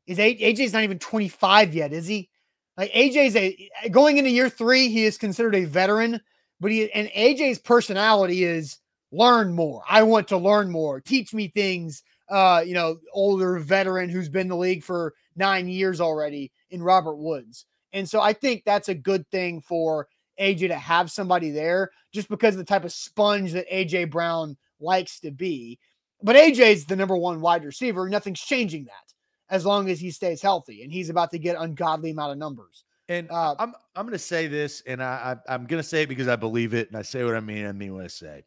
Is 0.08 0.20
A- 0.20 0.38
AJ's 0.38 0.74
not 0.74 0.84
even 0.84 1.00
25 1.00 1.74
yet, 1.74 1.94
is 1.94 2.08
he? 2.08 2.30
Like 2.78 2.92
AJ's 2.92 3.36
a 3.36 3.90
going 3.90 4.18
into 4.18 4.32
year 4.32 4.50
three, 4.50 4.90
he 4.90 5.06
is 5.06 5.18
considered 5.18 5.56
a 5.56 5.66
veteran, 5.66 6.20
but 6.60 6.72
he 6.72 6.92
and 6.92 7.08
AJ's 7.10 7.60
personality 7.60 8.44
is 8.44 8.80
learn 9.12 9.54
more. 9.54 9.84
I 9.88 10.02
want 10.04 10.28
to 10.30 10.38
learn 10.38 10.72
more. 10.72 11.00
Teach 11.00 11.34
me 11.34 11.50
things. 11.50 12.02
Uh, 12.30 12.63
you 12.65 12.74
know, 12.74 12.97
older 13.13 13.59
veteran 13.59 14.09
who's 14.09 14.30
been 14.30 14.43
in 14.43 14.47
the 14.47 14.55
league 14.55 14.84
for 14.84 15.13
nine 15.36 15.67
years 15.67 15.99
already 15.99 16.51
in 16.69 16.82
Robert 16.82 17.15
Woods. 17.15 17.65
And 17.91 18.09
so 18.09 18.21
I 18.21 18.34
think 18.34 18.63
that's 18.65 18.89
a 18.89 18.95
good 18.95 19.30
thing 19.30 19.61
for 19.61 20.07
AJ 20.39 20.69
to 20.69 20.76
have 20.76 21.11
somebody 21.11 21.51
there 21.51 21.91
just 22.11 22.30
because 22.30 22.55
of 22.55 22.59
the 22.59 22.65
type 22.65 22.86
of 22.86 22.91
sponge 22.91 23.51
that 23.51 23.69
AJ 23.69 24.09
Brown 24.09 24.57
likes 24.80 25.19
to 25.19 25.32
be. 25.32 25.80
But 26.21 26.36
AJ's 26.36 26.86
the 26.86 26.95
number 26.95 27.17
one 27.17 27.41
wide 27.41 27.65
receiver. 27.65 28.09
Nothing's 28.09 28.39
changing 28.41 28.86
that 28.86 29.13
as 29.49 29.65
long 29.65 29.89
as 29.89 29.99
he 29.99 30.09
stays 30.09 30.41
healthy. 30.41 30.84
And 30.84 30.91
he's 30.91 31.09
about 31.09 31.32
to 31.32 31.39
get 31.39 31.57
ungodly 31.59 32.11
amount 32.11 32.32
of 32.32 32.38
numbers. 32.38 32.86
And 33.09 33.30
Uh, 33.30 33.55
I'm 33.59 33.74
I'm 33.95 34.05
going 34.05 34.13
to 34.13 34.19
say 34.19 34.47
this, 34.47 34.82
and 34.88 35.03
I, 35.03 35.36
I 35.47 35.53
I'm 35.53 35.65
going 35.65 35.82
to 35.82 35.88
say 35.88 36.03
it 36.03 36.09
because 36.09 36.30
I 36.30 36.38
believe 36.38 36.74
it, 36.74 36.88
and 36.88 36.97
I 36.97 37.01
say 37.01 37.24
what 37.26 37.36
I 37.36 37.41
mean. 37.41 37.65
I 37.65 37.74
mean 37.74 37.93
what 37.93 38.05
I 38.05 38.07
say. 38.07 38.43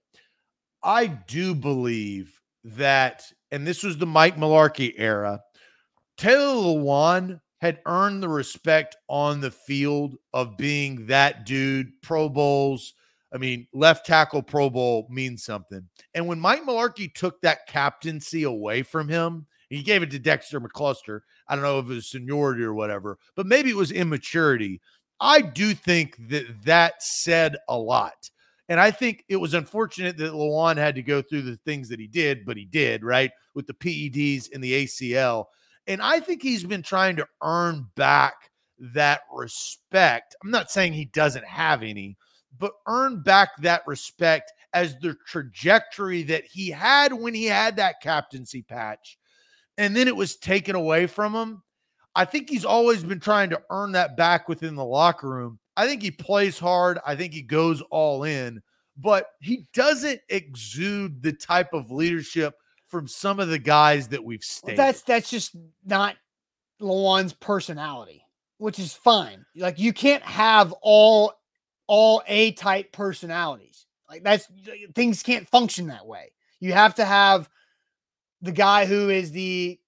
I 0.82 1.06
do 1.06 1.54
believe 1.54 2.40
that, 2.64 3.30
and 3.50 3.66
this 3.66 3.82
was 3.82 3.98
the 3.98 4.06
Mike 4.06 4.36
Mularkey 4.36 4.94
era. 4.96 5.40
Taylor 6.16 6.54
Lewan 6.54 7.40
had 7.60 7.80
earned 7.86 8.22
the 8.22 8.28
respect 8.28 8.96
on 9.08 9.40
the 9.40 9.50
field 9.50 10.16
of 10.32 10.56
being 10.56 11.06
that 11.06 11.46
dude. 11.46 11.90
Pro 12.02 12.28
Bowls. 12.28 12.94
I 13.34 13.38
mean, 13.38 13.66
left 13.72 14.06
tackle 14.06 14.42
Pro 14.42 14.70
Bowl 14.70 15.06
means 15.10 15.44
something. 15.44 15.88
And 16.14 16.26
when 16.26 16.38
Mike 16.38 16.64
Mularkey 16.64 17.12
took 17.12 17.40
that 17.40 17.66
captaincy 17.66 18.44
away 18.44 18.82
from 18.82 19.08
him, 19.08 19.46
he 19.68 19.82
gave 19.82 20.02
it 20.02 20.10
to 20.12 20.18
Dexter 20.18 20.60
McCluster. 20.60 21.20
I 21.48 21.54
don't 21.54 21.64
know 21.64 21.78
if 21.78 21.86
it 21.86 21.94
was 21.94 22.10
seniority 22.10 22.62
or 22.62 22.74
whatever, 22.74 23.18
but 23.34 23.46
maybe 23.46 23.70
it 23.70 23.76
was 23.76 23.90
immaturity. 23.90 24.80
I 25.20 25.40
do 25.40 25.74
think 25.74 26.16
that 26.28 26.44
that 26.64 27.02
said 27.02 27.56
a 27.68 27.76
lot. 27.76 28.30
And 28.68 28.80
I 28.80 28.90
think 28.90 29.24
it 29.28 29.36
was 29.36 29.54
unfortunate 29.54 30.16
that 30.16 30.32
Lewan 30.32 30.76
had 30.76 30.96
to 30.96 31.02
go 31.02 31.22
through 31.22 31.42
the 31.42 31.56
things 31.64 31.88
that 31.88 32.00
he 32.00 32.08
did, 32.08 32.44
but 32.44 32.56
he 32.56 32.64
did, 32.64 33.04
right? 33.04 33.30
With 33.54 33.66
the 33.66 33.74
PEDs 33.74 34.48
and 34.52 34.62
the 34.62 34.84
ACL. 34.84 35.46
And 35.86 36.02
I 36.02 36.18
think 36.18 36.42
he's 36.42 36.64
been 36.64 36.82
trying 36.82 37.16
to 37.16 37.28
earn 37.42 37.86
back 37.94 38.34
that 38.78 39.20
respect. 39.32 40.34
I'm 40.42 40.50
not 40.50 40.70
saying 40.70 40.92
he 40.92 41.06
doesn't 41.06 41.44
have 41.44 41.82
any, 41.82 42.16
but 42.58 42.72
earn 42.88 43.22
back 43.22 43.50
that 43.58 43.82
respect 43.86 44.52
as 44.72 44.96
the 44.98 45.16
trajectory 45.26 46.22
that 46.24 46.44
he 46.44 46.70
had 46.70 47.12
when 47.12 47.34
he 47.34 47.44
had 47.44 47.76
that 47.76 48.00
captaincy 48.02 48.62
patch. 48.62 49.16
And 49.78 49.94
then 49.94 50.08
it 50.08 50.16
was 50.16 50.36
taken 50.36 50.74
away 50.74 51.06
from 51.06 51.34
him. 51.34 51.62
I 52.14 52.24
think 52.24 52.48
he's 52.48 52.64
always 52.64 53.04
been 53.04 53.20
trying 53.20 53.50
to 53.50 53.62
earn 53.70 53.92
that 53.92 54.16
back 54.16 54.48
within 54.48 54.74
the 54.74 54.84
locker 54.84 55.28
room. 55.28 55.58
I 55.76 55.86
think 55.86 56.02
he 56.02 56.10
plays 56.10 56.58
hard. 56.58 56.98
I 57.06 57.16
think 57.16 57.32
he 57.32 57.42
goes 57.42 57.82
all 57.90 58.24
in, 58.24 58.62
but 58.96 59.28
he 59.40 59.68
doesn't 59.74 60.20
exude 60.28 61.22
the 61.22 61.32
type 61.32 61.72
of 61.72 61.90
leadership 61.90 62.54
from 62.86 63.08
some 63.08 63.40
of 63.40 63.48
the 63.48 63.58
guys 63.58 64.08
that 64.08 64.24
we've 64.24 64.44
Well, 64.62 64.76
that's 64.76 65.02
that's 65.02 65.30
just 65.30 65.56
not 65.84 66.16
Lewan's 66.80 67.32
personality, 67.32 68.24
which 68.58 68.78
is 68.78 68.92
fine. 68.92 69.44
Like 69.56 69.78
you 69.78 69.92
can't 69.92 70.22
have 70.22 70.72
all 70.82 71.34
all 71.86 72.22
A 72.26 72.52
type 72.52 72.92
personalities. 72.92 73.86
Like 74.08 74.22
that's 74.22 74.48
things 74.94 75.22
can't 75.22 75.48
function 75.48 75.88
that 75.88 76.06
way. 76.06 76.32
You 76.60 76.72
have 76.72 76.94
to 76.96 77.04
have 77.04 77.48
the 78.40 78.52
guy 78.52 78.86
who 78.86 79.10
is 79.10 79.32
the 79.32 79.78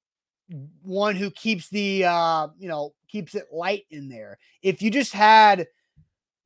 one 0.82 1.14
who 1.14 1.30
keeps 1.30 1.68
the 1.68 2.05
uh 2.05 2.49
you 2.59 2.68
know 2.68 2.95
keeps 3.09 3.34
it 3.34 3.47
light 3.53 3.84
in 3.91 4.09
there. 4.09 4.39
If 4.62 4.82
you 4.82 4.91
just 4.91 5.12
had 5.12 5.66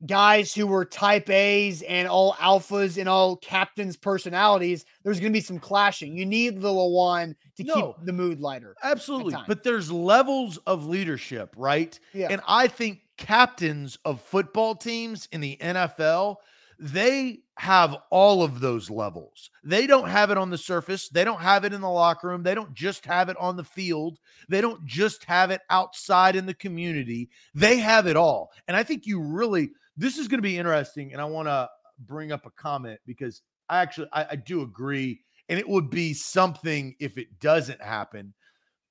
guys 0.05 0.53
who 0.53 0.67
were 0.67 0.85
type 0.85 1.29
A's 1.29 1.81
and 1.83 2.07
all 2.07 2.33
alphas 2.33 2.97
and 2.97 3.07
all 3.07 3.37
captains' 3.37 3.95
personalities, 3.97 4.85
there's 5.03 5.19
going 5.19 5.31
to 5.31 5.37
be 5.37 5.41
some 5.41 5.59
clashing. 5.59 6.17
You 6.17 6.25
need 6.25 6.61
the 6.61 6.69
Lewan 6.69 7.35
to 7.57 7.63
No. 7.63 7.73
keep 7.75 8.05
the 8.05 8.13
mood 8.13 8.39
lighter. 8.39 8.75
Absolutely. 8.83 9.35
But 9.47 9.63
there's 9.63 9.91
levels 9.91 10.57
of 10.67 10.85
leadership, 10.85 11.53
right? 11.57 11.97
Yeah. 12.13 12.27
And 12.29 12.41
I 12.47 12.67
think 12.67 12.99
captains 13.17 13.97
of 14.05 14.21
football 14.21 14.75
teams 14.75 15.27
in 15.31 15.41
the 15.41 15.57
NFL, 15.61 16.37
they 16.79 17.39
have 17.57 17.95
all 18.09 18.43
of 18.43 18.59
those 18.59 18.89
levels. 18.89 19.51
They 19.63 19.85
don't 19.85 20.09
have 20.09 20.31
it 20.31 20.37
on 20.37 20.49
the 20.49 20.57
surface, 20.57 21.07
they 21.07 21.23
don't 21.23 21.39
have 21.39 21.65
it 21.65 21.71
in 21.73 21.81
the 21.81 21.89
locker 21.89 22.27
room, 22.27 22.41
they 22.43 22.55
don't 22.55 22.73
just 22.73 23.05
have 23.05 23.29
it 23.29 23.37
on 23.37 23.55
the 23.55 23.63
field, 23.63 24.17
they 24.49 24.59
don't 24.59 24.83
just 24.85 25.23
have 25.25 25.51
it 25.51 25.61
outside 25.69 26.35
in 26.35 26.45
the 26.47 26.53
community. 26.55 27.29
They 27.53 27.77
have 27.77 28.07
it 28.07 28.17
all. 28.17 28.51
And 28.67 28.75
I 28.75 28.83
think 28.83 29.05
you 29.05 29.21
really 29.21 29.69
this 29.97 30.17
is 30.17 30.27
going 30.27 30.39
to 30.39 30.47
be 30.47 30.57
interesting 30.57 31.13
and 31.13 31.21
I 31.21 31.25
want 31.25 31.47
to 31.47 31.69
bring 31.99 32.31
up 32.31 32.45
a 32.45 32.51
comment 32.51 32.99
because 33.05 33.41
I 33.69 33.81
actually 33.81 34.07
I, 34.13 34.27
I 34.31 34.35
do 34.35 34.61
agree, 34.61 35.21
and 35.49 35.59
it 35.59 35.67
would 35.67 35.89
be 35.89 36.13
something 36.13 36.95
if 36.99 37.17
it 37.17 37.39
doesn't 37.39 37.81
happen. 37.81 38.33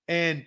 And 0.09 0.47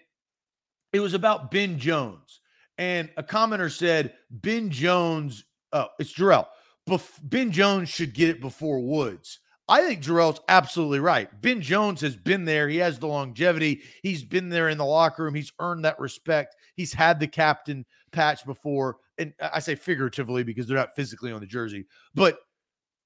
it 0.93 0.99
was 0.99 1.13
about 1.13 1.51
Ben 1.51 1.79
Jones, 1.79 2.41
and 2.77 3.09
a 3.17 3.23
commenter 3.23 3.71
said 3.71 4.13
Ben 4.29 4.69
Jones. 4.69 5.45
Oh, 5.73 5.87
it's 5.99 6.13
Jarrell. 6.13 6.47
Bef- 6.89 7.19
ben 7.23 7.51
Jones 7.51 7.89
should 7.89 8.13
get 8.13 8.29
it 8.29 8.41
before 8.41 8.79
Woods. 8.79 9.39
I 9.67 9.81
think 9.81 10.03
Jarrell's 10.03 10.41
absolutely 10.47 10.99
right. 10.99 11.29
Ben 11.41 11.59
Jones 11.59 11.99
has 12.01 12.15
been 12.15 12.45
there. 12.45 12.69
He 12.69 12.77
has 12.77 12.99
the 12.99 13.07
longevity. 13.07 13.81
He's 14.03 14.23
been 14.23 14.49
there 14.49 14.69
in 14.69 14.77
the 14.77 14.85
locker 14.85 15.23
room. 15.23 15.33
He's 15.33 15.51
earned 15.59 15.85
that 15.85 15.99
respect. 15.99 16.55
He's 16.75 16.93
had 16.93 17.19
the 17.19 17.27
captain 17.27 17.83
patch 18.11 18.45
before. 18.45 18.97
And 19.17 19.33
I 19.39 19.59
say 19.59 19.75
figuratively 19.75 20.43
because 20.43 20.67
they're 20.67 20.77
not 20.77 20.95
physically 20.95 21.31
on 21.31 21.39
the 21.39 21.45
jersey. 21.45 21.85
But 22.13 22.39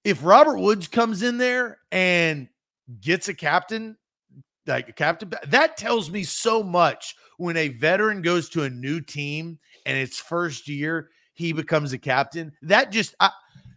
if 0.04 0.24
Robert 0.24 0.58
Woods 0.58 0.88
comes 0.88 1.24
in 1.24 1.38
there 1.38 1.80
and 1.92 2.48
gets 3.02 3.28
a 3.28 3.34
captain, 3.34 3.98
like 4.66 4.90
a 4.90 4.94
captain, 4.94 5.32
that 5.48 5.78
tells 5.78 6.10
me 6.10 6.24
so 6.24 6.64
much 6.64 7.16
when 7.38 7.58
a 7.58 7.70
veteran 7.70 8.22
goes 8.22 8.50
to 8.50 8.64
a 8.64 8.70
new 8.70 9.02
team 9.02 9.60
and 9.86 9.98
its 9.98 10.18
first 10.18 10.68
year, 10.68 11.10
he 11.34 11.54
becomes 11.54 11.94
a 11.94 11.98
captain. 11.98 12.52
That 12.62 12.92
just, 12.92 13.16
I, 13.20 13.32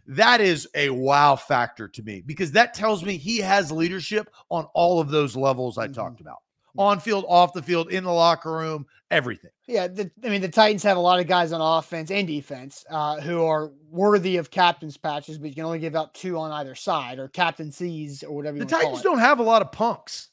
that 0.07 0.41
is 0.41 0.67
a 0.75 0.89
wow 0.89 1.35
factor 1.35 1.87
to 1.87 2.03
me 2.03 2.21
because 2.25 2.51
that 2.53 2.73
tells 2.73 3.03
me 3.03 3.17
he 3.17 3.37
has 3.37 3.71
leadership 3.71 4.29
on 4.49 4.65
all 4.73 4.99
of 4.99 5.09
those 5.09 5.35
levels 5.35 5.77
I 5.77 5.85
mm-hmm. 5.85 5.93
talked 5.93 6.21
about 6.21 6.39
on 6.77 6.99
field, 6.99 7.25
off 7.27 7.53
the 7.53 7.61
field, 7.61 7.91
in 7.91 8.03
the 8.03 8.11
locker 8.11 8.51
room, 8.51 8.85
everything. 9.11 9.51
Yeah, 9.67 9.87
the, 9.87 10.11
I 10.23 10.29
mean 10.29 10.41
the 10.41 10.49
Titans 10.49 10.83
have 10.83 10.97
a 10.97 11.01
lot 11.01 11.19
of 11.19 11.27
guys 11.27 11.51
on 11.51 11.61
offense 11.61 12.11
and 12.11 12.27
defense 12.27 12.83
uh, 12.89 13.21
who 13.21 13.45
are 13.45 13.71
worthy 13.89 14.37
of 14.37 14.51
captain's 14.51 14.97
patches, 14.97 15.37
but 15.37 15.49
you 15.49 15.55
can 15.55 15.65
only 15.65 15.79
give 15.79 15.95
out 15.95 16.13
two 16.13 16.37
on 16.37 16.51
either 16.51 16.75
side 16.75 17.19
or 17.19 17.27
captaincies 17.27 18.23
or 18.23 18.35
whatever. 18.35 18.57
the 18.57 18.65
Titans 18.65 19.01
don't 19.01 19.19
have 19.19 19.39
a 19.39 19.43
lot 19.43 19.61
of 19.61 19.71
punks. 19.71 20.29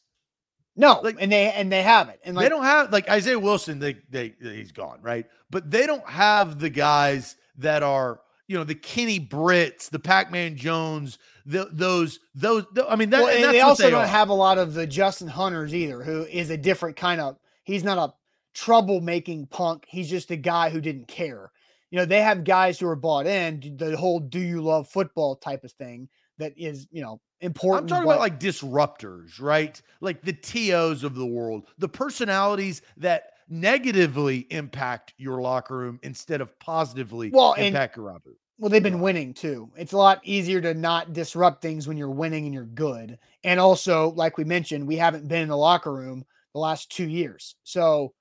No, 0.77 1.01
like, 1.03 1.17
and 1.21 1.31
they 1.31 1.51
and 1.53 1.71
they 1.71 1.83
have 1.83 2.09
it, 2.09 2.21
and 2.25 2.35
like, 2.35 2.45
they 2.45 2.49
don't 2.49 2.65
have 2.65 2.93
like 2.93 3.11
Isaiah 3.11 3.39
Wilson. 3.39 3.79
They 3.79 3.97
they 4.09 4.35
he's 4.41 4.73
gone 4.73 4.99
right, 5.03 5.27
but 5.51 5.71
they 5.71 5.87
don't 5.87 6.09
have 6.09 6.59
the 6.59 6.71
guys 6.71 7.37
that 7.59 7.83
are 7.83 8.21
you 8.51 8.57
know 8.57 8.65
the 8.65 8.75
Kenny 8.75 9.21
Britts, 9.21 9.91
the 9.91 10.01
Pac-Man 10.01 10.57
Jones, 10.57 11.19
the, 11.47 11.69
those 11.71 12.19
those. 12.35 12.65
I 12.89 12.97
mean, 12.97 13.11
that, 13.11 13.23
well, 13.23 13.53
they 13.53 13.61
also 13.61 13.85
they 13.85 13.91
don't 13.91 14.03
are. 14.03 14.07
have 14.09 14.29
a 14.29 14.35
lot 14.35 14.59
of 14.59 14.75
the 14.75 14.89
Justin 14.89 15.29
Hunters 15.29 15.73
either, 15.73 16.03
who 16.03 16.25
is 16.25 16.51
a 16.51 16.57
different 16.57 16.97
kind 16.97 17.21
of. 17.21 17.39
He's 17.63 17.85
not 17.85 17.97
a 17.97 18.13
troublemaking 18.59 19.51
punk. 19.51 19.85
He's 19.87 20.11
just 20.11 20.33
a 20.33 20.37
guy 20.37 20.71
who 20.71 20.81
didn't 20.81 21.07
care. 21.07 21.53
You 21.93 22.01
know, 22.01 22.05
they 22.05 22.23
have 22.23 22.43
guys 22.43 22.81
who 22.81 22.89
are 22.89 22.97
bought 22.97 23.29
in 23.29 23.77
the 23.77 23.97
whole 23.97 24.19
"Do 24.19 24.41
you 24.41 24.61
love 24.63 24.89
football?" 24.89 25.37
type 25.37 25.63
of 25.63 25.71
thing 25.71 26.09
that 26.39 26.53
is 26.57 26.89
you 26.91 27.03
know 27.03 27.21
important. 27.41 27.85
I'm 27.85 27.89
talking 27.89 28.09
but, 28.09 28.15
about 28.15 28.21
like 28.21 28.41
disruptors, 28.41 29.41
right? 29.41 29.81
Like 30.01 30.23
the 30.23 30.33
tos 30.33 31.05
of 31.05 31.15
the 31.15 31.25
world, 31.25 31.69
the 31.79 31.89
personalities 31.89 32.83
that 32.97 33.31
negatively 33.51 34.47
impact 34.51 35.13
your 35.19 35.43
locker 35.43 35.77
room 35.77 35.99
instead 36.03 36.41
of 36.41 36.57
positively 36.61 37.31
well, 37.31 37.53
impact 37.55 37.97
your 37.97 38.07
locker 38.07 38.31
room. 38.31 38.37
Well, 38.59 38.71
they've 38.71 38.83
been 38.83 39.01
winning 39.01 39.35
too. 39.35 39.71
It's 39.77 39.93
a 39.93 39.99
lot 39.99 40.21
easier 40.23 40.61
to 40.61 40.75
not 40.75 41.13
disrupt 41.13 41.63
things 41.63 41.89
when 41.89 41.97
you're 41.97 42.11
winning 42.11 42.45
and 42.45 42.55
you're 42.55 42.65
good. 42.65 43.19
And 43.43 43.59
also, 43.59 44.11
like 44.11 44.39
we 44.39 44.45
mentioned, 44.45 44.87
we 44.87 44.97
haven't 44.97 45.27
been 45.29 45.43
in 45.43 45.49
the 45.49 45.57
locker 45.57 45.93
room 45.93 46.25
the 46.53 46.61
last 46.61 46.91
two 46.91 47.09
years. 47.09 47.57
So 47.65 48.13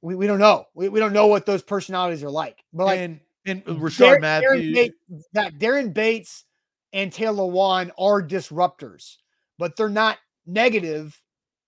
we, 0.00 0.14
we 0.14 0.26
don't 0.26 0.38
know. 0.38 0.66
We, 0.74 0.88
we 0.88 1.00
don't 1.00 1.12
know 1.12 1.26
what 1.26 1.44
those 1.44 1.62
personalities 1.62 2.22
are 2.22 2.30
like. 2.30 2.62
But 2.72 2.84
like 2.84 3.00
and, 3.00 3.20
and 3.44 3.62
uh, 3.66 3.72
Rishard 3.72 4.18
Daren, 4.18 4.20
Matthews. 4.20 4.50
Daren 4.50 4.74
Bates, 4.74 5.26
that 5.32 5.58
Daren 5.58 5.92
Bates 5.92 6.44
and 6.92 7.12
Taylor 7.12 7.42
Lewan 7.42 7.90
are 7.98 8.22
disruptors, 8.22 9.16
but 9.58 9.76
they're 9.76 9.88
not 9.88 10.18
negative 10.46 11.20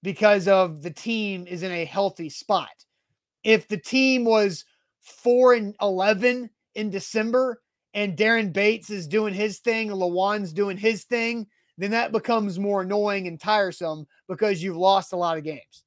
because 0.02 0.48
of 0.48 0.82
the 0.82 0.90
team 0.90 1.46
is 1.46 1.62
in 1.62 1.72
a 1.72 1.84
healthy 1.84 2.28
spot. 2.28 2.68
If 3.44 3.68
the 3.68 3.78
team 3.78 4.24
was 4.24 4.64
4 5.00 5.54
and 5.54 5.74
11 5.80 6.50
in 6.74 6.90
December 6.90 7.62
and 7.94 8.16
Daren 8.16 8.52
Bates 8.52 8.90
is 8.90 9.08
doing 9.08 9.34
his 9.34 9.58
thing, 9.58 9.88
Lewan's 9.88 10.52
doing 10.52 10.76
his 10.76 11.04
thing, 11.04 11.46
then 11.78 11.90
that 11.92 12.12
becomes 12.12 12.58
more 12.58 12.82
annoying 12.82 13.26
and 13.26 13.40
tiresome 13.40 14.06
because 14.28 14.62
you've 14.62 14.76
lost 14.76 15.12
a 15.12 15.16
lot 15.16 15.38
of 15.38 15.44
games. 15.44 15.84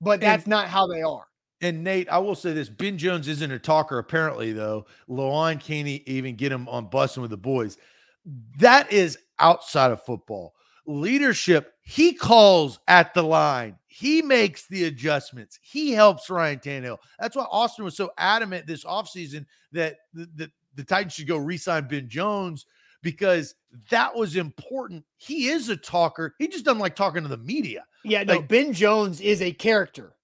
But 0.00 0.20
that's 0.20 0.44
and, 0.44 0.50
not 0.50 0.68
how 0.68 0.86
they 0.86 1.02
are. 1.02 1.24
And 1.60 1.84
Nate, 1.84 2.08
I 2.08 2.18
will 2.18 2.34
say 2.34 2.52
this: 2.52 2.68
Ben 2.68 2.98
Jones 2.98 3.28
isn't 3.28 3.50
a 3.50 3.58
talker, 3.58 3.98
apparently, 3.98 4.52
though. 4.52 4.86
Lewan 5.08 5.60
can't 5.60 5.86
even 5.86 6.34
get 6.34 6.50
him 6.52 6.68
on 6.68 6.88
Bussin' 6.88 7.22
With 7.22 7.30
The 7.30 7.36
Boys. 7.36 7.78
That 8.58 8.90
is 8.90 9.18
outside 9.38 9.90
of 9.90 10.02
football 10.02 10.54
leadership, 10.86 11.73
he 11.84 12.14
calls 12.14 12.80
at 12.88 13.14
the 13.14 13.22
line. 13.22 13.76
He 13.86 14.22
makes 14.22 14.66
the 14.66 14.84
adjustments. 14.84 15.60
He 15.62 15.92
helps 15.92 16.28
Ryan 16.28 16.58
Tannehill. 16.58 16.98
That's 17.20 17.36
why 17.36 17.44
Austin 17.50 17.84
was 17.84 17.96
so 17.96 18.10
adamant 18.18 18.66
this 18.66 18.84
offseason 18.84 19.46
that 19.72 19.96
the, 20.12 20.28
the, 20.34 20.50
the 20.74 20.82
Titans 20.82 21.12
should 21.12 21.28
go 21.28 21.36
re-sign 21.36 21.86
Ben 21.86 22.08
Jones 22.08 22.66
because 23.02 23.54
that 23.90 24.14
was 24.14 24.34
important. 24.36 25.04
He 25.18 25.48
is 25.48 25.68
a 25.68 25.76
talker. 25.76 26.34
He 26.38 26.48
just 26.48 26.64
doesn't 26.64 26.80
like 26.80 26.96
talking 26.96 27.22
to 27.22 27.28
the 27.28 27.36
media. 27.36 27.84
Yeah, 28.02 28.24
no, 28.24 28.36
like, 28.36 28.48
Ben 28.48 28.72
Jones 28.72 29.20
is 29.20 29.42
a 29.42 29.52
character. 29.52 30.14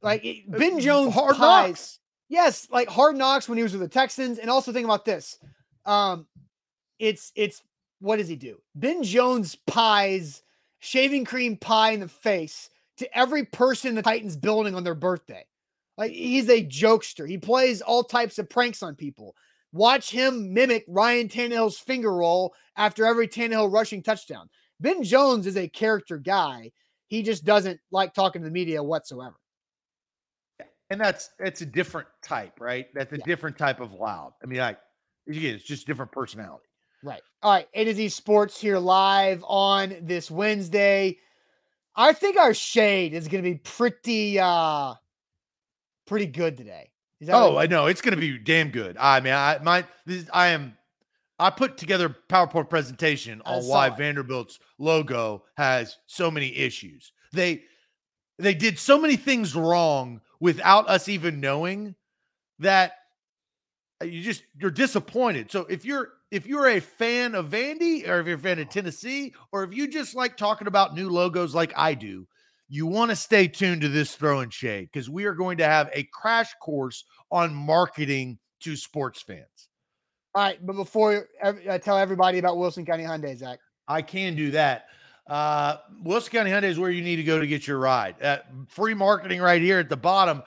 Like 0.00 0.24
uh, 0.24 0.58
Ben 0.58 0.80
Jones 0.80 1.12
hard 1.12 1.36
pies. 1.36 1.68
Knocks. 1.68 1.98
Yes, 2.28 2.68
like 2.70 2.88
hard 2.88 3.16
knocks 3.16 3.48
when 3.48 3.58
he 3.58 3.64
was 3.64 3.72
with 3.72 3.82
the 3.82 3.88
Texans. 3.88 4.38
And 4.38 4.48
also 4.48 4.72
think 4.72 4.84
about 4.84 5.04
this. 5.04 5.38
Um, 5.84 6.26
it's 6.98 7.32
it's 7.34 7.62
what 7.98 8.16
does 8.16 8.28
he 8.28 8.36
do? 8.36 8.60
Ben 8.74 9.02
Jones 9.02 9.56
pies 9.66 10.42
shaving 10.80 11.24
cream 11.24 11.56
pie 11.56 11.92
in 11.92 12.00
the 12.00 12.08
face 12.08 12.68
to 12.98 13.18
every 13.18 13.44
person 13.44 13.90
in 13.90 13.94
the 13.94 14.02
Titans 14.02 14.36
building 14.36 14.74
on 14.74 14.84
their 14.84 14.94
birthday. 14.94 15.44
Like 15.96 16.12
he's 16.12 16.48
a 16.48 16.64
jokester. 16.64 17.28
He 17.28 17.38
plays 17.38 17.82
all 17.82 18.02
types 18.02 18.38
of 18.38 18.48
pranks 18.48 18.82
on 18.82 18.96
people. 18.96 19.36
Watch 19.72 20.10
him 20.10 20.52
mimic 20.52 20.84
Ryan 20.88 21.28
Tannehill's 21.28 21.78
finger 21.78 22.12
roll 22.12 22.54
after 22.76 23.04
every 23.04 23.28
Tannehill 23.28 23.72
rushing 23.72 24.02
touchdown. 24.02 24.48
Ben 24.80 25.02
Jones 25.02 25.46
is 25.46 25.56
a 25.56 25.68
character 25.68 26.18
guy. 26.18 26.72
He 27.06 27.22
just 27.22 27.44
doesn't 27.44 27.80
like 27.90 28.14
talking 28.14 28.40
to 28.42 28.48
the 28.48 28.52
media 28.52 28.82
whatsoever. 28.82 29.36
And 30.88 31.00
that's 31.00 31.30
it's 31.38 31.60
a 31.60 31.66
different 31.66 32.08
type, 32.22 32.58
right? 32.60 32.86
That's 32.94 33.12
a 33.12 33.18
yeah. 33.18 33.24
different 33.24 33.56
type 33.58 33.80
of 33.80 33.92
loud. 33.92 34.32
I 34.42 34.46
mean, 34.46 34.58
like 34.58 34.78
again, 35.28 35.54
it's 35.54 35.64
just 35.64 35.86
different 35.86 36.10
personality. 36.10 36.69
Right. 37.02 37.22
All 37.42 37.52
right. 37.52 37.68
A 37.74 37.84
to 37.84 37.94
Z 37.94 38.08
Sports 38.10 38.60
here 38.60 38.78
live 38.78 39.42
on 39.46 39.94
this 40.02 40.30
Wednesday. 40.30 41.18
I 41.96 42.12
think 42.12 42.36
our 42.36 42.54
shade 42.54 43.14
is 43.14 43.28
going 43.28 43.42
to 43.42 43.50
be 43.50 43.56
pretty, 43.56 44.38
uh, 44.38 44.94
pretty 46.06 46.26
good 46.26 46.56
today. 46.56 46.90
oh, 47.28 47.56
I 47.56 47.66
know 47.66 47.86
it's 47.86 48.00
going 48.00 48.14
to 48.14 48.20
be 48.20 48.38
damn 48.38 48.70
good. 48.70 48.96
I 48.98 49.20
mean, 49.20 49.32
I 49.32 49.58
my 49.62 49.84
this, 50.06 50.26
I 50.32 50.48
am. 50.48 50.76
I 51.38 51.48
put 51.48 51.78
together 51.78 52.06
a 52.06 52.32
PowerPoint 52.32 52.68
presentation 52.68 53.40
on 53.46 53.64
why 53.64 53.86
it. 53.86 53.96
Vanderbilt's 53.96 54.58
logo 54.78 55.44
has 55.56 55.96
so 56.06 56.30
many 56.30 56.54
issues. 56.54 57.12
They 57.32 57.62
they 58.38 58.54
did 58.54 58.78
so 58.78 58.98
many 58.98 59.16
things 59.16 59.54
wrong 59.54 60.20
without 60.38 60.88
us 60.88 61.08
even 61.08 61.40
knowing 61.40 61.94
that 62.58 62.92
you 64.02 64.22
just 64.22 64.42
you're 64.58 64.70
disappointed. 64.70 65.50
So 65.50 65.66
if 65.68 65.84
you're 65.84 66.10
if 66.30 66.46
you're 66.46 66.68
a 66.68 66.80
fan 66.80 67.34
of 67.34 67.50
Vandy 67.50 68.08
or 68.08 68.20
if 68.20 68.26
you're 68.26 68.36
a 68.36 68.38
fan 68.38 68.58
of 68.58 68.68
Tennessee 68.68 69.34
or 69.52 69.64
if 69.64 69.74
you 69.74 69.88
just 69.88 70.14
like 70.14 70.36
talking 70.36 70.68
about 70.68 70.94
new 70.94 71.10
logos 71.10 71.54
like 71.54 71.72
I 71.76 71.94
do, 71.94 72.26
you 72.68 72.86
want 72.86 73.10
to 73.10 73.16
stay 73.16 73.48
tuned 73.48 73.80
to 73.82 73.88
this 73.88 74.14
throw 74.14 74.40
and 74.40 74.52
shade 74.52 74.88
because 74.92 75.10
we 75.10 75.24
are 75.24 75.34
going 75.34 75.58
to 75.58 75.64
have 75.64 75.90
a 75.92 76.04
crash 76.12 76.54
course 76.62 77.04
on 77.30 77.52
marketing 77.52 78.38
to 78.60 78.76
sports 78.76 79.20
fans. 79.20 79.68
All 80.34 80.44
right, 80.44 80.64
but 80.64 80.76
before 80.76 81.26
I 81.42 81.78
tell 81.78 81.98
everybody 81.98 82.38
about 82.38 82.56
Wilson 82.56 82.86
County 82.86 83.02
Hyundai, 83.02 83.36
Zach, 83.36 83.58
I 83.88 84.02
can 84.02 84.36
do 84.36 84.52
that. 84.52 84.86
Uh, 85.26 85.78
Wilson 86.04 86.30
County 86.30 86.52
Hyundai 86.52 86.64
is 86.64 86.78
where 86.78 86.92
you 86.92 87.02
need 87.02 87.16
to 87.16 87.24
go 87.24 87.40
to 87.40 87.46
get 87.46 87.66
your 87.66 87.78
ride. 87.78 88.22
Uh, 88.22 88.38
free 88.68 88.94
marketing 88.94 89.40
right 89.40 89.60
here 89.60 89.80
at 89.80 89.88
the 89.88 89.96
bottom. 89.96 90.44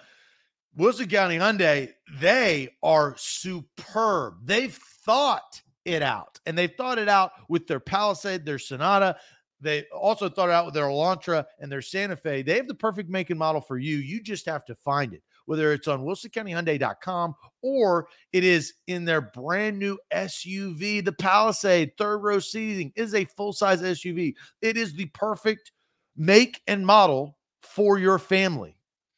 Wilson 0.77 1.09
County 1.09 1.37
Hyundai, 1.37 1.91
they 2.19 2.69
are 2.81 3.15
superb. 3.17 4.35
They've 4.45 4.73
thought 4.73 5.61
it 5.85 6.01
out. 6.01 6.39
And 6.45 6.57
they've 6.57 6.73
thought 6.75 6.99
it 6.99 7.09
out 7.09 7.31
with 7.49 7.67
their 7.67 7.79
Palisade, 7.79 8.45
their 8.45 8.59
Sonata. 8.59 9.17
They 9.61 9.85
also 9.95 10.27
thought 10.27 10.49
it 10.49 10.53
out 10.53 10.65
with 10.65 10.73
their 10.73 10.85
Elantra 10.85 11.45
and 11.59 11.71
their 11.71 11.81
Santa 11.81 12.15
Fe. 12.15 12.41
They 12.41 12.57
have 12.57 12.67
the 12.67 12.75
perfect 12.75 13.09
make 13.09 13.29
and 13.29 13.39
model 13.39 13.61
for 13.61 13.77
you. 13.77 13.97
You 13.97 14.21
just 14.21 14.45
have 14.45 14.65
to 14.65 14.75
find 14.75 15.13
it, 15.13 15.23
whether 15.45 15.71
it's 15.71 15.87
on 15.87 16.03
WilsonCountyHyundai.com 16.03 17.35
or 17.61 18.07
it 18.33 18.43
is 18.43 18.73
in 18.87 19.05
their 19.05 19.21
brand 19.21 19.79
new 19.79 19.97
SUV, 20.13 21.03
the 21.03 21.13
Palisade. 21.13 21.91
Third 21.97 22.17
row 22.19 22.39
seating 22.39 22.91
is 22.95 23.15
a 23.15 23.25
full 23.25 23.53
size 23.53 23.81
SUV. 23.81 24.35
It 24.61 24.75
is 24.75 24.93
the 24.93 25.05
perfect 25.07 25.71
make 26.17 26.61
and 26.67 26.85
model 26.85 27.37
for 27.61 27.97
your 27.97 28.19
family. 28.19 28.75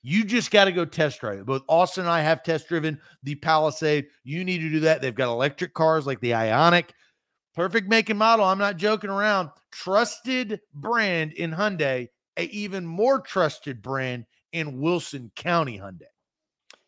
You 0.07 0.23
just 0.23 0.51
got 0.51 0.65
to 0.65 0.71
go 0.71 0.85
test 0.85 1.19
drive 1.19 1.39
it. 1.39 1.47
Both 1.47 1.63
Austin 1.67 2.03
and 2.03 2.11
I 2.11 2.21
have 2.21 2.43
test 2.43 2.67
driven 2.67 3.01
the 3.23 3.33
Palisade. 3.33 4.05
You 4.23 4.43
need 4.43 4.59
to 4.59 4.69
do 4.69 4.81
that. 4.81 5.01
They've 5.01 5.15
got 5.15 5.31
electric 5.31 5.73
cars 5.73 6.05
like 6.05 6.19
the 6.19 6.29
Ioniq. 6.29 6.91
Perfect 7.55 7.89
make 7.89 8.11
and 8.11 8.19
model. 8.19 8.45
I'm 8.45 8.59
not 8.59 8.77
joking 8.77 9.09
around. 9.09 9.49
Trusted 9.71 10.61
brand 10.75 11.33
in 11.33 11.51
Hyundai, 11.51 12.09
a 12.37 12.43
even 12.43 12.85
more 12.85 13.19
trusted 13.19 13.81
brand 13.81 14.27
in 14.51 14.79
Wilson 14.79 15.31
County 15.35 15.79
Hyundai. 15.79 16.03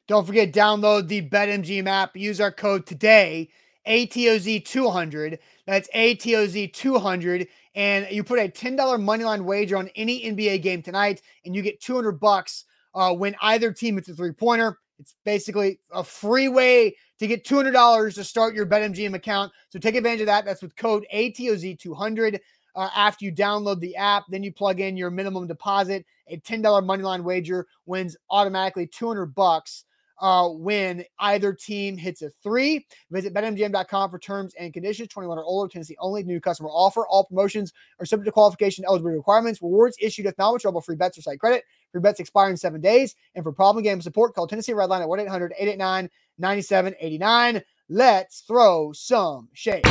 Don't 0.07 0.27
forget, 0.27 0.53
download 0.53 1.07
the 1.07 1.27
BetMGM 1.27 1.87
app. 1.87 2.15
Use 2.15 2.39
our 2.39 2.51
code 2.51 2.85
today, 2.85 3.49
ATOZ200. 3.87 5.39
That's 5.65 5.89
ATOZ200. 5.95 7.47
And 7.73 8.07
you 8.11 8.23
put 8.23 8.37
a 8.37 8.47
$10 8.47 8.77
moneyline 8.77 9.41
wager 9.41 9.77
on 9.77 9.89
any 9.95 10.21
NBA 10.21 10.61
game 10.61 10.83
tonight, 10.83 11.23
and 11.45 11.55
you 11.55 11.63
get 11.63 11.81
200 11.81 12.19
bucks 12.19 12.65
uh, 12.97 13.13
when 13.13 13.35
either 13.41 13.71
team 13.71 13.95
hits 13.95 14.09
a 14.09 14.15
three 14.15 14.31
pointer. 14.31 14.79
It's 14.99 15.13
basically 15.23 15.79
a 15.93 16.03
free 16.03 16.47
way 16.47 16.95
to 17.19 17.27
get 17.27 17.45
$200 17.45 18.15
to 18.15 18.23
start 18.23 18.55
your 18.55 18.65
BetMGM 18.65 19.13
account. 19.13 19.51
So 19.69 19.77
take 19.77 19.93
advantage 19.95 20.21
of 20.21 20.25
that. 20.25 20.43
That's 20.43 20.63
with 20.63 20.75
code 20.75 21.05
ATOZ200. 21.13 22.39
Uh, 22.75 22.89
after 22.95 23.25
you 23.25 23.31
download 23.31 23.79
the 23.79 23.95
app, 23.95 24.23
then 24.29 24.41
you 24.41 24.51
plug 24.51 24.79
in 24.79 24.97
your 24.97 25.11
minimum 25.11 25.45
deposit. 25.45 26.03
A 26.29 26.37
$10 26.37 26.63
moneyline 26.63 27.23
wager 27.23 27.67
wins 27.85 28.17
automatically 28.31 28.87
200 28.87 29.27
bucks 29.35 29.85
uh, 30.19 30.49
when 30.49 31.03
either 31.19 31.53
team 31.53 31.97
hits 31.97 32.21
a 32.21 32.29
three. 32.43 32.85
Visit 33.11 33.33
betmgm.com 33.33 34.09
for 34.09 34.19
terms 34.19 34.53
and 34.59 34.73
conditions. 34.73 35.09
21 35.09 35.37
or 35.37 35.43
older, 35.43 35.71
Tennessee 35.71 35.95
only. 35.99 36.23
New 36.23 36.39
customer 36.39 36.69
offer. 36.69 37.07
All 37.07 37.25
promotions 37.25 37.73
are 37.99 38.05
subject 38.05 38.25
to 38.25 38.31
qualification 38.31 38.85
eligibility 38.85 39.17
requirements. 39.17 39.61
Rewards 39.61 39.97
issued 39.99 40.25
if 40.25 40.37
not 40.37 40.53
withdrawable 40.53 40.83
free 40.83 40.95
bets 40.95 41.17
or 41.17 41.21
site 41.21 41.39
credit. 41.39 41.63
Free 41.91 42.01
bets 42.01 42.19
expire 42.19 42.49
in 42.49 42.57
seven 42.57 42.81
days. 42.81 43.15
And 43.35 43.43
for 43.43 43.51
problem 43.51 43.83
game 43.83 44.01
support, 44.01 44.33
call 44.33 44.47
Tennessee 44.47 44.73
Redline 44.73 45.01
at 45.01 45.09
1 45.09 45.19
800 45.21 45.53
889 45.57 46.09
9789. 46.37 47.61
Let's 47.89 48.41
throw 48.41 48.91
some 48.91 49.49
shade. 49.53 49.85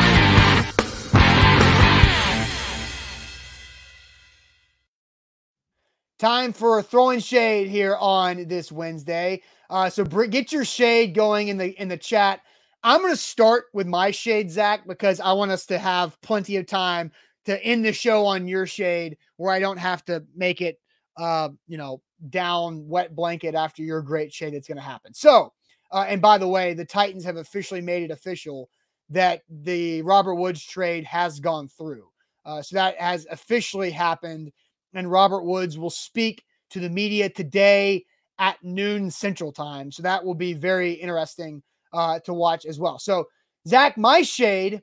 Time 6.18 6.54
for 6.54 6.82
throwing 6.82 7.20
shade 7.20 7.68
here 7.68 7.94
on 8.00 8.48
this 8.48 8.72
Wednesday. 8.72 9.42
Uh, 9.68 9.90
so 9.90 10.02
get 10.02 10.50
your 10.50 10.64
shade 10.64 11.14
going 11.14 11.48
in 11.48 11.58
the 11.58 11.78
in 11.80 11.88
the 11.88 11.96
chat. 11.98 12.40
I'm 12.82 13.00
going 13.02 13.12
to 13.12 13.18
start 13.18 13.64
with 13.74 13.86
my 13.86 14.10
shade, 14.12 14.50
Zach, 14.50 14.86
because 14.86 15.20
I 15.20 15.32
want 15.34 15.50
us 15.50 15.66
to 15.66 15.78
have 15.78 16.18
plenty 16.22 16.56
of 16.56 16.66
time 16.66 17.12
to 17.44 17.62
end 17.62 17.84
the 17.84 17.92
show 17.92 18.24
on 18.24 18.48
your 18.48 18.66
shade, 18.66 19.18
where 19.36 19.52
I 19.52 19.58
don't 19.58 19.76
have 19.76 20.06
to 20.06 20.24
make 20.34 20.62
it, 20.62 20.80
uh, 21.18 21.50
you 21.66 21.76
know, 21.76 22.00
down 22.30 22.88
wet 22.88 23.14
blanket 23.14 23.54
after 23.54 23.82
your 23.82 24.00
great 24.00 24.32
shade 24.32 24.54
that's 24.54 24.68
going 24.68 24.76
to 24.76 24.82
happen. 24.82 25.12
So, 25.12 25.52
uh, 25.92 26.06
and 26.08 26.22
by 26.22 26.38
the 26.38 26.48
way, 26.48 26.72
the 26.72 26.86
Titans 26.86 27.24
have 27.24 27.36
officially 27.36 27.82
made 27.82 28.04
it 28.04 28.10
official 28.10 28.70
that 29.10 29.42
the 29.50 30.00
Robert 30.00 30.36
Woods 30.36 30.64
trade 30.64 31.04
has 31.04 31.40
gone 31.40 31.68
through. 31.68 32.08
Uh, 32.46 32.62
so 32.62 32.76
that 32.76 32.96
has 32.98 33.26
officially 33.30 33.90
happened 33.90 34.50
and 34.96 35.10
Robert 35.10 35.44
Woods 35.44 35.78
will 35.78 35.90
speak 35.90 36.42
to 36.70 36.80
the 36.80 36.90
media 36.90 37.28
today 37.28 38.04
at 38.38 38.56
noon 38.64 39.10
Central 39.10 39.52
Time. 39.52 39.92
So 39.92 40.02
that 40.02 40.24
will 40.24 40.34
be 40.34 40.54
very 40.54 40.92
interesting 40.92 41.62
uh, 41.92 42.18
to 42.20 42.34
watch 42.34 42.64
as 42.64 42.80
well. 42.80 42.98
So, 42.98 43.28
Zach, 43.68 43.96
my 43.96 44.22
shade 44.22 44.82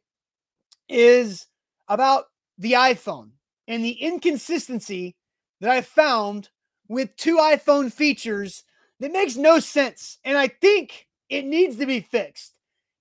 is 0.88 1.48
about 1.88 2.26
the 2.58 2.74
iPhone 2.74 3.32
and 3.68 3.84
the 3.84 3.92
inconsistency 3.92 5.16
that 5.62 5.72
I 5.72 5.82
found 5.82 6.50
with 6.88 7.16
two 7.16 7.38
iPhone 7.38 7.92
features 7.92 8.64
that 9.00 9.12
makes 9.12 9.36
no 9.36 9.60
sense. 9.60 10.20
And 10.24 10.38
I 10.38 10.48
think 10.48 11.08
it 11.30 11.46
needs 11.46 11.78
to 11.78 11.86
be 11.86 12.02
fixed. 12.02 12.54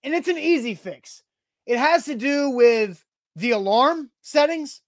And 0.02 0.14
it's 0.14 0.28
an 0.28 0.38
easy 0.38 0.74
fix. 0.74 1.22
It 1.66 1.78
has 1.78 2.06
to 2.06 2.14
do 2.14 2.50
with 2.50 3.04
the 3.36 3.50
alarm 3.50 4.10
settings 4.22 4.80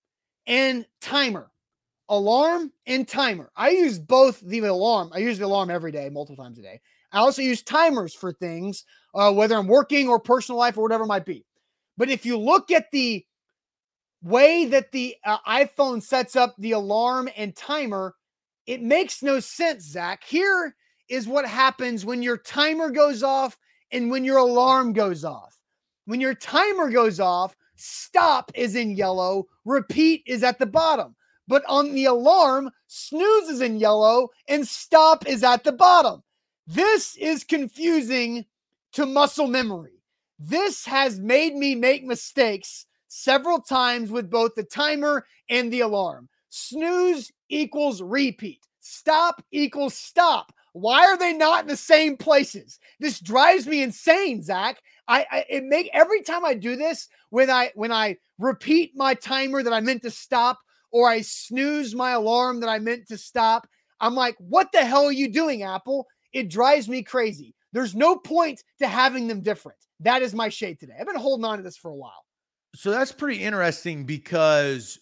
and 0.47 0.87
timer 1.01 1.51
alarm 2.09 2.73
and 2.87 3.07
timer. 3.09 3.51
I 3.57 3.71
use 3.71 3.99
both 3.99 4.41
the 4.41 4.59
alarm. 4.61 5.11
I 5.13 5.19
use 5.19 5.39
the 5.39 5.47
alarm 5.47 5.71
every 5.71 5.93
day, 5.93 6.09
multiple 6.11 6.43
times 6.43 6.59
a 6.59 6.63
day. 6.63 6.81
I 7.13 7.19
also 7.19 7.43
use 7.43 7.63
timers 7.63 8.15
for 8.15 8.33
things, 8.33 8.85
uh, 9.15 9.33
whether 9.33 9.57
I'm 9.57 9.69
working 9.69 10.09
or 10.09 10.19
personal 10.19 10.59
life 10.59 10.77
or 10.77 10.83
whatever 10.83 11.05
it 11.05 11.09
might 11.09 11.25
be. 11.25 11.45
But 11.97 12.11
if 12.11 12.27
you 12.27 12.39
look 12.39 12.71
at 12.71 12.91
the 12.91 13.25
way 14.23 14.65
that 14.67 14.91
the 14.91 15.17
uh, 15.25 15.39
iPhone 15.47 16.03
sets 16.03 16.35
up 16.35 16.55
the 16.59 16.73
alarm 16.73 17.29
and 17.37 17.55
timer, 17.55 18.15
it 18.67 18.83
makes 18.83 19.23
no 19.23 19.39
sense, 19.39 19.85
Zach. 19.85 20.25
Here 20.25 20.75
is 21.09 21.29
what 21.29 21.47
happens 21.47 22.05
when 22.05 22.23
your 22.23 22.39
timer 22.39 22.91
goes 22.91 23.23
off 23.23 23.57
and 23.93 24.11
when 24.11 24.25
your 24.25 24.39
alarm 24.39 24.93
goes 24.93 25.25
off. 25.25 25.57
When 26.07 26.21
your 26.21 26.35
timer 26.35 26.91
goes 26.91 27.21
off, 27.21 27.55
stop 27.77 28.51
is 28.55 28.75
in 28.75 28.97
yellow, 28.97 29.47
repeat 29.65 30.23
is 30.27 30.43
at 30.43 30.59
the 30.59 30.67
bottom. 30.67 31.15
But 31.47 31.65
on 31.69 31.95
the 31.95 32.07
alarm, 32.07 32.71
snooze 32.87 33.49
is 33.49 33.61
in 33.61 33.79
yellow 33.79 34.31
and 34.49 34.67
stop 34.67 35.27
is 35.27 35.45
at 35.45 35.65
the 35.65 35.73
bottom. 35.73 36.23
This 36.67 37.17
is 37.17 37.45
confusing 37.45 38.47
to 38.93 39.05
muscle 39.05 39.47
memory. 39.47 40.03
This 40.39 40.85
has 40.87 41.21
made 41.21 41.55
me 41.55 41.75
make 41.75 42.05
mistakes 42.05 42.87
several 43.09 43.61
times 43.61 44.11
with 44.11 44.31
both 44.31 44.55
the 44.55 44.65
timer 44.65 45.27
and 45.49 45.73
the 45.73 45.81
alarm. 45.81 46.29
Snooze 46.49 47.31
equals 47.49 48.03
repeat. 48.03 48.61
Stop 48.81 49.43
equals 49.51 49.95
stop. 49.95 50.53
Why 50.73 51.07
are 51.07 51.17
they 51.17 51.33
not 51.33 51.63
in 51.63 51.69
the 51.69 51.77
same 51.77 52.17
places? 52.17 52.81
This 52.99 53.21
drives 53.21 53.67
me 53.67 53.83
insane, 53.83 54.43
Zach. 54.43 54.81
I, 55.07 55.27
I, 55.31 55.45
it 55.49 55.65
make 55.65 55.89
every 55.93 56.23
time 56.23 56.45
I 56.45 56.55
do 56.55 56.77
this 56.77 57.09
when 57.31 57.51
I 57.51 57.71
when 57.75 57.93
I 57.93 58.17
repeat 58.39 58.93
my 58.97 59.15
timer 59.15 59.63
that 59.63 59.73
I 59.73 59.81
meant 59.81 60.03
to 60.03 60.11
stop 60.11 60.59
or 60.95 61.11
I 61.11 61.23
snooze 61.23 61.93
my 61.93 62.13
alarm 62.13 62.61
that 62.61 62.69
I 62.69 62.79
meant 62.79 63.09
to 63.09 63.19
stop. 63.19 63.67
I'm 64.01 64.15
like, 64.15 64.37
what 64.39 64.69
the 64.73 64.85
hell 64.85 65.05
are 65.07 65.13
you 65.13 65.29
doing, 65.29 65.65
Apple? 65.65 66.07
It 66.33 66.49
drives 66.49 66.89
me 66.89 67.03
crazy. 67.03 67.53
There's 67.73 67.97
no 67.97 68.17
point 68.17 68.63
to 68.79 68.87
having 68.87 69.27
them 69.27 69.41
different. 69.41 69.79
That 69.99 70.23
is 70.23 70.35
my 70.35 70.49
shade 70.49 70.79
today. 70.79 70.95
I've 70.99 71.07
been 71.07 71.17
holding 71.17 71.45
on 71.45 71.57
to 71.57 71.65
this 71.65 71.77
for 71.77 71.91
a 71.91 71.97
while. 71.97 72.25
So 72.77 72.93
that's 72.93 73.11
pretty 73.11 73.43
interesting 73.43 74.05
because 74.05 75.01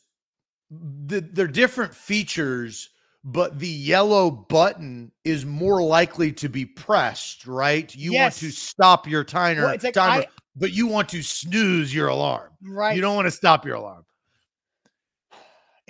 the, 0.71 1.21
they're 1.21 1.47
different 1.47 1.95
features, 1.95 2.89
but 3.23 3.59
the 3.59 3.69
yellow 3.69 4.31
button 4.31 5.13
is 5.25 5.45
more 5.45 5.83
likely 5.83 6.33
to 6.33 6.49
be 6.49 6.65
pressed, 6.65 7.47
right? 7.47 7.95
You 7.95 8.13
yes. 8.13 8.23
want 8.23 8.35
to 8.53 8.59
stop 8.59 9.07
your 9.07 9.25
timer, 9.25 9.65
well, 9.65 9.77
like 9.83 9.93
timer 9.93 10.23
I, 10.23 10.27
but 10.57 10.73
you 10.73 10.87
want 10.87 11.11
to 11.11 11.21
snooze 11.23 11.95
your 11.95 12.09
alarm. 12.09 12.51
Right. 12.63 12.97
You 12.97 13.03
don't 13.03 13.15
want 13.15 13.27
to 13.27 13.31
stop 13.31 13.67
your 13.67 13.75
alarm. 13.75 14.07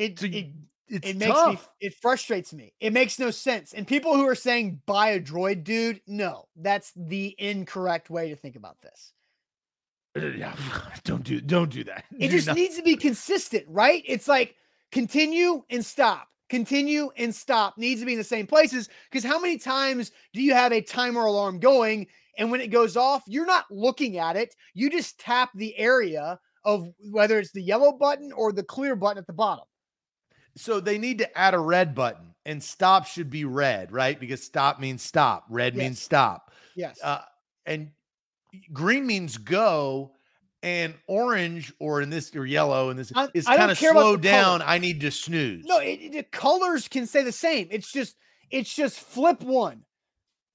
It 0.02 0.18
so 0.18 0.26
it, 0.26 0.52
it 0.88 1.16
makes 1.16 1.32
tough. 1.32 1.52
me 1.80 1.86
it 1.86 1.94
frustrates 1.94 2.52
me. 2.52 2.74
It 2.80 2.92
makes 2.92 3.18
no 3.18 3.30
sense. 3.30 3.72
And 3.72 3.86
people 3.86 4.14
who 4.14 4.26
are 4.28 4.34
saying 4.34 4.80
buy 4.86 5.10
a 5.10 5.20
droid, 5.20 5.64
dude, 5.64 6.00
no, 6.06 6.48
that's 6.56 6.92
the 6.96 7.34
incorrect 7.38 8.10
way 8.10 8.30
to 8.30 8.36
think 8.36 8.56
about 8.56 8.80
this. 8.82 9.12
Uh, 10.16 10.26
yeah, 10.26 10.54
don't 11.04 11.24
do 11.24 11.40
don't 11.40 11.70
do 11.70 11.84
that. 11.84 12.04
It 12.18 12.28
do 12.28 12.36
just 12.36 12.48
not. 12.48 12.56
needs 12.56 12.76
to 12.76 12.82
be 12.82 12.96
consistent, 12.96 13.64
right? 13.68 14.02
It's 14.06 14.28
like 14.28 14.56
continue 14.90 15.62
and 15.70 15.84
stop. 15.84 16.28
Continue 16.50 17.10
and 17.16 17.34
stop 17.34 17.78
needs 17.78 18.00
to 18.00 18.06
be 18.06 18.12
in 18.12 18.18
the 18.18 18.24
same 18.24 18.46
places 18.46 18.90
because 19.10 19.24
how 19.24 19.40
many 19.40 19.56
times 19.56 20.10
do 20.34 20.42
you 20.42 20.52
have 20.52 20.72
a 20.72 20.82
timer 20.82 21.24
alarm 21.24 21.60
going 21.60 22.06
and 22.38 22.50
when 22.50 22.60
it 22.60 22.68
goes 22.68 22.96
off, 22.96 23.22
you're 23.26 23.46
not 23.46 23.66
looking 23.70 24.18
at 24.18 24.36
it. 24.36 24.54
You 24.74 24.90
just 24.90 25.18
tap 25.18 25.50
the 25.54 25.76
area 25.78 26.38
of 26.64 26.88
whether 27.10 27.38
it's 27.38 27.52
the 27.52 27.62
yellow 27.62 27.92
button 27.92 28.32
or 28.32 28.52
the 28.52 28.62
clear 28.62 28.96
button 28.96 29.18
at 29.18 29.26
the 29.26 29.32
bottom. 29.32 29.64
So 30.56 30.80
they 30.80 30.98
need 30.98 31.18
to 31.18 31.38
add 31.38 31.54
a 31.54 31.58
red 31.58 31.94
button, 31.94 32.34
and 32.44 32.62
stop 32.62 33.06
should 33.06 33.30
be 33.30 33.44
red, 33.44 33.92
right? 33.92 34.18
Because 34.18 34.42
stop 34.42 34.80
means 34.80 35.02
stop, 35.02 35.44
red 35.48 35.74
yes. 35.74 35.82
means 35.82 36.02
stop. 36.02 36.52
Yes. 36.74 37.00
Uh, 37.02 37.22
and 37.66 37.90
green 38.72 39.06
means 39.06 39.38
go, 39.38 40.12
and 40.62 40.94
orange 41.08 41.72
or 41.80 42.00
in 42.00 42.10
this 42.10 42.34
or 42.36 42.46
yellow 42.46 42.90
and 42.90 42.98
this 42.98 43.12
I, 43.14 43.28
is 43.34 43.46
kind 43.46 43.70
of 43.70 43.78
slow 43.78 44.16
down. 44.16 44.60
Color. 44.60 44.70
I 44.70 44.78
need 44.78 45.00
to 45.00 45.10
snooze. 45.10 45.64
No, 45.64 45.78
it, 45.78 46.12
the 46.12 46.22
colors 46.22 46.88
can 46.88 47.06
say 47.06 47.22
the 47.22 47.32
same. 47.32 47.68
It's 47.70 47.90
just 47.90 48.16
it's 48.50 48.72
just 48.72 48.98
flip 49.00 49.42
one. 49.42 49.82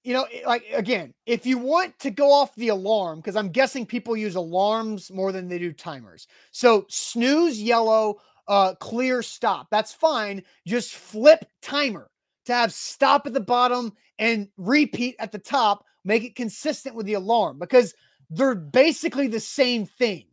You 0.04 0.14
know, 0.14 0.28
like 0.46 0.64
again, 0.74 1.14
if 1.26 1.46
you 1.46 1.58
want 1.58 2.00
to 2.00 2.12
go 2.12 2.32
off 2.32 2.56
the 2.56 2.70
alarm, 2.70 3.20
because 3.20 3.36
I'm 3.36 3.50
guessing 3.50 3.86
people 3.86 4.16
use 4.16 4.36
alarms 4.36 5.12
more 5.12 5.34
than 5.34 5.50
they 5.50 5.60
do 5.60 5.74
timers. 5.74 6.28
So 6.52 6.86
snooze 6.88 7.62
yellow, 7.62 8.16
uh, 8.48 8.76
clear 8.76 9.22
stop. 9.22 9.68
That's 9.72 9.94
fine. 9.94 10.44
Just 10.66 10.96
flip 10.96 11.46
timer 11.62 12.10
to 12.46 12.54
have 12.54 12.74
stop 12.74 13.28
at 13.28 13.34
the 13.34 13.40
bottom 13.40 13.94
and 14.20 14.48
repeat 14.58 15.16
at 15.20 15.32
the 15.32 15.40
top. 15.40 15.86
Make 16.06 16.24
it 16.24 16.36
consistent 16.36 16.96
with 16.96 17.06
the 17.06 17.16
alarm 17.16 17.60
because 17.60 17.94
they're 18.30 18.56
basically 18.56 19.28
the 19.28 19.40
same 19.40 19.86
thing, 19.86 20.26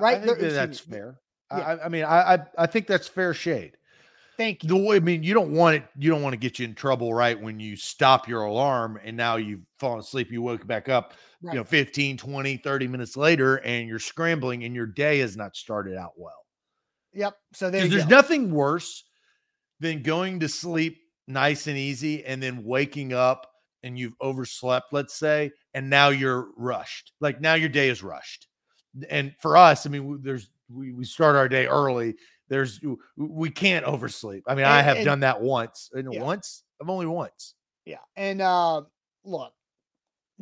right? 0.00 0.22
Think 0.22 0.40
that's 0.40 0.80
fair. 0.80 1.20
Yeah. 1.52 1.58
I, 1.58 1.84
I, 1.84 1.88
mean, 1.88 2.04
I, 2.04 2.34
I 2.34 2.38
I 2.58 2.66
think 2.66 2.86
that's 2.86 3.06
fair 3.08 3.32
shade. 3.32 3.76
Thank 4.36 4.62
you. 4.62 4.68
The 4.68 4.76
way 4.76 4.96
I 4.96 5.00
mean, 5.00 5.24
you 5.24 5.34
don't 5.34 5.52
want 5.52 5.76
it. 5.76 5.84
You 5.96 6.10
don't 6.10 6.22
want 6.22 6.32
to 6.32 6.36
get 6.36 6.58
you 6.58 6.64
in 6.64 6.74
trouble, 6.74 7.12
right? 7.12 7.40
When 7.40 7.58
you 7.58 7.74
stop 7.76 8.28
your 8.28 8.42
alarm 8.42 8.98
and 9.04 9.16
now 9.16 9.36
you've 9.36 9.62
fallen 9.80 9.98
asleep, 9.98 10.30
you 10.30 10.42
woke 10.42 10.66
back 10.66 10.88
up, 10.88 11.14
Right. 11.42 11.54
you 11.54 11.58
know, 11.58 11.64
15, 11.64 12.16
20, 12.16 12.56
30 12.56 12.88
minutes 12.88 13.16
later, 13.16 13.56
and 13.56 13.88
you're 13.88 13.98
scrambling 13.98 14.64
and 14.64 14.74
your 14.74 14.86
day 14.86 15.18
has 15.18 15.36
not 15.36 15.56
started 15.56 15.96
out 15.96 16.12
well. 16.16 16.44
Yep. 17.18 17.34
So 17.52 17.68
there 17.70 17.88
there's 17.88 18.04
go. 18.04 18.08
nothing 18.10 18.50
worse 18.52 19.04
than 19.80 20.02
going 20.02 20.38
to 20.40 20.48
sleep 20.48 20.98
nice 21.26 21.66
and 21.66 21.76
easy 21.76 22.24
and 22.24 22.40
then 22.42 22.64
waking 22.64 23.12
up 23.12 23.50
and 23.82 23.98
you've 23.98 24.14
overslept, 24.20 24.92
let's 24.92 25.14
say, 25.14 25.50
and 25.74 25.90
now 25.90 26.08
you're 26.10 26.48
rushed. 26.56 27.12
Like 27.20 27.40
now 27.40 27.54
your 27.54 27.68
day 27.68 27.88
is 27.88 28.02
rushed. 28.02 28.46
And 29.10 29.34
for 29.40 29.56
us, 29.56 29.84
I 29.86 29.90
mean, 29.90 30.20
there's 30.22 30.48
we, 30.70 30.92
we 30.92 31.04
start 31.04 31.34
our 31.36 31.48
day 31.48 31.66
early. 31.66 32.14
There's 32.48 32.80
we 33.16 33.50
can't 33.50 33.84
oversleep. 33.84 34.44
I 34.46 34.54
mean, 34.54 34.64
I 34.64 34.80
have 34.80 34.96
and- 34.98 35.04
done 35.06 35.20
that 35.20 35.40
once. 35.40 35.90
And 35.92 36.12
Yeah. 36.12 36.22
once, 36.22 36.62
I've 36.80 36.88
only 36.88 37.06
once. 37.06 37.54
Yeah. 37.84 37.98
And 38.16 38.40
uh 38.40 38.82
look, 39.24 39.52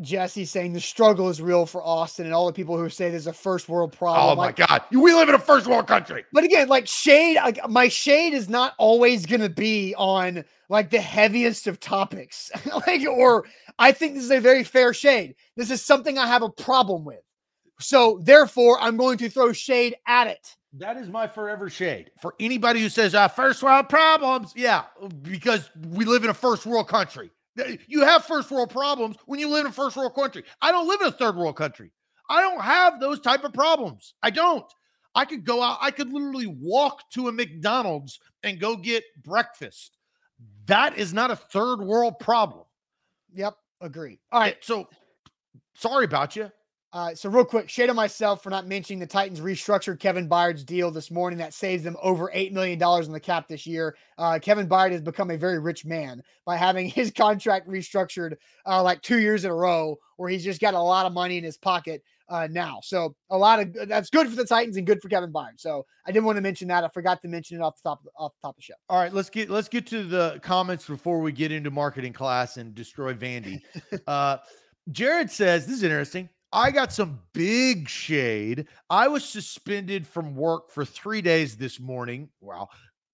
Jesse's 0.01 0.51
saying 0.51 0.73
the 0.73 0.81
struggle 0.81 1.29
is 1.29 1.41
real 1.41 1.65
for 1.65 1.83
Austin 1.83 2.27
and 2.27 2.35
all 2.35 2.47
the 2.47 2.53
people 2.53 2.77
who 2.77 2.89
say 2.91 3.11
there's 3.11 3.27
a 3.27 3.33
first 3.33 3.69
world 3.69 3.93
problem. 3.93 4.33
Oh 4.33 4.37
my 4.37 4.47
Like, 4.47 4.57
God. 4.57 4.83
We 4.93 5.15
live 5.15 5.29
in 5.29 5.35
a 5.35 5.39
first 5.39 5.67
world 5.67 5.87
country. 5.87 6.25
But 6.33 6.45
again, 6.45 6.69
like 6.69 6.87
shade, 6.87 7.37
like 7.37 7.59
my 7.69 7.89
shade 7.89 8.35
is 8.35 8.49
not 8.49 8.75
always 8.79 9.25
gonna 9.25 9.49
be 9.49 9.95
on 9.97 10.45
like 10.69 10.91
the 10.91 11.01
heaviest 11.01 11.67
of 11.67 11.81
topics. 11.81 12.51
like, 12.87 13.07
or 13.07 13.45
I 13.79 13.93
think 13.93 14.15
this 14.15 14.25
is 14.25 14.31
a 14.31 14.41
very 14.41 14.65
fair 14.65 14.93
shade. 14.93 15.35
This 15.57 15.71
is 15.71 15.83
something 15.83 16.19
I 16.19 16.27
have 16.27 16.43
a 16.43 16.51
problem 16.51 17.05
with. 17.05 17.21
So 17.79 18.21
therefore, 18.23 18.79
I'm 18.81 18.97
going 18.97 19.19
to 19.19 19.29
throw 19.29 19.53
shade 19.53 19.97
at 20.07 20.27
it. 20.27 20.57
That 20.79 20.97
is 20.97 21.09
my 21.09 21.27
forever 21.27 21.71
shade 21.71 22.11
for 22.21 22.35
anybody 22.39 22.81
who 22.81 22.89
says 22.91 23.15
uh, 23.15 23.29
first 23.29 23.63
world 23.63 23.89
problems. 23.89 24.53
Yeah, 24.55 24.85
because 25.23 25.71
we 25.91 26.05
live 26.05 26.25
in 26.25 26.31
a 26.31 26.35
first 26.35 26.67
world 26.67 26.89
country. 26.89 27.31
You 27.87 28.03
have 28.03 28.25
first 28.25 28.51
world 28.51 28.71
problems 28.71 29.17
when 29.27 29.41
you 29.41 29.49
live 29.49 29.67
in 29.67 29.71
a 29.71 29.75
first 29.75 29.97
world 29.97 30.15
country. 30.15 30.45
I 30.61 30.73
don't 30.73 30.89
live 30.89 31.01
in 31.01 31.09
a 31.09 31.13
third 31.13 31.37
world 31.37 31.57
country. 31.57 31.91
I 32.29 32.41
don't 32.41 32.61
have 32.61 33.01
those 33.01 33.21
type 33.21 33.45
of 33.45 33.53
problems. 33.53 34.15
I 34.23 34.31
don't. 34.31 34.67
I 35.15 35.25
could 35.25 35.45
go 35.45 35.63
out. 35.63 35.79
I 35.81 35.91
could 35.91 36.13
literally 36.13 36.47
walk 36.47 37.09
to 37.13 37.29
a 37.29 37.33
McDonald's 37.33 38.21
and 38.43 38.61
go 38.61 38.77
get 38.77 39.05
breakfast. 39.25 39.97
That 40.67 40.99
is 40.99 41.15
not 41.15 41.31
a 41.31 41.37
third 41.37 41.81
world 41.81 42.19
problem. 42.19 42.65
Yep, 43.33 43.55
agree. 43.81 44.19
All 44.31 44.41
right. 44.41 44.57
So 44.61 44.89
sorry 45.75 46.05
about 46.05 46.37
you. 46.37 46.51
Uh, 46.97 47.15
so 47.15 47.29
real 47.29 47.45
quick, 47.45 47.69
shade 47.69 47.91
on 47.91 47.95
myself 47.95 48.43
for 48.43 48.49
not 48.49 48.67
mentioning 48.67 48.99
the 48.99 49.07
Titans 49.07 49.41
restructured 49.41 50.01
Kevin 50.01 50.27
Byard's 50.27 50.65
deal 50.65 50.91
this 50.91 51.11
morning. 51.11 51.39
That 51.39 51.53
saves 51.53 51.83
them 51.83 51.95
over 52.01 52.31
eight 52.33 52.55
million 52.55 52.79
dollars 52.79 53.07
in 53.07 53.13
the 53.13 53.21
cap 53.21 53.49
this 53.49 53.67
year. 53.67 53.99
Uh, 54.17 54.39
Kevin 54.41 54.67
Byard 54.67 54.93
has 54.93 55.03
become 55.03 55.31
a 55.31 55.37
very 55.37 55.59
rich 55.59 55.85
man 55.85 56.23
by 56.47 56.57
having 56.57 56.89
his 56.89 57.11
contract 57.11 57.69
restructured 57.69 58.37
uh, 58.65 58.83
like 58.83 59.03
two 59.03 59.19
years 59.19 59.45
in 59.45 59.51
a 59.51 59.55
row, 59.55 59.99
where 60.17 60.31
he's 60.31 60.43
just 60.43 60.59
got 60.59 60.73
a 60.73 60.81
lot 60.81 61.05
of 61.05 61.13
money 61.13 61.37
in 61.37 61.45
his 61.45 61.59
pocket 61.59 62.03
uh, 62.31 62.49
now. 62.51 62.81
So 62.83 63.15
a 63.29 63.37
lot 63.37 63.61
of 63.61 63.77
that's 63.89 64.09
good 64.09 64.31
for 64.31 64.37
the 64.37 64.47
Titans 64.47 64.79
and 64.79 64.87
good 64.87 65.03
for 65.03 65.11
Kevin 65.11 65.31
Byard. 65.31 65.61
So 65.61 65.85
I 66.07 66.13
didn't 66.13 66.25
want 66.25 66.37
to 66.37 66.43
mention 66.43 66.67
that. 66.69 66.83
I 66.83 66.89
forgot 66.89 67.21
to 67.21 67.29
mention 67.29 67.59
it 67.59 67.61
off 67.61 67.77
the 67.77 67.91
top 67.91 68.07
off 68.17 68.33
the 68.41 68.47
top 68.47 68.55
of 68.55 68.57
the 68.57 68.63
show. 68.63 68.75
All 68.89 68.99
right, 68.99 69.13
let's 69.13 69.29
get 69.29 69.51
let's 69.51 69.69
get 69.69 69.87
to 69.89 70.03
the 70.03 70.41
comments 70.43 70.87
before 70.87 71.21
we 71.21 71.31
get 71.31 71.53
into 71.53 71.71
marketing 71.71 72.15
class 72.15 72.57
and 72.57 72.75
destroy 72.75 73.13
Vandy. 73.13 73.61
uh, 74.07 74.39
Jared 74.91 75.31
says 75.31 75.67
this 75.67 75.77
is 75.77 75.83
interesting. 75.83 76.31
I 76.53 76.71
got 76.71 76.93
some 76.93 77.21
big 77.33 77.89
shade. 77.89 78.67
I 78.89 79.09
was 79.09 79.25
suspended 79.25 80.07
from 80.07 80.35
work 80.35 80.71
for 80.71 80.85
three 80.85 81.21
days 81.21 81.57
this 81.57 81.81
morning. 81.81 82.29
Wow. 82.41 82.69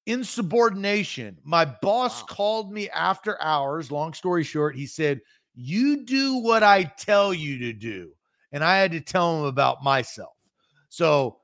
Insubordination. 0.06 1.38
My 1.42 1.64
boss 1.64 2.20
Wow. 2.22 2.26
called 2.28 2.72
me 2.72 2.90
after 2.90 3.40
hours. 3.40 3.90
Long 3.90 4.12
story 4.12 4.44
short, 4.44 4.76
he 4.76 4.86
said, 4.86 5.20
You 5.54 6.04
do 6.04 6.36
what 6.38 6.62
I 6.62 6.84
tell 6.84 7.32
you 7.32 7.58
to 7.60 7.72
do. 7.72 8.12
And 8.52 8.62
I 8.62 8.76
had 8.78 8.92
to 8.92 9.00
tell 9.00 9.38
him 9.38 9.44
about 9.46 9.82
myself. 9.82 10.34
So 10.88 11.38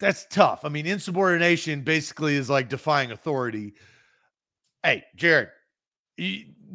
that's 0.00 0.26
tough. 0.30 0.64
I 0.64 0.68
mean, 0.68 0.86
insubordination 0.86 1.82
basically 1.82 2.36
is 2.36 2.48
like 2.48 2.68
defying 2.68 3.10
authority. 3.10 3.74
Hey, 4.82 5.04
Jared, 5.16 5.48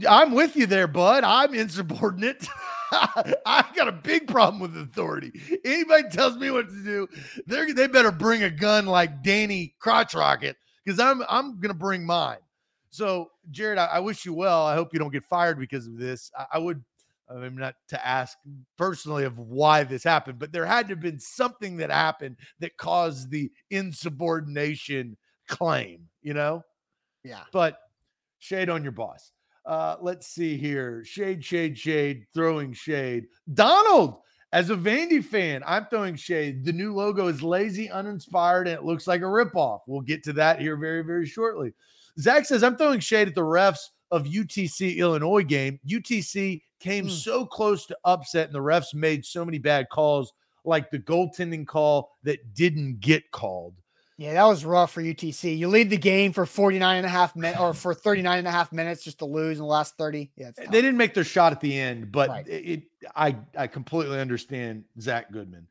I'm 0.07 0.33
with 0.33 0.55
you 0.55 0.65
there, 0.65 0.87
bud. 0.87 1.23
I'm 1.23 1.53
insubordinate. 1.53 2.47
I 3.45 3.65
got 3.75 3.87
a 3.87 3.91
big 3.91 4.27
problem 4.27 4.59
with 4.59 4.77
authority. 4.77 5.31
Anybody 5.65 6.09
tells 6.09 6.37
me 6.37 6.51
what 6.51 6.69
to 6.69 6.83
do, 6.83 7.07
they 7.47 7.71
they 7.71 7.87
better 7.87 8.11
bring 8.11 8.43
a 8.43 8.49
gun 8.49 8.85
like 8.85 9.23
Danny 9.23 9.75
Crotch 9.79 10.13
Rocket 10.13 10.57
because 10.83 10.99
I'm 10.99 11.23
I'm 11.29 11.59
gonna 11.59 11.73
bring 11.73 12.05
mine. 12.05 12.37
So, 12.89 13.31
Jared, 13.49 13.79
I, 13.79 13.85
I 13.85 13.99
wish 13.99 14.23
you 14.23 14.33
well. 14.35 14.67
I 14.67 14.75
hope 14.75 14.93
you 14.93 14.99
don't 14.99 15.11
get 15.11 15.23
fired 15.25 15.57
because 15.57 15.87
of 15.87 15.97
this. 15.97 16.31
I, 16.37 16.45
I 16.53 16.57
would. 16.59 16.83
I 17.29 17.35
mean, 17.35 17.55
not 17.55 17.75
to 17.87 18.05
ask 18.05 18.37
personally 18.77 19.23
of 19.23 19.39
why 19.39 19.83
this 19.83 20.03
happened, 20.03 20.37
but 20.37 20.51
there 20.51 20.65
had 20.65 20.87
to 20.87 20.91
have 20.91 21.01
been 21.01 21.19
something 21.19 21.77
that 21.77 21.89
happened 21.89 22.35
that 22.59 22.77
caused 22.77 23.31
the 23.31 23.49
insubordination 23.71 25.17
claim, 25.47 26.09
you 26.21 26.33
know? 26.33 26.63
Yeah. 27.23 27.43
But 27.51 27.79
shade 28.39 28.69
on 28.69 28.83
your 28.83 28.91
boss. 28.91 29.31
Uh, 29.65 29.95
let's 30.01 30.27
see 30.27 30.57
here. 30.57 31.03
Shade, 31.05 31.43
shade, 31.43 31.77
shade, 31.77 32.25
throwing 32.33 32.73
shade. 32.73 33.27
Donald, 33.53 34.17
as 34.51 34.69
a 34.69 34.75
Vandy 34.75 35.23
fan, 35.23 35.63
I'm 35.65 35.85
throwing 35.87 36.15
shade. 36.15 36.65
The 36.65 36.73
new 36.73 36.93
logo 36.93 37.27
is 37.27 37.41
lazy, 37.41 37.89
uninspired, 37.89 38.67
and 38.67 38.77
it 38.77 38.83
looks 38.83 39.07
like 39.07 39.21
a 39.21 39.25
ripoff. 39.25 39.81
We'll 39.87 40.01
get 40.01 40.23
to 40.25 40.33
that 40.33 40.59
here 40.59 40.75
very, 40.75 41.01
very 41.03 41.25
shortly. 41.25 41.73
Zach 42.19 42.45
says, 42.45 42.61
I'm 42.63 42.75
throwing 42.77 42.99
shade 42.99 43.27
at 43.27 43.35
the 43.35 43.41
refs 43.41 43.89
of 44.11 44.25
UTC 44.25 44.97
Illinois 44.97 45.43
game. 45.43 45.79
UTC 45.87 46.61
came 46.79 47.05
Hmm. 47.05 47.09
so 47.09 47.45
close 47.45 47.85
to 47.87 47.97
upset, 48.05 48.47
and 48.47 48.55
the 48.55 48.59
refs 48.59 48.93
made 48.93 49.25
so 49.25 49.43
many 49.43 49.57
bad 49.57 49.89
calls, 49.89 50.33
like 50.65 50.91
the 50.91 50.99
goaltending 50.99 51.65
call 51.65 52.11
that 52.23 52.53
didn't 52.53 52.99
get 52.99 53.31
called. 53.31 53.73
Yeah, 54.17 54.33
that 54.33 54.43
was 54.45 54.63
rough 54.63 54.91
for 54.91 55.01
UTC. 55.01 55.57
You 55.57 55.67
lead 55.67 55.89
the 55.89 55.97
game 55.97 56.33
for 56.33 56.45
49 56.45 56.97
and 56.97 57.05
a 57.05 57.09
half 57.09 57.35
minutes 57.35 57.59
or 57.59 57.73
for 57.73 57.93
39 57.93 58.39
and 58.39 58.47
a 58.47 58.51
half 58.51 58.71
minutes 58.71 59.03
just 59.03 59.19
to 59.19 59.25
lose 59.25 59.57
in 59.57 59.63
the 59.63 59.67
last 59.67 59.97
30. 59.97 60.31
Yeah, 60.35 60.49
it's 60.49 60.59
They 60.59 60.81
didn't 60.81 60.97
make 60.97 61.13
their 61.13 61.23
shot 61.23 61.51
at 61.51 61.59
the 61.59 61.77
end, 61.77 62.11
but 62.11 62.29
Right. 62.29 62.47
it, 62.47 62.69
it 62.69 62.83
I 63.15 63.35
I 63.57 63.67
completely 63.67 64.19
understand 64.19 64.83
Zach 64.99 65.31
Goodman. 65.31 65.67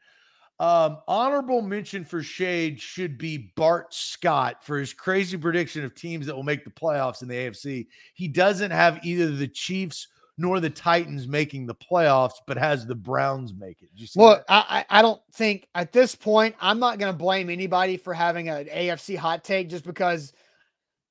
Um, 0.58 0.98
honorable 1.08 1.62
mention 1.62 2.04
for 2.04 2.22
Shade 2.22 2.80
should 2.80 3.18
be 3.18 3.52
Bart 3.56 3.92
Scott 3.92 4.64
for 4.64 4.78
his 4.78 4.92
crazy 4.92 5.36
prediction 5.36 5.84
of 5.84 5.94
teams 5.94 6.26
that 6.26 6.36
will 6.36 6.42
make 6.44 6.64
the 6.64 6.70
playoffs 6.70 7.22
in 7.22 7.28
the 7.28 7.34
AFC. 7.34 7.88
He 8.14 8.28
doesn't 8.28 8.70
have 8.70 9.04
either 9.04 9.30
the 9.30 9.48
Chiefs 9.48 10.08
nor 10.42 10.58
the 10.58 10.68
Titans 10.68 11.28
making 11.28 11.66
the 11.66 11.74
playoffs, 11.74 12.34
but 12.48 12.58
has 12.58 12.84
the 12.84 12.96
Browns 12.96 13.54
make 13.54 13.80
it. 13.80 13.90
Did 13.92 14.00
you 14.00 14.06
see 14.08 14.18
Well. 14.18 14.42
I, 14.48 14.84
I 14.90 14.98
I 14.98 15.02
don't 15.02 15.22
think 15.32 15.68
at 15.76 15.92
this 15.92 16.16
point 16.16 16.56
I'm 16.60 16.80
not 16.80 16.98
going 16.98 17.12
to 17.12 17.16
blame 17.16 17.48
anybody 17.48 17.96
for 17.96 18.12
having 18.12 18.48
an 18.48 18.66
AFC 18.66 19.16
hot 19.16 19.44
take 19.44 19.70
just 19.70 19.84
because 19.84 20.32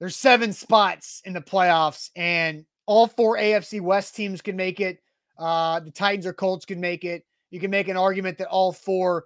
there's 0.02 0.18
seven 0.18 0.52
spots 0.52 1.22
in 1.24 1.32
the 1.32 1.40
playoffs 1.40 2.10
and 2.18 2.66
all 2.86 3.08
four 3.08 3.38
AFC 3.38 3.80
West 3.80 4.18
teams 4.18 4.42
can 4.42 4.58
make 4.58 4.82
it. 4.82 5.00
Uh, 5.40 5.80
the 5.80 5.92
Titans 5.92 6.26
or 6.26 6.34
Colts 6.34 6.66
can 6.66 6.82
make 6.82 7.06
it. 7.06 7.24
You 7.52 7.62
can 7.62 7.72
make 7.72 7.88
an 7.88 7.96
argument 7.98 8.38
that 8.40 8.48
all 8.50 8.74
four 8.74 9.26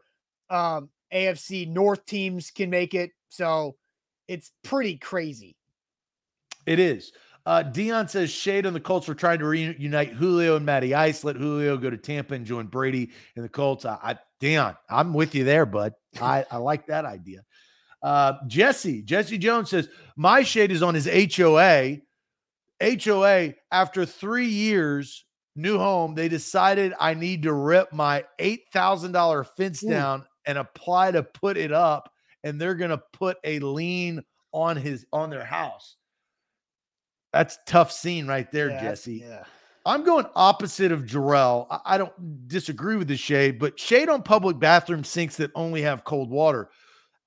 um, 0.51 0.89
AFC 1.11 1.67
North 1.67 2.05
teams 2.05 2.51
can 2.51 2.69
make 2.69 2.93
it. 2.93 3.09
So 3.29 3.75
it's 4.27 4.51
pretty 4.63 4.97
crazy. 4.97 5.55
It 6.67 6.79
is. 6.79 7.11
Uh, 7.45 7.61
Dion 7.61 8.07
says 8.07 8.31
Shade 8.31 8.65
on 8.65 8.73
the 8.73 8.79
Colts 8.79 9.07
were 9.07 9.13
trying 9.13 9.39
to 9.39 9.45
reunite 9.45 10.13
Julio 10.13 10.55
and 10.55 10.65
Matty 10.65 10.95
Ice. 10.95 11.23
Let 11.23 11.35
Julio 11.35 11.77
go 11.77 11.89
to 11.91 11.97
Tampa 11.97 12.33
and 12.33 12.45
join 12.45 12.65
Brady 12.65 13.11
and 13.35 13.45
the 13.45 13.49
Colts. 13.49 13.85
I, 13.85 13.97
I 14.01 14.17
Dion, 14.39 14.75
I'm 14.89 15.13
with 15.13 15.35
you 15.35 15.43
there, 15.43 15.65
bud. 15.65 15.93
I, 16.19 16.45
I 16.49 16.57
like 16.57 16.87
that 16.87 17.05
idea. 17.05 17.43
Uh, 18.01 18.33
Jesse, 18.47 19.01
Jesse 19.01 19.37
Jones 19.37 19.69
says 19.69 19.89
my 20.15 20.43
shade 20.43 20.71
is 20.71 20.83
on 20.83 20.95
his 20.95 21.07
HOA. 21.07 21.97
HOA 22.81 23.53
after 23.71 24.05
three 24.05 24.47
years, 24.47 25.25
new 25.55 25.77
home, 25.77 26.15
they 26.15 26.27
decided 26.27 26.93
I 26.99 27.13
need 27.13 27.43
to 27.43 27.53
rip 27.53 27.93
my 27.93 28.25
eight 28.39 28.63
thousand 28.73 29.11
dollar 29.11 29.43
fence 29.43 29.83
Ooh. 29.83 29.89
down 29.89 30.25
and 30.45 30.57
apply 30.57 31.11
to 31.11 31.23
put 31.23 31.57
it 31.57 31.71
up, 31.71 32.11
and 32.43 32.59
they're 32.59 32.75
gonna 32.75 33.01
put 33.13 33.37
a 33.43 33.59
lien 33.59 34.23
on 34.51 34.77
his 34.77 35.05
on 35.13 35.29
their 35.29 35.45
house. 35.45 35.95
That's 37.35 37.59
tough 37.65 37.91
scene 37.91 38.27
right 38.27 38.49
there, 38.49 38.69
Yeah, 38.69 38.81
Jesse. 38.81 39.25
Yeah. 39.27 39.43
I'm 39.85 40.05
going 40.05 40.25
opposite 40.35 40.93
of 40.93 41.01
Jarrell. 41.01 41.67
I, 41.69 41.79
I 41.85 41.97
don't 41.97 42.47
disagree 42.47 42.95
with 42.95 43.09
the 43.09 43.17
shade, 43.17 43.59
but 43.59 43.77
shade 43.77 44.07
on 44.07 44.23
public 44.23 44.57
bathroom 44.57 45.03
sinks 45.03 45.35
that 45.35 45.51
only 45.53 45.81
have 45.81 46.05
cold 46.05 46.29
water. 46.29 46.69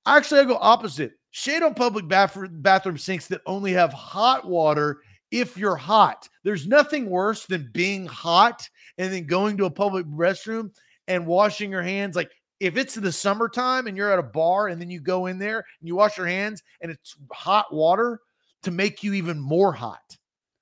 Actually, 0.07 0.41
I 0.41 0.45
go 0.45 0.57
opposite. 0.63 1.13
Shade 1.31 1.63
on 1.63 1.75
public 1.75 2.09
bathroom 2.09 2.63
bathroom 2.63 2.97
sinks 2.97 3.27
that 3.27 3.43
only 3.45 3.75
have 3.75 3.93
hot 3.93 4.49
water 4.49 5.03
if 5.31 5.59
you're 5.59 5.77
hot. 5.77 6.27
There's 6.43 6.67
nothing 6.67 7.11
worse 7.11 7.45
than 7.45 7.69
being 7.75 8.07
hot 8.07 8.67
and 8.97 9.13
then 9.13 9.27
going 9.27 9.59
to 9.59 9.67
a 9.67 9.71
public 9.71 10.07
restroom 10.07 10.71
and 11.07 11.27
washing 11.27 11.71
your 11.71 11.83
hands 11.83 12.17
like 12.17 12.31
if 12.61 12.79
it's 12.79 12.95
the 12.95 13.13
summertime 13.13 13.87
and 13.87 13.97
you're 13.97 14.11
at 14.11 14.19
a 14.19 14.23
bar 14.23 14.69
and 14.69 14.81
then 14.81 14.89
you 14.89 15.01
go 15.01 15.27
in 15.27 15.39
there 15.39 15.59
and 15.59 15.87
you 15.87 15.95
wash 15.95 16.17
your 16.17 16.27
hands 16.27 16.63
and 16.81 16.91
it's 16.91 17.15
hot 17.31 17.73
water 17.73 18.21
to 18.63 18.71
make 18.71 19.03
you 19.03 19.15
even 19.15 19.39
more 19.39 19.73
hot. 19.73 20.17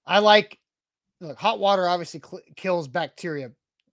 I 0.06 0.20
like 0.20 0.58
look, 1.20 1.38
hot 1.38 1.58
water 1.58 1.88
obviously 1.88 2.20
cl- 2.24 2.42
kills 2.56 2.88
bacteria 2.88 3.50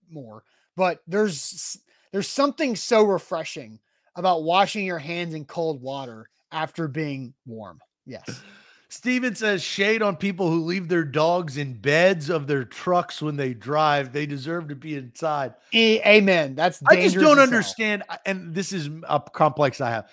more, 0.09 0.43
but 0.75 1.01
there's 1.07 1.77
there's 2.11 2.27
something 2.27 2.75
so 2.75 3.03
refreshing 3.03 3.79
about 4.15 4.43
washing 4.43 4.85
your 4.85 4.99
hands 4.99 5.33
in 5.33 5.45
cold 5.45 5.81
water 5.81 6.29
after 6.51 6.87
being 6.87 7.33
warm. 7.45 7.79
Yes. 8.05 8.41
Steven 8.89 9.33
says 9.33 9.63
shade 9.63 10.03
on 10.03 10.15
people 10.15 10.51
who 10.51 10.65
leave 10.65 10.87
their 10.87 11.03
dogs 11.03 11.57
in 11.57 11.73
beds 11.73 12.29
of 12.29 12.45
their 12.45 12.63
trucks 12.63 13.23
when 13.23 13.35
they 13.35 13.51
drive. 13.51 14.13
They 14.13 14.27
deserve 14.27 14.67
to 14.67 14.75
be 14.75 14.95
inside. 14.95 15.55
A- 15.73 15.99
amen. 16.17 16.53
That's 16.53 16.79
I 16.87 16.97
just 16.97 17.15
don't 17.15 17.37
hell. 17.37 17.39
understand. 17.39 18.03
And 18.27 18.53
this 18.53 18.71
is 18.71 18.91
a 19.09 19.19
complex 19.19 19.81
I 19.81 19.89
have. 19.89 20.11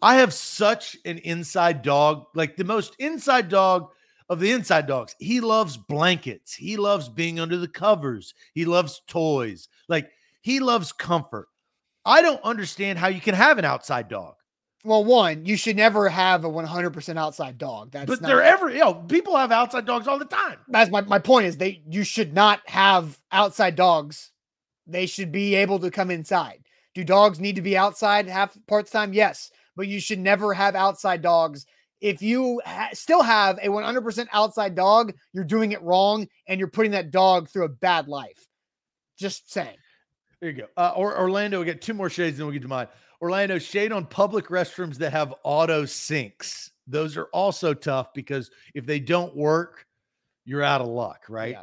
I 0.00 0.16
have 0.16 0.32
such 0.32 0.96
an 1.04 1.18
inside 1.18 1.82
dog, 1.82 2.26
like 2.34 2.56
the 2.56 2.64
most 2.64 2.94
inside 2.98 3.48
dog 3.48 3.88
of 4.28 4.40
the 4.40 4.52
inside 4.52 4.86
dogs. 4.86 5.14
He 5.18 5.40
loves 5.40 5.76
blankets. 5.76 6.54
He 6.54 6.76
loves 6.76 7.08
being 7.08 7.40
under 7.40 7.56
the 7.56 7.68
covers. 7.68 8.34
He 8.54 8.64
loves 8.64 9.02
toys. 9.08 9.68
Like 9.88 10.10
he 10.40 10.60
loves 10.60 10.92
comfort. 10.92 11.48
I 12.04 12.22
don't 12.22 12.42
understand 12.42 12.98
how 12.98 13.08
you 13.08 13.20
can 13.20 13.34
have 13.34 13.58
an 13.58 13.64
outside 13.64 14.08
dog. 14.08 14.34
Well, 14.84 15.04
one, 15.04 15.44
you 15.44 15.56
should 15.56 15.76
never 15.76 16.08
have 16.08 16.44
a 16.44 16.48
100% 16.48 17.18
outside 17.18 17.58
dog. 17.58 17.90
That's 17.90 18.06
but 18.06 18.20
not, 18.22 18.28
they're 18.28 18.42
ever, 18.42 18.70
you 18.70 18.78
know, 18.78 18.94
people 18.94 19.36
have 19.36 19.50
outside 19.50 19.84
dogs 19.84 20.06
all 20.06 20.18
the 20.18 20.24
time. 20.24 20.58
that's 20.68 20.90
my, 20.90 21.00
my 21.02 21.18
point 21.18 21.46
is 21.46 21.56
they 21.56 21.82
you 21.88 22.04
should 22.04 22.32
not 22.32 22.60
have 22.66 23.18
outside 23.32 23.74
dogs. 23.74 24.30
They 24.86 25.06
should 25.06 25.32
be 25.32 25.56
able 25.56 25.80
to 25.80 25.90
come 25.90 26.10
inside. 26.10 26.64
Do 26.94 27.04
dogs 27.04 27.40
need 27.40 27.56
to 27.56 27.62
be 27.62 27.76
outside 27.76 28.28
half 28.28 28.56
parts 28.66 28.90
time? 28.90 29.12
Yes, 29.12 29.50
but 29.78 29.86
you 29.86 30.00
should 30.00 30.18
never 30.18 30.52
have 30.52 30.74
outside 30.74 31.22
dogs. 31.22 31.64
If 32.00 32.20
you 32.20 32.60
ha- 32.66 32.90
still 32.92 33.22
have 33.22 33.58
a 33.58 33.68
100% 33.68 34.26
outside 34.32 34.74
dog, 34.74 35.14
you're 35.32 35.44
doing 35.44 35.70
it 35.70 35.80
wrong 35.82 36.26
and 36.48 36.58
you're 36.58 36.68
putting 36.68 36.90
that 36.90 37.12
dog 37.12 37.48
through 37.48 37.64
a 37.64 37.68
bad 37.70 38.08
life. 38.08 38.44
Just 39.18 39.50
saying. 39.50 39.76
There 40.40 40.50
you 40.50 40.56
go. 40.56 40.66
Uh, 40.76 40.92
or 40.96 41.16
Orlando, 41.16 41.60
we 41.60 41.64
get 41.64 41.80
two 41.80 41.94
more 41.94 42.10
shades, 42.10 42.36
then 42.36 42.46
we'll 42.46 42.52
get 42.52 42.62
to 42.62 42.68
mine. 42.68 42.88
Orlando, 43.22 43.58
shade 43.58 43.92
on 43.92 44.04
public 44.04 44.48
restrooms 44.48 44.96
that 44.96 45.12
have 45.12 45.32
auto 45.44 45.84
sinks. 45.84 46.72
Those 46.88 47.16
are 47.16 47.26
also 47.26 47.72
tough 47.72 48.12
because 48.14 48.50
if 48.74 48.84
they 48.84 48.98
don't 48.98 49.34
work, 49.36 49.86
you're 50.44 50.62
out 50.62 50.80
of 50.80 50.88
luck, 50.88 51.24
right? 51.28 51.52
Yeah. 51.52 51.62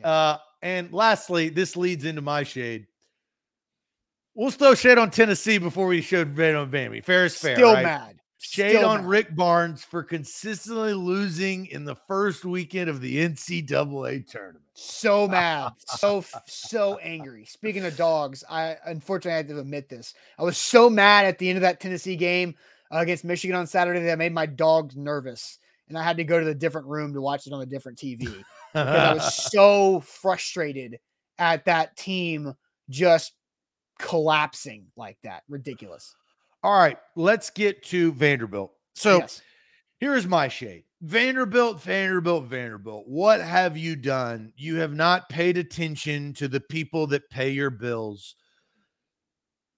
Yeah. 0.00 0.08
Uh, 0.08 0.38
and 0.62 0.92
lastly, 0.92 1.50
this 1.50 1.76
leads 1.76 2.04
into 2.04 2.20
my 2.20 2.42
shade. 2.42 2.86
We'll 4.34 4.50
throw 4.50 4.74
shade 4.74 4.98
on 4.98 5.10
Tennessee 5.10 5.58
before 5.58 5.86
we 5.86 6.00
showed 6.00 6.36
shade 6.36 6.54
on 6.54 6.70
Vandy. 6.70 7.04
Fair 7.04 7.26
is 7.26 7.36
fair. 7.36 7.54
Still 7.54 7.74
right? 7.74 7.84
mad. 7.84 8.20
Shade 8.38 8.76
Still 8.76 8.88
on 8.88 9.02
mad. 9.02 9.08
Rick 9.08 9.36
Barnes 9.36 9.84
for 9.84 10.02
consistently 10.02 10.92
losing 10.92 11.66
in 11.66 11.84
the 11.84 11.94
first 11.94 12.44
weekend 12.44 12.90
of 12.90 13.00
the 13.00 13.16
NCAA 13.16 14.28
tournament. 14.28 14.64
So 14.74 15.28
mad, 15.28 15.72
so 15.78 16.24
so 16.46 16.98
angry. 16.98 17.44
Speaking 17.44 17.84
of 17.86 17.96
dogs, 17.96 18.42
I 18.50 18.76
unfortunately 18.84 19.34
I 19.34 19.36
had 19.36 19.48
to 19.48 19.60
admit 19.60 19.88
this. 19.88 20.14
I 20.38 20.42
was 20.42 20.58
so 20.58 20.90
mad 20.90 21.26
at 21.26 21.38
the 21.38 21.48
end 21.48 21.56
of 21.56 21.62
that 21.62 21.80
Tennessee 21.80 22.16
game 22.16 22.56
uh, 22.92 22.98
against 22.98 23.24
Michigan 23.24 23.56
on 23.56 23.68
Saturday 23.68 24.00
that 24.00 24.12
I 24.12 24.16
made 24.16 24.34
my 24.34 24.46
dogs 24.46 24.96
nervous, 24.96 25.58
and 25.88 25.96
I 25.96 26.02
had 26.02 26.16
to 26.16 26.24
go 26.24 26.40
to 26.40 26.44
the 26.44 26.54
different 26.54 26.88
room 26.88 27.14
to 27.14 27.20
watch 27.20 27.46
it 27.46 27.52
on 27.52 27.62
a 27.62 27.66
different 27.66 27.98
TV 27.98 28.18
because 28.20 28.44
I 28.74 29.14
was 29.14 29.34
so 29.52 30.00
frustrated 30.00 30.98
at 31.38 31.64
that 31.66 31.96
team 31.96 32.54
just 32.90 33.32
collapsing 33.98 34.86
like 34.96 35.18
that. 35.22 35.42
Ridiculous. 35.48 36.14
All 36.62 36.78
right, 36.78 36.98
let's 37.14 37.50
get 37.50 37.82
to 37.84 38.12
Vanderbilt. 38.12 38.72
So 38.94 39.18
Yes. 39.18 39.42
here's 39.98 40.26
my 40.26 40.48
shade 40.48 40.84
Vanderbilt, 41.02 41.82
Vanderbilt, 41.82 42.44
Vanderbilt. 42.44 43.06
What 43.06 43.40
have 43.40 43.76
you 43.76 43.96
done? 43.96 44.52
You 44.56 44.76
have 44.76 44.94
not 44.94 45.28
paid 45.28 45.58
attention 45.58 46.32
to 46.34 46.48
the 46.48 46.60
people 46.60 47.06
that 47.08 47.28
pay 47.28 47.50
your 47.50 47.70
bills. 47.70 48.34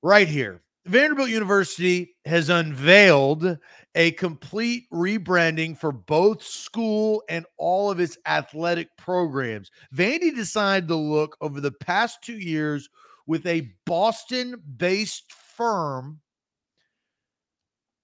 Right 0.03 0.29
here, 0.29 0.62
Vanderbilt 0.85 1.31
University 1.31 2.14
has 2.27 2.49
unveiled 2.49 3.59
a 3.97 4.12
complete 4.12 4.85
rebranding 4.93 5.77
for 5.77 5.91
both 5.91 6.45
school 6.45 7.25
and 7.29 7.45
all 7.57 7.91
of 7.91 7.99
its 7.99 8.17
athletic 8.27 8.97
programs. 8.97 9.71
Vandy 9.93 10.33
decided 10.33 10.87
to 10.87 10.95
look 10.95 11.37
over 11.41 11.61
the 11.61 11.73
past 11.73 12.23
two 12.23 12.39
years 12.39 12.89
with 13.27 13.47
a 13.47 13.72
Boston 13.85 14.61
based 14.77 15.33
firm. 15.33 16.20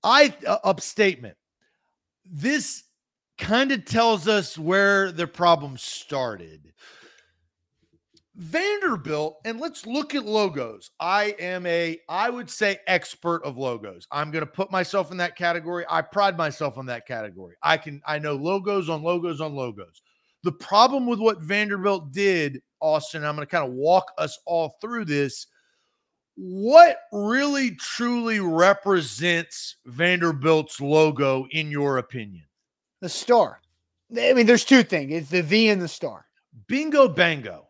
I 0.02 0.34
uh, 0.46 0.58
Upstatement. 0.64 1.36
This 2.24 2.84
kind 3.38 3.72
of 3.72 3.84
tells 3.84 4.28
us 4.28 4.56
where 4.56 5.12
the 5.12 5.26
problem 5.26 5.76
started. 5.76 6.72
Vanderbilt, 8.34 9.40
and 9.44 9.60
let's 9.60 9.86
look 9.86 10.14
at 10.14 10.24
logos. 10.24 10.90
I 10.98 11.36
am 11.38 11.66
a, 11.66 12.00
I 12.08 12.30
would 12.30 12.48
say, 12.48 12.78
expert 12.86 13.44
of 13.44 13.58
logos. 13.58 14.06
I'm 14.10 14.30
going 14.30 14.44
to 14.44 14.50
put 14.50 14.70
myself 14.70 15.10
in 15.10 15.18
that 15.18 15.36
category. 15.36 15.84
I 15.88 16.00
pride 16.00 16.38
myself 16.38 16.78
on 16.78 16.86
that 16.86 17.06
category. 17.06 17.56
I 17.62 17.76
can, 17.76 18.00
I 18.06 18.18
know 18.18 18.34
logos 18.34 18.88
on 18.88 19.02
logos 19.02 19.42
on 19.42 19.54
logos. 19.54 20.00
The 20.43 20.53
problem 20.53 21.07
with 21.07 21.20
what 21.20 21.40
Vanderbilt 21.40 22.12
did, 22.12 22.62
Austin, 22.80 23.24
I'm 23.24 23.36
going 23.36 23.47
to 23.47 23.51
kind 23.51 23.66
of 23.66 23.72
walk 23.72 24.12
us 24.18 24.38
all 24.45 24.76
through 24.80 25.05
this. 25.05 25.47
What 26.36 26.99
really 27.12 27.72
truly 27.72 28.40
represents 28.40 29.76
Vanderbilt's 29.86 30.80
logo, 30.80 31.47
in 31.51 31.70
your 31.70 31.99
opinion? 31.99 32.45
The 33.01 33.09
star. 33.09 33.61
I 34.16 34.32
mean, 34.32 34.47
there's 34.47 34.64
two 34.64 34.82
things. 34.82 35.12
It's 35.12 35.30
the 35.30 35.43
V 35.43 35.68
and 35.68 35.80
the 35.80 35.88
star. 35.88 36.26
Bingo 36.66 37.09
bango. 37.09 37.68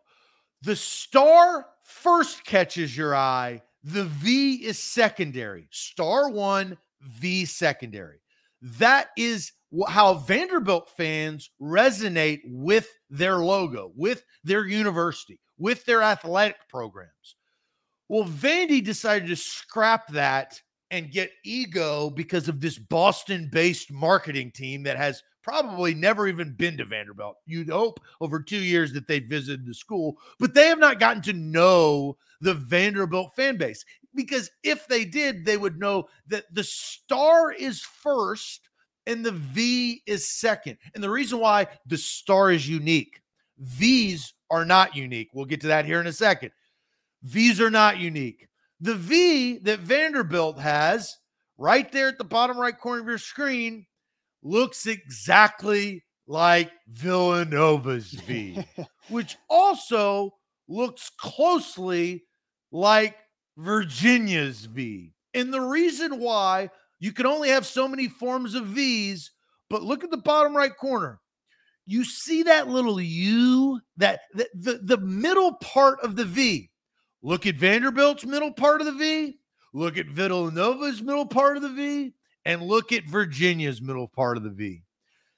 The 0.61 0.75
star 0.75 1.67
first 1.83 2.45
catches 2.45 2.95
your 2.95 3.15
eye, 3.15 3.61
the 3.83 4.05
V 4.05 4.65
is 4.65 4.79
secondary. 4.79 5.67
Star 5.71 6.29
one, 6.29 6.77
V 7.01 7.45
secondary. 7.45 8.21
That 8.61 9.09
is 9.17 9.51
how 9.87 10.15
Vanderbilt 10.15 10.89
fans 10.95 11.49
resonate 11.61 12.41
with 12.45 12.87
their 13.09 13.37
logo, 13.37 13.91
with 13.95 14.23
their 14.43 14.67
university, 14.67 15.39
with 15.57 15.83
their 15.85 16.01
athletic 16.01 16.57
programs. 16.69 17.35
Well, 18.09 18.25
Vandy 18.25 18.83
decided 18.83 19.27
to 19.29 19.35
scrap 19.35 20.07
that 20.09 20.61
and 20.91 21.11
get 21.11 21.31
ego 21.43 22.09
because 22.09 22.47
of 22.47 22.61
this 22.61 22.77
Boston 22.77 23.49
based 23.51 23.91
marketing 23.91 24.51
team 24.51 24.83
that 24.83 24.97
has 24.97 25.23
probably 25.41 25.93
never 25.93 26.27
even 26.27 26.53
been 26.53 26.77
to 26.77 26.85
Vanderbilt. 26.85 27.37
You'd 27.45 27.69
hope 27.69 27.99
over 28.21 28.39
two 28.39 28.59
years 28.59 28.93
that 28.93 29.07
they 29.07 29.19
visited 29.19 29.65
the 29.65 29.73
school, 29.73 30.17
but 30.39 30.53
they 30.53 30.67
have 30.67 30.79
not 30.79 30.99
gotten 30.99 31.21
to 31.23 31.33
know 31.33 32.17
the 32.41 32.53
Vanderbilt 32.53 33.35
fan 33.35 33.57
base 33.57 33.83
because 34.15 34.51
if 34.63 34.87
they 34.87 35.05
did, 35.05 35.45
they 35.45 35.57
would 35.57 35.79
know 35.79 36.07
that 36.27 36.45
the 36.53 36.63
star 36.63 37.51
is 37.51 37.81
first 37.81 38.69
and 39.07 39.25
the 39.25 39.31
V 39.31 40.01
is 40.05 40.29
second. 40.29 40.77
And 40.93 41.03
the 41.03 41.09
reason 41.09 41.39
why 41.39 41.67
the 41.85 41.97
star 41.97 42.51
is 42.51 42.67
unique, 42.67 43.21
V's 43.59 44.33
are 44.49 44.65
not 44.65 44.95
unique. 44.95 45.29
We'll 45.33 45.45
get 45.45 45.61
to 45.61 45.67
that 45.67 45.85
here 45.85 45.99
in 45.99 46.07
a 46.07 46.13
second. 46.13 46.51
V's 47.23 47.61
are 47.61 47.69
not 47.69 47.97
unique. 47.97 48.47
The 48.81 48.95
V 48.95 49.59
that 49.59 49.79
Vanderbilt 49.79 50.59
has 50.59 51.17
right 51.57 51.89
there 51.91 52.09
at 52.09 52.17
the 52.17 52.23
bottom 52.23 52.57
right 52.57 52.77
corner 52.77 53.01
of 53.01 53.07
your 53.07 53.17
screen 53.17 53.85
looks 54.41 54.85
exactly 54.85 56.03
like 56.27 56.71
Villanova's 56.91 58.11
V, 58.11 58.63
which 59.09 59.37
also 59.49 60.31
looks 60.67 61.09
closely 61.17 62.23
like 62.71 63.15
Virginia's 63.57 64.65
V. 64.65 65.13
And 65.33 65.53
the 65.53 65.61
reason 65.61 66.19
why 66.19 66.69
you 67.03 67.11
can 67.11 67.25
only 67.25 67.49
have 67.49 67.65
so 67.65 67.85
many 67.85 68.07
forms 68.07 68.55
of 68.55 68.67
V's, 68.67 69.31
but 69.69 69.83
look 69.83 70.05
at 70.05 70.09
the 70.09 70.15
bottom 70.15 70.55
right 70.55 70.73
corner. 70.73 71.19
You 71.85 72.05
see 72.05 72.43
that 72.43 72.69
little 72.69 73.01
U, 73.01 73.81
that 73.97 74.21
the, 74.33 74.47
the, 74.53 74.79
the 74.81 74.97
middle 74.99 75.55
part 75.55 75.99
of 75.99 76.15
the 76.15 76.23
V. 76.23 76.71
Look 77.21 77.45
at 77.45 77.55
Vanderbilt's 77.55 78.25
middle 78.25 78.53
part 78.53 78.79
of 78.79 78.85
the 78.85 78.93
V. 78.93 79.37
Look 79.73 79.97
at 79.97 80.07
Villanova's 80.07 81.01
middle 81.01 81.25
part 81.25 81.57
of 81.57 81.63
the 81.63 81.73
V. 81.73 82.13
And 82.45 82.61
look 82.61 82.93
at 82.93 83.03
Virginia's 83.03 83.81
middle 83.81 84.07
part 84.07 84.37
of 84.37 84.43
the 84.43 84.49
V. 84.49 84.83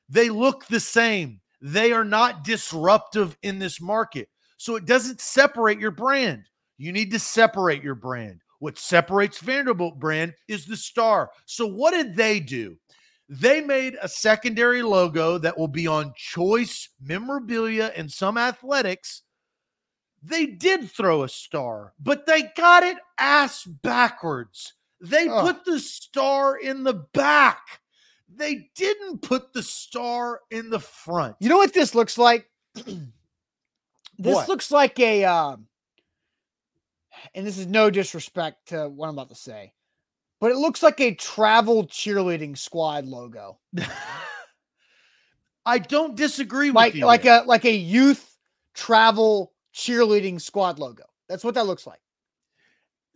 They 0.08 0.30
look 0.30 0.68
the 0.68 0.80
same. 0.80 1.42
They 1.62 1.92
are 1.94 2.06
not 2.06 2.44
disruptive 2.44 3.36
in 3.42 3.58
this 3.58 3.82
market. 3.82 4.30
So 4.58 4.76
it 4.76 4.86
doesn't 4.86 5.20
separate 5.20 5.80
your 5.80 5.90
brand. 5.90 6.44
You 6.78 6.92
need 6.92 7.10
to 7.10 7.18
separate 7.18 7.82
your 7.82 7.96
brand. 7.96 8.42
What 8.60 8.78
separates 8.78 9.40
Vanderbilt 9.40 10.00
brand 10.00 10.34
is 10.48 10.66
the 10.66 10.78
star. 10.78 11.32
So 11.46 11.66
what 11.66 11.92
did 11.92 12.16
they 12.16 12.40
do? 12.40 12.78
They 13.28 13.62
made 13.62 13.98
a 14.02 14.08
secondary 14.08 14.84
logo 14.84 15.38
that 15.40 15.58
will 15.58 15.68
be 15.68 15.88
on 15.88 16.14
choice 16.16 16.90
memorabilia 17.02 17.92
and 17.96 18.12
some 18.12 18.38
athletics 18.38 19.24
they 20.28 20.48
did 20.48 20.90
throw 20.90 21.24
a 21.24 21.30
star, 21.30 21.94
but 22.02 22.26
they 22.26 22.52
got 22.58 22.84
it 22.84 22.98
ass 23.20 23.64
backwards. 23.64 24.74
They 25.00 25.28
Ugh. 25.28 25.46
put 25.46 25.66
the 25.66 25.80
star 25.80 26.58
in 26.58 26.84
the 26.84 27.06
back. 27.14 27.82
They 28.28 28.70
didn't 28.76 29.22
put 29.22 29.54
the 29.54 29.62
star 29.62 30.42
in 30.50 30.70
the 30.70 30.80
front. 30.80 31.36
You 31.40 31.50
know 31.50 31.58
what 31.58 31.74
this 31.74 31.94
looks 31.94 32.18
like? 32.18 32.50
this 32.74 33.06
What? 34.18 34.50
looks 34.50 34.72
like 34.72 35.00
a 35.00 35.26
um 35.26 35.68
and 37.34 37.46
this 37.46 37.58
is 37.58 37.68
no 37.68 37.90
disrespect 37.90 38.68
to 38.70 38.88
what 38.90 39.08
I'm 39.08 39.16
about 39.16 39.30
to 39.30 39.36
say, 39.36 39.74
but 40.40 40.52
it 40.52 40.58
looks 40.58 40.84
like 40.84 41.00
a 41.02 41.16
travel 41.16 41.86
cheerleading 41.88 42.58
squad 42.58 43.06
logo. 43.06 43.60
I 45.66 45.80
don't 45.80 46.16
disagree 46.16 46.70
with 46.70 46.76
Like 46.76 46.94
you. 46.96 47.06
like 47.06 47.26
a 47.26 47.44
like 47.46 47.66
a 47.66 47.76
youth 47.76 48.38
travel 48.74 49.54
cheerleading 49.74 50.40
squad 50.40 50.78
logo. 50.80 51.04
That's 51.28 51.44
what 51.44 51.56
that 51.56 51.66
looks 51.66 51.88
like. 51.88 52.00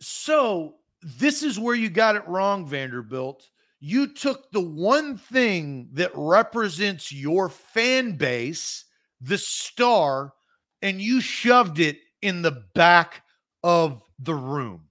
So 0.00 0.76
this 1.02 1.42
is 1.42 1.58
where 1.58 1.74
you 1.74 1.88
got 1.90 2.16
it 2.16 2.26
wrong, 2.26 2.66
Vanderbilt. 2.66 3.48
You 3.78 4.08
took 4.08 4.50
the 4.50 4.60
one 4.60 5.16
thing 5.16 5.88
that 5.92 6.10
represents 6.14 7.12
your 7.12 7.48
fan 7.48 8.16
base, 8.16 8.84
the 9.20 9.38
star, 9.38 10.34
and 10.82 11.00
you 11.00 11.20
shoved 11.20 11.78
it 11.78 11.98
in 12.20 12.42
the 12.42 12.64
back 12.74 13.22
of 13.62 14.02
the 14.18 14.34
room. 14.34 14.88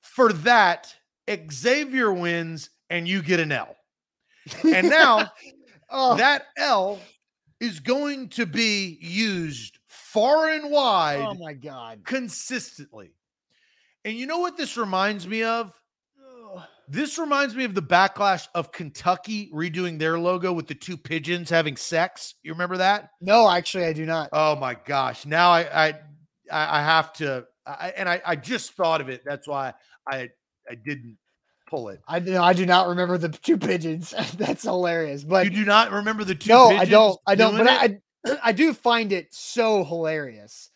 For 0.00 0.32
that, 0.32 0.94
Xavier 1.50 2.12
wins 2.12 2.70
and 2.90 3.06
you 3.06 3.22
get 3.22 3.40
an 3.40 3.52
L. 3.52 3.76
And 4.64 4.88
now 4.88 5.30
oh, 5.90 6.16
that 6.16 6.46
L 6.56 6.98
is 7.60 7.80
going 7.80 8.28
to 8.30 8.46
be 8.46 8.98
used 9.00 9.78
far 9.86 10.48
and 10.48 10.70
wide 10.70 11.20
oh 11.20 11.34
my 11.34 11.52
god. 11.52 12.00
consistently. 12.04 13.12
And 14.04 14.16
you 14.16 14.26
know 14.26 14.38
what 14.38 14.56
this 14.56 14.76
reminds 14.76 15.26
me 15.26 15.42
of? 15.42 15.72
This 16.90 17.18
reminds 17.18 17.54
me 17.54 17.64
of 17.64 17.74
the 17.74 17.82
backlash 17.82 18.48
of 18.54 18.72
Kentucky 18.72 19.50
redoing 19.52 19.98
their 19.98 20.18
logo 20.18 20.54
with 20.54 20.66
the 20.66 20.74
two 20.74 20.96
pigeons 20.96 21.50
having 21.50 21.76
sex. 21.76 22.34
You 22.42 22.52
remember 22.52 22.78
that? 22.78 23.10
No, 23.20 23.50
actually 23.50 23.84
I 23.84 23.92
do 23.92 24.06
not. 24.06 24.30
Oh 24.32 24.56
my 24.56 24.74
gosh! 24.74 25.26
Now 25.26 25.50
I 25.50 25.88
I 25.88 25.94
I 26.50 26.80
I 26.80 26.82
have 26.82 27.12
to, 27.14 27.44
I, 27.66 27.92
and 27.96 28.08
I 28.08 28.20
I 28.24 28.36
just 28.36 28.72
thought 28.72 29.00
of 29.00 29.08
it. 29.08 29.22
That's 29.24 29.46
why 29.46 29.74
I 30.10 30.30
I 30.68 30.74
didn't 30.74 31.18
pull 31.68 31.88
it. 31.88 32.00
I 32.08 32.18
do 32.18 32.36
I 32.38 32.52
do 32.52 32.66
not 32.66 32.88
remember 32.88 33.18
the 33.18 33.28
two 33.28 33.58
pigeons. 33.58 34.14
That's 34.36 34.62
hilarious. 34.62 35.24
But 35.24 35.44
you 35.44 35.50
do 35.50 35.64
not 35.64 35.92
remember 35.92 36.24
the 36.24 36.34
two? 36.34 36.50
no, 36.50 36.68
I 36.68 36.84
don't. 36.84 37.18
I 37.26 37.34
don't. 37.34 37.56
But 37.56 37.66
it? 37.66 38.00
I, 38.26 38.30
I 38.32 38.38
I 38.44 38.52
do 38.52 38.74
find 38.74 39.12
it 39.12 39.28
so 39.30 39.84
hilarious 39.84 40.70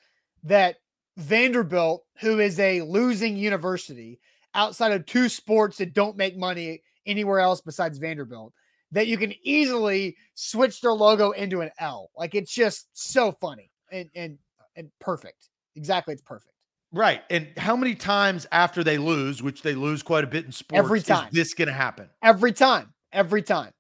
that 0.45 0.77
Vanderbilt, 1.17 2.05
who 2.21 2.41
is 2.41 2.59
a 2.59 2.83
losing 2.83 3.37
university 3.37 4.21
outside 4.55 4.93
of 4.93 5.07
two 5.07 5.29
sports 5.29 5.79
that 5.79 5.95
don't 5.95 6.17
make 6.17 6.37
money 6.37 6.83
anywhere 7.07 7.41
else 7.41 7.61
besides 7.61 7.99
Vanderbilt, 7.99 8.53
that 8.93 9.07
you 9.07 9.17
can 9.17 9.35
easily 9.43 10.17
switch 10.35 10.81
their 10.81 10.93
logo 10.93 11.31
into 11.33 11.61
an 11.61 11.71
L. 11.79 12.11
Like 12.17 12.35
it's 12.35 12.53
just 12.53 12.89
so 12.93 13.33
funny 13.41 13.71
and 13.91 14.09
and 14.15 14.39
and 14.77 14.91
perfect. 15.01 15.49
Exactly, 15.77 16.13
it's 16.15 16.23
perfect. 16.23 16.53
right. 16.93 17.23
And 17.31 17.49
how 17.57 17.75
many 17.77 17.95
times 17.95 18.47
after 18.53 18.85
they 18.85 18.99
lose, 18.99 19.43
which 19.43 19.63
they 19.63 19.75
lose 19.75 20.03
quite 20.03 20.25
a 20.25 20.27
bit 20.27 20.45
in 20.45 20.53
sports, 20.53 20.79
Every 20.79 21.01
time. 21.01 21.29
is 21.29 21.33
this 21.35 21.55
going 21.55 21.69
to 21.69 21.75
happen? 21.75 22.09
Every 22.23 22.53
time, 22.53 22.93
every 23.13 23.43
time, 23.43 23.73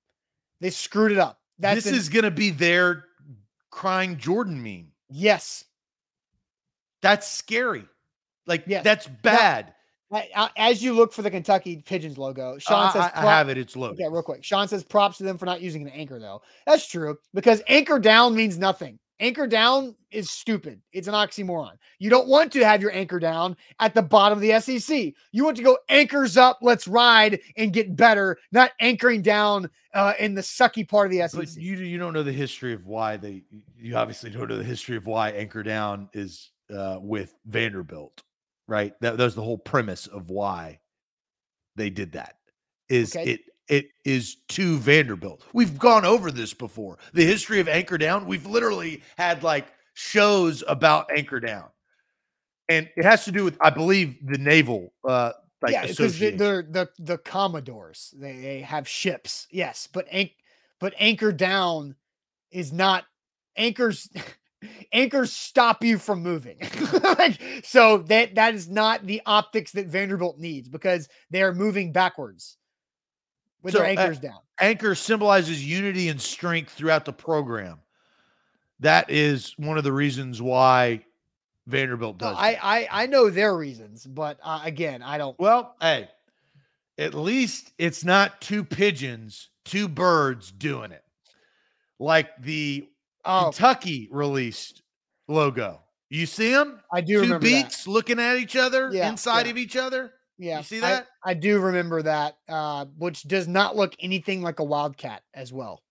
they 0.60 0.70
screwed 0.70 1.12
it 1.12 1.18
up. 1.18 1.38
That's 1.58 1.84
this 1.84 1.92
an- 1.92 1.98
is 1.98 2.08
going 2.08 2.24
to 2.24 2.30
be 2.30 2.50
their 2.50 3.04
crying 3.70 4.16
Jordan 4.16 4.62
meme. 4.62 4.92
yes. 5.10 5.64
That's 7.02 7.28
scary. 7.28 7.84
Like 8.46 8.62
Yes. 8.66 8.84
that's 8.84 9.06
bad. 9.08 9.74
As 10.56 10.82
you 10.82 10.92
look 10.92 11.12
for 11.12 11.22
the 11.22 11.30
Kentucky 11.30 11.82
Pigeons 11.84 12.16
logo, 12.18 12.58
Sean 12.58 12.86
I, 12.88 12.92
says, 12.92 13.10
I- 13.14 13.26
I 13.26 13.30
have 13.30 13.48
it. 13.48 13.58
It's 13.58 13.74
loaded. 13.74 14.00
Okay, 14.00 14.08
real 14.12 14.22
quick. 14.22 14.44
Sean 14.44 14.68
says 14.68 14.84
props 14.84 15.18
to 15.18 15.24
them 15.24 15.36
for 15.38 15.46
not 15.46 15.60
using 15.60 15.82
an 15.82 15.88
anchor, 15.88 16.20
though. 16.20 16.42
That's 16.66 16.86
true 16.86 17.18
because 17.34 17.60
anchor 17.66 17.98
down 17.98 18.34
means 18.36 18.56
nothing. 18.58 18.98
Anchor 19.22 19.46
down 19.46 19.94
is 20.10 20.28
stupid. 20.30 20.82
It's 20.92 21.06
an 21.06 21.14
oxymoron. 21.14 21.74
You 22.00 22.10
don't 22.10 22.26
want 22.26 22.50
to 22.52 22.64
have 22.64 22.82
your 22.82 22.90
anchor 22.92 23.20
down 23.20 23.56
at 23.78 23.94
the 23.94 24.02
bottom 24.02 24.36
of 24.36 24.42
the 24.42 24.58
SEC. 24.60 25.14
You 25.30 25.44
want 25.44 25.56
to 25.58 25.62
go 25.62 25.78
anchors 25.88 26.36
up, 26.36 26.58
let's 26.60 26.88
ride 26.88 27.38
and 27.56 27.72
get 27.72 27.94
better, 27.94 28.36
not 28.50 28.72
anchoring 28.80 29.22
down 29.22 29.70
uh, 29.94 30.14
in 30.18 30.34
the 30.34 30.40
sucky 30.40 30.86
part 30.86 31.06
of 31.06 31.12
the 31.12 31.28
SEC. 31.28 31.40
But 31.40 31.54
you 31.56 31.76
you 31.76 31.98
don't 31.98 32.12
know 32.12 32.24
the 32.24 32.32
history 32.32 32.72
of 32.72 32.84
why 32.84 33.16
they. 33.16 33.44
You 33.78 33.94
obviously 33.96 34.28
don't 34.30 34.48
know 34.48 34.58
the 34.58 34.64
history 34.64 34.96
of 34.96 35.06
why 35.06 35.30
Anchor 35.30 35.62
Down 35.62 36.08
is 36.12 36.50
uh, 36.74 36.98
with 37.00 37.32
Vanderbilt, 37.46 38.24
right? 38.66 38.92
That, 39.02 39.18
that 39.18 39.24
was 39.24 39.36
the 39.36 39.42
whole 39.42 39.58
premise 39.58 40.08
of 40.08 40.30
why 40.30 40.80
they 41.76 41.90
did 41.90 42.10
that. 42.12 42.38
Is 42.88 43.14
Okay. 43.14 43.34
it 43.34 43.40
it 43.68 43.88
is 44.04 44.36
to 44.48 44.78
Vanderbilt. 44.78 45.44
We've 45.52 45.78
gone 45.78 46.04
over 46.04 46.30
this 46.30 46.52
before. 46.54 46.98
The 47.12 47.24
history 47.24 47.60
of 47.60 47.68
Anchor 47.68 47.98
Down. 47.98 48.26
We've 48.26 48.46
literally 48.46 49.02
had 49.16 49.42
like 49.42 49.66
shows 49.94 50.64
about 50.66 51.10
Anchor 51.16 51.40
Down, 51.40 51.68
and 52.68 52.88
it 52.96 53.04
has 53.04 53.24
to 53.24 53.32
do 53.32 53.44
with 53.44 53.56
I 53.60 53.70
believe 53.70 54.16
the 54.26 54.38
naval 54.38 54.92
uh, 55.06 55.32
like 55.60 55.72
yeah, 55.72 55.82
because 55.82 55.96
they, 55.96 56.04
association. 56.04 56.38
they're 56.38 56.62
the 56.62 56.88
the 56.98 57.18
Commodores. 57.18 58.12
They, 58.16 58.36
they 58.36 58.60
have 58.60 58.88
ships, 58.88 59.46
yes, 59.50 59.88
but 59.92 60.06
anch- 60.10 60.36
but 60.80 60.94
anchor 60.98 61.32
down 61.32 61.94
is 62.50 62.72
not 62.72 63.04
anchors. 63.56 64.08
anchors 64.92 65.32
stop 65.32 65.82
you 65.82 65.98
from 65.98 66.22
moving. 66.22 66.58
like, 67.02 67.40
so 67.64 67.98
that 67.98 68.34
that 68.34 68.54
is 68.54 68.68
not 68.68 69.06
the 69.06 69.22
optics 69.24 69.72
that 69.72 69.86
Vanderbilt 69.86 70.38
needs 70.38 70.68
because 70.68 71.08
they 71.30 71.42
are 71.42 71.54
moving 71.54 71.92
backwards 71.92 72.58
with 73.62 73.74
their 73.74 73.82
So, 73.82 73.86
uh, 73.86 73.88
anchors 73.88 74.18
down. 74.18 74.38
anchor 74.60 74.94
symbolizes 74.94 75.64
unity 75.64 76.08
and 76.08 76.20
strength 76.20 76.72
throughout 76.72 77.04
the 77.04 77.12
program. 77.12 77.78
That 78.80 79.10
is 79.10 79.54
one 79.58 79.78
of 79.78 79.84
the 79.84 79.92
reasons 79.92 80.42
why 80.42 81.04
Vanderbilt 81.66 82.20
No, 82.20 82.28
does. 82.30 82.36
I. 82.38 82.58
I 82.62 82.88
I 83.02 83.06
know 83.06 83.30
their 83.30 83.56
reasons, 83.56 84.04
but 84.04 84.38
uh, 84.42 84.60
again, 84.64 85.02
I 85.02 85.18
don't. 85.18 85.38
well, 85.38 85.76
hey, 85.80 86.08
at 86.98 87.14
least 87.14 87.72
it's 87.78 88.04
not 88.04 88.40
two 88.40 88.64
pigeons, 88.64 89.48
two 89.64 89.86
birds 89.86 90.50
doing 90.50 90.90
it, 90.92 91.04
like 92.00 92.30
the 92.42 92.88
Oh, 93.24 93.44
Kentucky 93.52 94.08
released 94.10 94.82
logo. 95.28 95.80
You 96.10 96.26
see 96.26 96.50
them? 96.50 96.80
I 96.92 97.00
do 97.00 97.14
Two 97.14 97.20
remember 97.22 97.46
that. 97.46 97.62
beaks 97.64 97.86
looking 97.86 98.18
at 98.18 98.36
each 98.36 98.56
other, 98.56 98.90
Yeah, 98.92 99.08
inside 99.08 99.46
yeah. 99.46 99.52
of 99.52 99.58
each 99.58 99.76
other. 99.76 100.12
Yeah, 100.38 100.62
see 100.62 100.78
I- 100.78 100.80
that? 100.80 101.06
I, 101.24 101.34
do 101.34 101.60
remember 101.60 102.02
that, 102.02 102.36
uh, 102.48 102.86
which 102.98 103.22
does 103.24 103.46
not 103.46 103.76
look 103.76 103.94
anything 104.00 104.42
like 104.42 104.58
a 104.58 104.64
wildcat 104.64 105.22
as 105.34 105.52
well. 105.52 105.82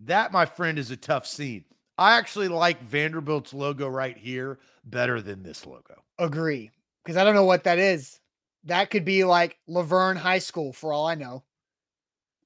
That, 0.00 0.32
my 0.32 0.46
friend, 0.46 0.78
is 0.78 0.90
a 0.90 0.96
tough 0.96 1.26
scene. 1.26 1.64
I 1.98 2.16
actually 2.16 2.48
like 2.48 2.80
Vanderbilt's 2.84 3.52
logo 3.52 3.88
right 3.88 4.16
here 4.16 4.60
better 4.84 5.20
than 5.20 5.42
this 5.42 5.66
logo. 5.66 5.96
Agree, 6.18 6.70
because 7.04 7.16
I 7.16 7.24
don't 7.24 7.34
know 7.34 7.44
what 7.44 7.64
that 7.64 7.78
is. 7.78 8.20
That 8.64 8.90
could 8.90 9.04
be 9.04 9.24
like 9.24 9.58
LaVergne 9.68 10.16
High 10.16 10.38
School 10.38 10.72
for 10.72 10.92
all 10.92 11.06
I 11.06 11.14
know. 11.14 11.42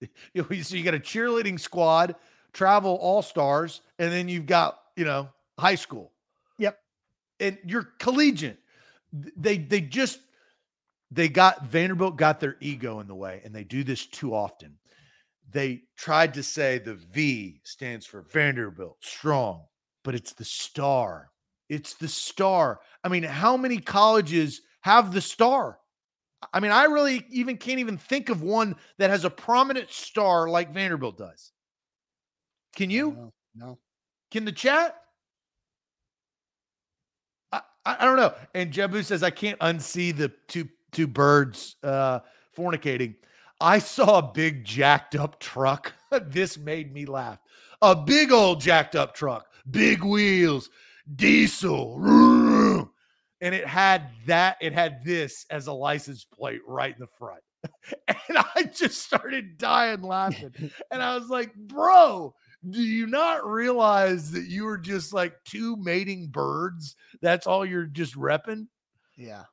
You 0.34 0.44
know, 0.50 0.62
so 0.62 0.74
you 0.74 0.82
got 0.82 0.94
a 0.94 0.98
cheerleading 0.98 1.60
squad, 1.60 2.16
travel 2.52 2.96
all 2.96 3.22
stars, 3.22 3.82
and 4.00 4.10
then 4.12 4.28
you've 4.28 4.46
got 4.46 4.80
you 4.96 5.04
know 5.04 5.28
high 5.58 5.76
school. 5.76 6.10
Yep. 6.58 6.76
and 7.38 7.56
you're 7.64 7.90
collegiate. 8.00 8.58
They 9.12 9.58
they 9.58 9.80
just 9.80 10.18
they 11.12 11.28
got 11.28 11.66
Vanderbilt 11.66 12.16
got 12.16 12.40
their 12.40 12.56
ego 12.60 13.00
in 13.00 13.06
the 13.06 13.14
way, 13.14 13.42
and 13.44 13.54
they 13.54 13.64
do 13.64 13.84
this 13.84 14.06
too 14.06 14.34
often. 14.34 14.78
They 15.50 15.82
tried 15.96 16.32
to 16.34 16.42
say 16.42 16.78
the 16.78 16.94
V 16.94 17.60
stands 17.64 18.06
for 18.06 18.22
Vanderbilt, 18.22 18.96
strong, 19.00 19.64
but 20.04 20.14
it's 20.14 20.32
the 20.32 20.44
star. 20.44 21.30
It's 21.68 21.94
the 21.94 22.08
star. 22.08 22.80
I 23.04 23.08
mean, 23.08 23.24
how 23.24 23.56
many 23.56 23.78
colleges 23.78 24.62
have 24.80 25.12
the 25.12 25.20
star? 25.20 25.78
I 26.52 26.60
mean, 26.60 26.72
I 26.72 26.84
really 26.84 27.26
even 27.30 27.58
can't 27.58 27.78
even 27.78 27.98
think 27.98 28.30
of 28.30 28.42
one 28.42 28.74
that 28.98 29.10
has 29.10 29.24
a 29.24 29.30
prominent 29.30 29.90
star 29.90 30.48
like 30.48 30.72
Vanderbilt 30.72 31.18
does. 31.18 31.52
Can 32.74 32.88
you? 32.88 33.12
don't. 33.12 33.32
No. 33.54 33.78
Can 34.30 34.46
the 34.46 34.52
chat? 34.52 34.96
I 37.52 37.60
I 37.84 38.04
don't 38.04 38.16
know. 38.16 38.32
And 38.54 38.72
Jebu 38.72 39.04
says 39.04 39.22
I 39.22 39.30
can't 39.30 39.58
unsee 39.58 40.16
the 40.16 40.32
two 40.48 40.68
two 40.92 41.06
birds 41.06 41.76
uh 41.82 42.20
fornicating. 42.56 43.16
I 43.60 43.78
saw 43.78 44.18
a 44.18 44.32
big 44.32 44.64
jacked 44.64 45.14
up 45.14 45.38
truck. 45.40 45.92
this 46.26 46.58
made 46.58 46.92
me 46.92 47.06
laugh. 47.06 47.38
A 47.80 47.94
big 47.96 48.32
old 48.32 48.60
jacked 48.60 48.94
up 48.96 49.14
truck, 49.14 49.46
big 49.70 50.02
wheels, 50.04 50.70
diesel. 51.16 52.88
And 53.40 53.54
it 53.54 53.66
had 53.66 54.10
that, 54.26 54.56
it 54.60 54.72
had 54.72 55.04
this 55.04 55.46
as 55.50 55.66
a 55.66 55.72
license 55.72 56.24
plate 56.24 56.60
right 56.66 56.94
in 56.94 57.00
the 57.00 57.08
front. 57.18 57.42
And 58.28 58.38
I 58.38 58.64
just 58.64 59.02
started 59.02 59.58
dying 59.58 60.02
laughing. 60.02 60.54
And 60.90 61.02
I 61.02 61.16
was 61.16 61.28
like, 61.28 61.54
bro, 61.54 62.34
Do 62.68 62.80
you 62.82 63.06
not 63.06 63.46
realize 63.46 64.30
that 64.32 64.44
you 64.46 64.64
were 64.64 64.78
just 64.78 65.12
like 65.12 65.34
two 65.44 65.76
mating 65.76 66.28
birds? 66.28 66.96
That's 67.20 67.46
all 67.46 67.66
you're 67.66 67.86
just 67.86 68.14
repping. 68.16 68.68
Yeah. 69.16 69.44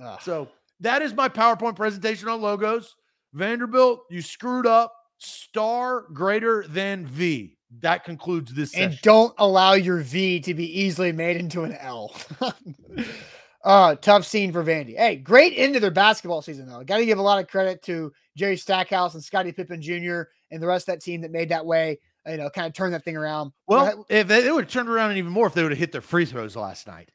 Ugh. 0.00 0.20
So 0.22 0.48
that 0.80 1.02
is 1.02 1.14
my 1.14 1.28
PowerPoint 1.28 1.76
presentation 1.76 2.28
on 2.28 2.40
logos. 2.40 2.96
Vanderbilt, 3.32 4.04
you 4.10 4.22
screwed 4.22 4.66
up. 4.66 4.94
Star 5.18 6.06
greater 6.12 6.64
than 6.66 7.06
V. 7.06 7.56
That 7.80 8.04
concludes 8.04 8.52
this. 8.52 8.74
And 8.74 8.92
session. 8.92 9.00
don't 9.02 9.34
allow 9.38 9.74
your 9.74 9.98
V 9.98 10.40
to 10.40 10.52
be 10.52 10.80
easily 10.80 11.12
made 11.12 11.36
into 11.36 11.62
an 11.62 11.74
L. 11.76 12.14
uh, 13.64 13.94
tough 13.96 14.26
scene 14.26 14.52
for 14.52 14.64
Vandy. 14.64 14.96
Hey, 14.96 15.16
great 15.16 15.54
end 15.56 15.76
of 15.76 15.82
their 15.82 15.92
basketball 15.92 16.42
season, 16.42 16.66
though. 16.66 16.82
Got 16.82 16.98
to 16.98 17.06
give 17.06 17.18
a 17.18 17.22
lot 17.22 17.38
of 17.38 17.48
credit 17.48 17.82
to 17.84 18.12
Jerry 18.36 18.56
Stackhouse 18.56 19.14
and 19.14 19.22
Scottie 19.22 19.52
Pippen 19.52 19.80
Jr. 19.80 20.22
and 20.50 20.60
the 20.60 20.66
rest 20.66 20.88
of 20.88 20.94
that 20.94 21.02
team 21.02 21.20
that 21.20 21.30
made 21.30 21.48
that 21.50 21.64
way, 21.64 21.98
you 22.26 22.36
know, 22.36 22.50
kind 22.50 22.66
of 22.66 22.74
turn 22.74 22.90
that 22.92 23.04
thing 23.04 23.16
around. 23.16 23.52
Well, 23.68 24.04
if 24.08 24.26
they, 24.26 24.42
they 24.42 24.50
would 24.50 24.64
have 24.64 24.72
turned 24.72 24.88
around 24.88 25.16
even 25.16 25.32
more 25.32 25.46
if 25.46 25.54
they 25.54 25.62
would 25.62 25.72
have 25.72 25.78
hit 25.78 25.92
their 25.92 26.00
free 26.00 26.26
throws 26.26 26.56
last 26.56 26.86
night. 26.86 27.10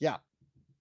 Yeah. 0.00 0.16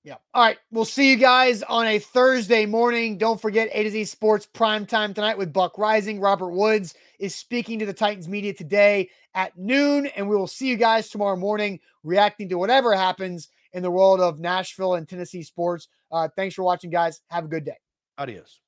Yeah. 0.07 0.15
All 0.33 0.41
right. 0.41 0.57
We'll 0.71 0.85
see 0.85 1.09
you 1.09 1.17
guys 1.17 1.63
on 1.63 1.85
a 1.85 1.99
Thursday 1.99 2.65
morning. 2.65 3.17
Don't 3.17 3.41
forget 3.41 3.67
A 3.73 3.83
to 3.83 3.91
Z 3.91 4.05
Sports 4.05 4.45
prime 4.45 4.85
time 4.85 5.13
tonight 5.13 5.37
with 5.37 5.51
Buck 5.51 5.75
Reising. 5.75 6.21
Robert 6.21 6.51
Woods 6.51 6.95
is 7.19 7.35
speaking 7.35 7.77
to 7.79 7.85
the 7.85 7.91
Titans 7.91 8.29
media 8.29 8.53
today 8.53 9.09
at 9.35 9.57
noon. 9.57 10.07
And 10.07 10.29
we 10.29 10.37
will 10.37 10.47
see 10.47 10.69
you 10.69 10.77
guys 10.77 11.09
tomorrow 11.09 11.35
morning 11.35 11.81
reacting 12.05 12.47
to 12.47 12.57
whatever 12.57 12.95
happens 12.95 13.49
in 13.73 13.83
the 13.83 13.91
world 13.91 14.21
of 14.21 14.39
Nashville 14.39 14.95
and 14.95 15.09
Tennessee 15.09 15.43
sports. 15.43 15.89
Uh, 16.09 16.29
thanks 16.37 16.55
for 16.55 16.63
watching, 16.63 16.89
guys. 16.89 17.19
Have 17.29 17.43
a 17.43 17.49
good 17.49 17.65
day. 17.65 17.75
Adios. 18.17 18.61